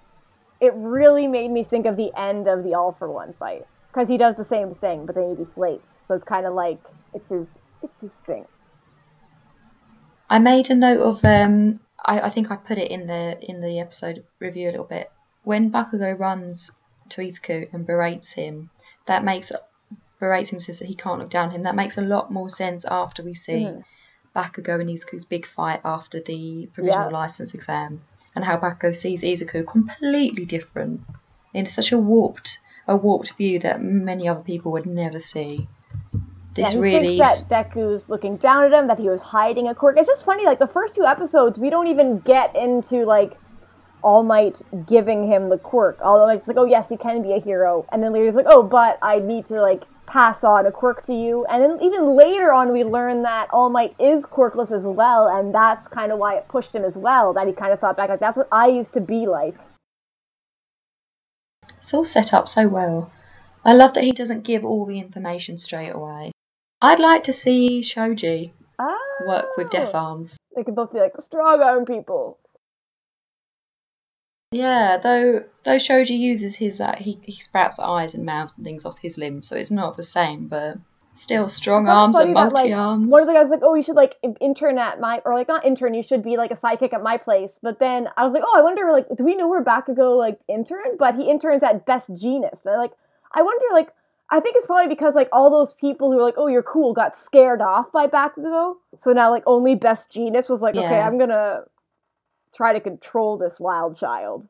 it 0.61 0.75
really 0.77 1.27
made 1.27 1.51
me 1.51 1.65
think 1.65 1.87
of 1.87 1.97
the 1.97 2.13
end 2.15 2.47
of 2.47 2.63
the 2.63 2.75
All 2.75 2.93
for 2.93 3.11
One 3.11 3.33
fight 3.39 3.65
because 3.91 4.07
he 4.07 4.19
does 4.19 4.37
the 4.37 4.45
same 4.45 4.75
thing, 4.75 5.07
but 5.07 5.15
then 5.15 5.35
he 5.35 5.43
deflates. 5.43 6.01
So 6.07 6.15
it's 6.15 6.25
kind 6.25 6.45
of 6.45 6.53
like 6.53 6.79
it's 7.15 7.27
his 7.29 7.47
it's 7.83 7.99
his 8.03 8.11
thing. 8.27 8.45
I 10.29 10.41
made 10.41 10.69
a 10.69 10.75
note 10.75 11.01
of 11.01 11.25
um 11.25 11.81
I, 12.05 12.21
I 12.21 12.31
think 12.31 12.51
I 12.51 12.57
put 12.57 12.77
it 12.77 12.91
in 12.91 13.07
the 13.07 13.39
in 13.41 13.63
the 13.63 13.81
episode 13.81 14.25
review 14.41 14.69
a 14.69 14.73
little 14.73 14.85
bit. 14.85 15.11
When 15.43 15.73
Bakugo 15.73 16.19
runs 16.19 16.71
to 17.09 17.23
Izuku 17.23 17.73
and 17.73 17.87
berates 17.87 18.33
him, 18.33 18.69
that 19.07 19.25
makes 19.25 19.53
berates 20.21 20.51
him 20.51 20.61
says 20.61 20.81
that 20.81 20.89
he 20.89 20.95
can't 20.95 21.19
look 21.19 21.31
down 21.31 21.53
him. 21.53 21.63
That 21.63 21.75
makes 21.75 21.97
a 21.97 22.03
lot 22.03 22.31
more 22.31 22.51
sense 22.51 22.85
after 22.85 23.23
we 23.23 23.33
see 23.33 23.65
Mhm. 23.65 23.83
Bakugo 24.37 24.81
and 24.81 24.91
Izuku's 24.91 25.25
big 25.25 25.47
fight 25.47 25.81
after 25.85 26.21
the 26.21 26.69
provisional 26.75 27.11
Yeah. 27.11 27.19
license 27.19 27.55
exam 27.55 28.03
and 28.35 28.45
how 28.45 28.57
Bakugo 28.59 28.95
sees 28.95 29.23
Izuku 29.23 29.67
completely 29.67 30.45
different 30.45 31.01
in 31.55 31.65
such 31.67 31.91
a 31.93 31.99
warped 31.99 32.59
a 32.89 32.97
warped 32.97 33.33
view 33.33 33.59
that 33.61 33.83
many 33.83 34.29
other 34.29 34.43
people 34.43 34.71
would 34.73 34.87
never 34.87 35.19
see. 35.19 35.67
This 36.55 36.67
yeah, 36.67 36.71
he 36.71 36.79
really 36.79 37.19
thinks 37.19 37.43
that 37.43 37.71
Deku's 37.71 38.09
looking 38.09 38.37
down 38.37 38.65
at 38.65 38.73
him, 38.73 38.87
that 38.87 38.99
he 38.99 39.09
was 39.09 39.21
hiding 39.21 39.69
a 39.69 39.75
quirk. 39.75 39.97
It's 39.99 40.07
just 40.07 40.25
funny, 40.25 40.45
like 40.45 40.59
the 40.59 40.69
first 40.69 40.95
two 40.95 41.05
episodes, 41.05 41.59
we 41.59 41.69
don't 41.69 41.89
even 41.89 42.21
get 42.21 42.55
into 42.55 43.05
like 43.05 43.37
All 44.03 44.23
Might 44.23 44.63
giving 44.87 45.27
him 45.27 45.49
the 45.49 45.59
quirk. 45.59 45.99
Although 46.01 46.29
it's 46.29 46.47
like, 46.47 46.57
oh 46.57 46.65
yes, 46.65 46.91
you 46.91 46.97
can 46.97 47.23
be 47.23 47.33
a 47.33 47.41
hero, 47.41 47.85
and 47.91 48.03
then 48.03 48.13
later 48.13 48.27
he's 48.27 48.35
like, 48.35 48.47
oh, 48.49 48.63
but 48.63 48.99
I 49.03 49.19
need 49.19 49.47
to 49.47 49.61
like 49.61 49.83
pass 50.07 50.45
on 50.45 50.67
a 50.67 50.73
quirk 50.73 51.03
to 51.05 51.15
you. 51.15 51.45
And 51.47 51.63
then 51.63 51.79
even 51.83 52.17
later 52.17 52.53
on, 52.53 52.73
we 52.73 52.85
learn 52.85 53.23
that 53.23 53.49
All 53.53 53.69
Might 53.71 53.95
is 54.01 54.25
quirkless 54.25 54.73
as 54.73 54.85
well, 54.85 55.29
and 55.29 55.55
that's 55.55 55.87
kind 55.89 56.13
of 56.13 56.19
why 56.19 56.37
it 56.37 56.49
pushed 56.49 56.75
him 56.75 56.85
as 56.85 56.97
well. 56.97 57.33
That 57.33 57.47
he 57.47 57.53
kind 57.53 57.73
of 57.73 57.81
thought 57.81 57.97
back, 57.97 58.09
like 58.09 58.21
that's 58.21 58.37
what 58.37 58.49
I 58.53 58.69
used 58.69 58.95
to 58.95 59.01
be 59.01 59.27
like. 59.27 59.57
It's 61.79 61.95
all 61.95 62.05
set 62.05 62.33
up 62.33 62.49
so 62.49 62.69
well. 62.69 63.13
I 63.65 63.73
love 63.73 63.95
that 63.95 64.05
he 64.05 64.13
doesn't 64.13 64.45
give 64.45 64.65
all 64.65 64.87
the 64.87 64.99
information 65.01 65.59
straight 65.59 65.91
away. 65.91 66.33
I'd 66.81 67.01
like 67.01 67.25
to 67.25 67.33
see 67.33 67.83
Shoji 67.83 68.53
Ah, 68.79 68.97
work 69.27 69.57
with 69.57 69.71
Death 69.71 69.95
Arms. 69.95 70.37
They 70.55 70.63
could 70.63 70.75
both 70.75 70.93
be 70.93 71.01
like 71.01 71.21
strong 71.21 71.61
arm 71.63 71.85
people. 71.85 72.39
Yeah, 74.57 74.99
though 75.03 75.45
though 75.65 75.79
Shoji 75.79 76.15
uses 76.15 76.55
his 76.55 76.81
uh, 76.81 76.97
he 76.99 77.19
he 77.23 77.41
sprouts 77.43 77.79
eyes 77.79 78.15
and 78.15 78.25
mouths 78.25 78.57
and 78.57 78.65
things 78.65 78.85
off 78.85 78.99
his 78.99 79.19
limbs, 79.19 79.49
so 79.49 79.57
it's 79.57 79.71
not 79.71 79.97
the 79.97 80.03
same. 80.03 80.49
But 80.49 80.79
Still 81.17 81.49
strong 81.49 81.89
arms 81.89 82.15
and 82.19 82.37
that, 82.37 82.53
like, 82.53 82.53
multi 82.53 82.73
arms. 82.75 83.11
One 83.11 83.23
of 83.23 83.27
the 83.27 83.33
guys 83.33 83.49
like, 83.49 83.61
oh, 83.63 83.75
you 83.75 83.83
should 83.83 83.97
like 83.97 84.17
intern 84.39 84.77
at 84.77 85.01
my, 85.01 85.23
or 85.25 85.35
like 85.35 85.49
not 85.49 85.65
intern, 85.65 85.95
you 85.95 86.03
should 86.03 86.23
be 86.23 86.37
like 86.37 86.51
a 86.51 86.55
sidekick 86.55 86.93
at 86.93 87.03
my 87.03 87.17
place. 87.17 87.59
But 87.63 87.79
then 87.79 88.09
I 88.19 88.25
was 88.25 88.35
like, 88.35 88.43
oh, 88.47 88.59
I 88.59 88.61
wonder, 88.61 88.93
like, 88.93 89.07
do 89.17 89.25
we 89.25 89.35
know 89.35 89.49
where 89.49 89.65
Bakugo 89.65 90.19
like 90.19 90.39
interned? 90.47 90.99
But 90.99 91.15
he 91.15 91.31
interns 91.31 91.63
at 91.63 91.87
Best 91.87 92.11
Jeanist. 92.11 92.67
And 92.67 92.75
I 92.75 92.77
like, 92.77 92.93
I 93.33 93.41
wonder, 93.41 93.65
like, 93.73 93.95
I 94.29 94.41
think 94.41 94.57
it's 94.57 94.67
probably 94.67 94.95
because 94.95 95.15
like 95.15 95.31
all 95.33 95.51
those 95.51 95.73
people 95.73 96.11
who 96.11 96.19
were 96.19 96.23
like, 96.23 96.35
oh, 96.37 96.49
you're 96.49 96.63
cool, 96.63 96.93
got 96.93 97.17
scared 97.17 97.63
off 97.63 97.91
by 97.93 98.09
Bakugo. 98.09 98.75
So 98.99 99.13
now 99.15 99.31
like 99.31 99.45
only 99.47 99.75
Best 99.75 100.11
Jeanist 100.13 100.51
was 100.51 100.61
like, 100.61 100.75
okay, 100.75 101.01
I'm 101.01 101.17
gonna 101.19 101.63
try 102.57 102.73
to 102.73 102.81
control 102.81 103.37
this 103.37 103.61
wild 103.61 103.99
child. 103.99 104.49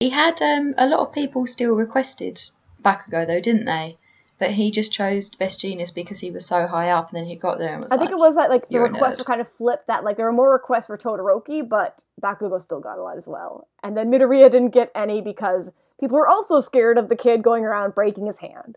He 0.00 0.10
had 0.10 0.40
um, 0.42 0.74
a 0.76 0.86
lot 0.86 1.00
of 1.00 1.12
people 1.12 1.46
still 1.46 1.74
requested 1.74 2.40
Bakugo 2.84 3.26
though, 3.26 3.40
didn't 3.40 3.64
they? 3.66 3.96
But 4.38 4.50
he 4.50 4.70
just 4.70 4.92
chose 4.92 5.30
Best 5.30 5.60
Jeanist 5.60 5.94
because 5.94 6.20
he 6.20 6.30
was 6.30 6.44
so 6.44 6.66
high 6.66 6.90
up, 6.90 7.08
and 7.08 7.18
then 7.18 7.26
he 7.26 7.36
got 7.36 7.58
there 7.58 7.72
and 7.72 7.82
was 7.82 7.90
I 7.90 7.94
like, 7.94 8.08
think 8.08 8.12
it 8.12 8.20
was 8.20 8.34
that 8.34 8.50
like 8.50 8.68
the 8.68 8.80
requests 8.80 9.16
were 9.16 9.24
kind 9.24 9.40
of 9.40 9.48
flipped. 9.56 9.86
That 9.86 10.04
like 10.04 10.18
there 10.18 10.26
were 10.26 10.32
more 10.32 10.52
requests 10.52 10.88
for 10.88 10.98
Todoroki, 10.98 11.66
but 11.66 12.02
Bakugo 12.22 12.60
still 12.62 12.80
got 12.80 12.98
a 12.98 13.02
lot 13.02 13.16
as 13.16 13.26
well. 13.26 13.66
And 13.82 13.96
then 13.96 14.10
Midoriya 14.10 14.50
didn't 14.50 14.74
get 14.74 14.90
any 14.94 15.22
because 15.22 15.70
people 15.98 16.18
were 16.18 16.28
also 16.28 16.60
scared 16.60 16.98
of 16.98 17.08
the 17.08 17.16
kid 17.16 17.42
going 17.42 17.64
around 17.64 17.94
breaking 17.94 18.26
his 18.26 18.36
hand. 18.36 18.76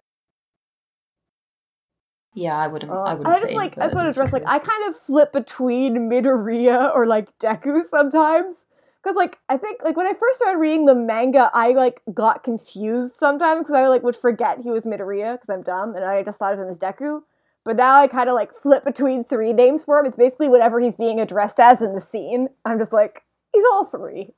"Yeah, 2.33 2.57
I 2.57 2.67
wouldn't. 2.67 2.91
Uh, 2.91 3.01
I 3.01 3.11
and 3.11 3.19
wouldn't." 3.19 3.35
I 3.35 3.41
just 3.41 3.53
like 3.53 3.77
I 3.77 3.85
just 3.85 3.95
want 3.95 4.13
to 4.13 4.19
Burton 4.19 4.33
like 4.33 4.47
I 4.47 4.59
kind 4.59 4.89
of 4.89 5.01
flip 5.01 5.33
between 5.33 6.09
Midoriya 6.09 6.93
or 6.95 7.05
like 7.05 7.27
Deku 7.39 7.85
sometimes. 7.85 8.55
Cause 9.01 9.15
like 9.15 9.37
I 9.47 9.55
think 9.55 9.81
like 9.81 9.95
when 9.95 10.07
I 10.07 10.13
first 10.13 10.39
started 10.39 10.59
reading 10.59 10.85
the 10.85 10.93
manga, 10.93 11.49
I 11.53 11.71
like 11.71 12.01
got 12.13 12.43
confused 12.43 13.15
sometimes 13.15 13.61
because 13.61 13.75
I 13.75 13.87
like 13.87 14.03
would 14.03 14.17
forget 14.17 14.59
he 14.59 14.71
was 14.71 14.83
Midoriya 14.83 15.35
because 15.39 15.49
I'm 15.49 15.63
dumb 15.63 15.95
and 15.95 16.03
I 16.03 16.21
just 16.21 16.37
thought 16.37 16.53
of 16.53 16.59
him 16.59 16.67
as 16.67 16.77
Deku. 16.77 17.21
But 17.63 17.77
now 17.77 18.01
I 18.01 18.07
kind 18.07 18.29
of 18.29 18.35
like 18.35 18.51
flip 18.61 18.83
between 18.83 19.23
three 19.23 19.53
names 19.53 19.85
for 19.85 19.99
him. 19.99 20.05
It's 20.05 20.17
basically 20.17 20.49
whatever 20.49 20.79
he's 20.81 20.95
being 20.95 21.19
addressed 21.19 21.59
as 21.59 21.81
in 21.81 21.95
the 21.95 22.01
scene. 22.01 22.49
I'm 22.65 22.77
just 22.77 22.91
like 22.91 23.23
he's 23.53 23.63
all 23.71 23.85
three. 23.85 24.33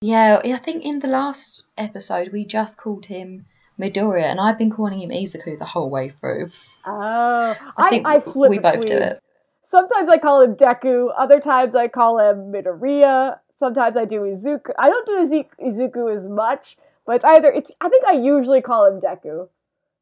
Yeah, 0.00 0.40
I 0.44 0.56
think 0.58 0.84
in 0.84 1.00
the 1.00 1.08
last 1.08 1.64
episode 1.76 2.30
we 2.32 2.44
just 2.44 2.78
called 2.78 3.06
him 3.06 3.46
Midoriya, 3.80 4.24
and 4.24 4.40
I've 4.40 4.58
been 4.58 4.70
calling 4.70 5.00
him 5.00 5.10
Izuku 5.10 5.58
the 5.58 5.64
whole 5.64 5.90
way 5.90 6.10
through. 6.20 6.50
Oh, 6.86 7.56
I 7.76 7.90
think 7.90 8.06
I 8.06 8.20
flip 8.20 8.50
we 8.50 8.58
both 8.58 8.84
do 8.86 8.96
it. 8.96 9.20
Sometimes 9.62 10.08
I 10.08 10.18
call 10.18 10.42
him 10.42 10.56
Deku. 10.56 11.08
Other 11.16 11.40
times 11.40 11.74
I 11.74 11.88
call 11.88 12.18
him 12.18 12.52
Midoriya. 12.52 13.38
Sometimes 13.58 13.96
I 13.96 14.04
do 14.04 14.22
Izuku. 14.22 14.72
I 14.78 14.88
don't 14.88 15.06
do 15.06 15.44
Izuku 15.62 16.16
as 16.16 16.28
much, 16.28 16.76
but 17.06 17.16
it's 17.16 17.24
either 17.24 17.50
it's. 17.50 17.70
I 17.80 17.88
think 17.88 18.04
I 18.04 18.12
usually 18.12 18.62
call 18.62 18.86
him 18.86 19.00
Deku, 19.00 19.48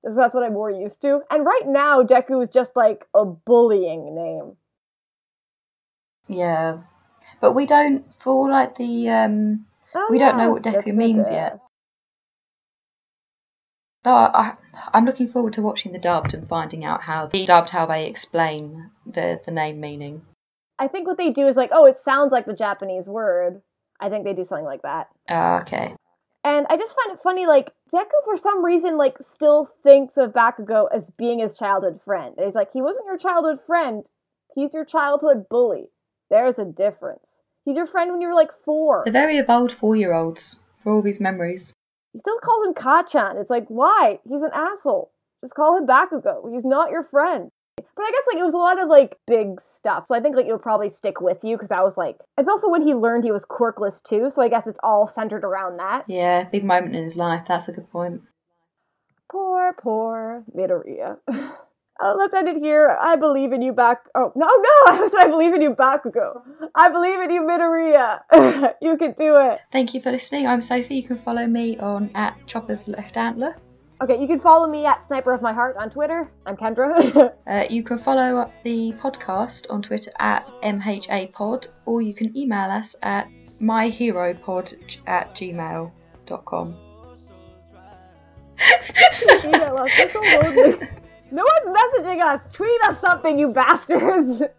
because 0.03 0.17
that's 0.17 0.35
what 0.35 0.45
I'm 0.45 0.55
more 0.55 0.71
used 0.71 1.03
to. 1.03 1.21
And 1.31 1.45
right 1.45 1.67
now, 1.67 2.03
Deku 2.03 2.43
is 2.43 2.51
just 2.51 2.75
like 2.77 3.07
a 3.15 3.25
bullying 3.25 4.15
name. 4.15 4.57
Yeah, 6.29 6.79
but 7.41 7.53
we 7.53 7.67
don't 7.67 8.05
for 8.21 8.51
like 8.51 8.77
the 8.77 9.09
um. 9.11 9.67
Oh, 9.95 10.09
We 10.11 10.19
don't 10.19 10.37
know 10.37 10.51
what 10.51 10.63
Deku 10.63 10.95
means 10.95 11.31
yet. 11.31 11.61
Though 14.05 14.15
I, 14.15 14.55
I'm 14.95 15.05
looking 15.05 15.31
forward 15.31 15.55
to 15.55 15.63
watching 15.63 15.93
the 15.93 15.99
dubbed 15.99 16.35
and 16.35 16.49
finding 16.49 16.85
out 16.85 17.03
how 17.03 17.27
the 17.27 17.45
dubbed 17.45 17.71
how 17.71 17.87
they 17.87 18.07
explain 18.07 18.91
the 19.07 19.41
the 19.45 19.51
name 19.51 19.81
meaning. 19.81 20.23
I 20.79 20.89
think 20.89 21.07
what 21.07 21.19
they 21.19 21.31
do 21.31 21.49
is 21.49 21.57
like, 21.57 21.71
oh, 21.73 21.87
it 21.87 21.99
sounds 21.99 22.31
like 22.31 22.47
the 22.47 22.53
Japanese 22.53 23.09
word. 23.09 23.61
I 24.01 24.09
think 24.09 24.25
they 24.25 24.33
do 24.33 24.45
something 24.45 24.65
like 24.65 24.83
that. 24.83 25.09
Ah, 25.29 25.61
okay. 25.63 25.97
And 26.45 26.67
I 26.71 26.77
just 26.77 26.95
find 26.95 27.17
it 27.17 27.23
funny, 27.23 27.47
like, 27.47 27.73
Deku 27.93 28.07
for 28.25 28.37
some 28.37 28.65
reason, 28.65 28.97
like, 28.97 29.17
still 29.21 29.69
thinks 29.83 30.17
of 30.17 30.33
Bakugo 30.33 30.87
as 30.95 31.11
being 31.19 31.41
his 31.41 31.59
childhood 31.59 32.01
friend. 32.05 32.35
And 32.37 32.47
he's 32.47 32.55
like, 32.55 32.73
he 32.73 32.81
wasn't 32.81 33.07
your 33.07 33.19
childhood 33.19 33.59
friend. 33.67 34.07
He's 34.55 34.73
your 34.73 34.85
childhood 34.85 35.49
bully. 35.51 35.91
There's 36.31 36.59
a 36.59 36.65
difference. 36.65 37.39
He's 37.65 37.77
your 37.77 37.87
friend 37.87 38.13
when 38.13 38.21
you 38.23 38.29
were 38.29 38.35
like 38.35 38.53
four. 38.65 39.03
They're 39.05 39.13
very 39.13 39.39
evolved 39.39 39.73
four 39.73 39.97
year 39.97 40.15
olds 40.15 40.61
for 40.83 40.93
all 40.93 41.03
these 41.03 41.21
memories. 41.21 41.73
He 42.13 42.21
still 42.21 42.39
calls 42.39 42.67
him 42.67 42.75
Kacchan. 42.75 43.41
It's 43.41 43.51
like, 43.51 43.67
why? 43.69 44.19
He's 44.29 44.43
an 44.43 44.51
asshole. 44.55 45.11
Just 45.43 45.55
call 45.55 45.77
him 45.77 45.87
Bakugo. 45.87 46.53
He's 46.53 46.65
not 46.65 46.91
your 46.91 47.05
friend. 47.05 47.51
But 47.77 48.03
I 48.03 48.11
guess 48.11 48.23
like 48.33 48.41
it 48.41 48.45
was 48.45 48.55
a 48.55 48.59
lot 48.59 48.81
of 48.81 48.89
like 48.89 49.17
big 49.27 49.61
stuff. 49.61 50.07
So 50.07 50.15
I 50.15 50.21
think 50.21 50.35
like 50.37 50.47
it 50.47 50.53
would 50.53 50.63
probably 50.63 50.91
stick 50.91 51.21
with 51.21 51.45
you 51.45 51.57
because 51.57 51.69
that 51.69 51.85
was 51.85 51.97
like 51.97 52.17
it's 52.37 52.49
also 52.49 52.69
when 52.69 52.83
he 52.83 52.95
learned 52.95 53.25
he 53.25 53.31
was 53.31 53.45
quirkless 53.45 54.03
too. 54.03 54.31
So 54.31 54.43
I 54.43 54.49
guess 54.49 54.67
it's 54.67 54.81
all 54.83 55.09
centered 55.09 55.45
around 55.45 55.79
that. 55.79 56.05
Yeah, 56.09 56.45
big 56.45 56.65
moment 56.65 56.97
in 56.97 57.05
his 57.05 57.17
life. 57.17 57.45
That's 57.47 57.69
a 57.69 57.73
good 57.73 57.91
point. 57.91 58.23
Poor, 59.31 59.75
poor 59.81 60.45
Midoriya. 60.57 61.19
Oh, 62.01 62.15
let's 62.17 62.33
end 62.33 62.49
it 62.49 62.59
here. 62.59 62.97
I 63.01 63.17
believe 63.17 63.53
in 63.53 63.61
you, 63.61 63.73
back. 63.73 64.05
Oh 64.15 64.33
no, 64.37 64.47
no! 64.47 64.75
I 64.87 65.01
was 65.01 65.13
I 65.19 65.27
believe 65.27 65.53
in 65.53 65.63
you, 65.63 65.75
Bakugo. 65.75 66.43
I 66.75 66.91
believe 66.91 67.21
in 67.21 67.31
you, 67.31 67.43
Midoriya. 67.43 68.75
you 68.81 68.97
can 68.97 69.15
do 69.19 69.37
it. 69.37 69.59
Thank 69.73 69.95
you 69.95 70.01
for 70.01 70.13
listening. 70.13 70.47
I'm 70.47 70.63
Sophie. 70.63 70.95
You 70.97 71.03
can 71.03 71.19
follow 71.19 71.47
me 71.47 71.77
on 71.79 72.11
at 72.15 72.37
Chopper's 72.47 72.87
Left 72.87 73.17
Antler. 73.17 73.57
Okay, 74.01 74.21
you 74.21 74.29
can 74.29 74.39
follow 74.39 74.69
me 74.69 74.87
at 74.87 75.05
Sniper 75.05 75.33
of 75.33 75.43
My 75.43 75.53
Heart 75.53 75.77
on 75.77 75.91
Twitter. 75.91 76.31
I'm 76.47 76.57
Kendra. 76.57 77.35
Uh, 77.49 77.65
you 77.71 77.83
can 77.83 77.99
follow 77.99 78.37
up 78.37 78.53
the 78.63 78.93
podcast 79.01 79.67
on 79.71 79.81
Twitter 79.81 80.13
at 80.21 80.47
MHAPod, 80.63 81.69
or 81.87 82.03
you 82.03 82.13
can 82.13 82.37
email 82.37 82.71
us 82.71 82.95
at 83.03 83.27
myheropod 83.61 84.99
at 85.07 85.35
gmail.com. 85.35 86.77
Us. 88.61 89.91
We're 89.99 90.11
so 90.11 90.21
lonely. 90.21 90.89
No 91.31 91.45
one's 91.45 91.77
messaging 91.79 92.23
us. 92.23 92.41
Tweet 92.53 92.81
us 92.85 93.01
something, 93.01 93.39
you 93.39 93.53
bastards. 93.53 94.43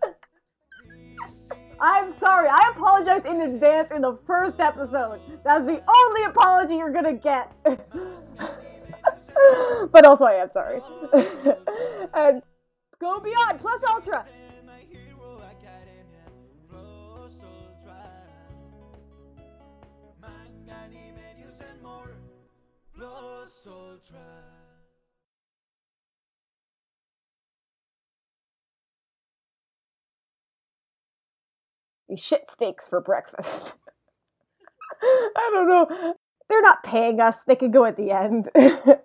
I'm 1.82 2.14
sorry. 2.20 2.50
I 2.50 2.72
apologize 2.76 3.22
in 3.26 3.42
advance 3.42 3.90
in 3.96 4.02
the 4.02 4.18
first 4.28 4.60
episode. 4.60 5.22
That's 5.44 5.66
the 5.66 5.82
only 5.88 6.24
apology 6.26 6.76
you're 6.76 6.92
gonna 6.92 7.14
get. 7.14 7.52
but 9.92 10.06
also, 10.06 10.26
I 10.26 10.34
am 10.34 10.50
sorry. 10.52 10.82
and 12.14 12.42
go 13.00 13.20
beyond 13.20 13.60
plus 13.60 13.82
ultra. 13.88 14.28
Academia 23.02 24.59
Shit 32.18 32.50
steaks 32.52 32.88
for 32.90 33.02
breakfast. 33.02 33.74
I 35.04 35.52
don't 35.54 35.70
know. 35.70 36.16
They're 36.50 36.62
not 36.62 36.84
paying 36.84 37.22
us. 37.22 37.40
They 37.46 37.56
could 37.56 37.74
go 37.74 37.86
at 37.86 37.98
the 37.98 38.12
end. 38.12 38.50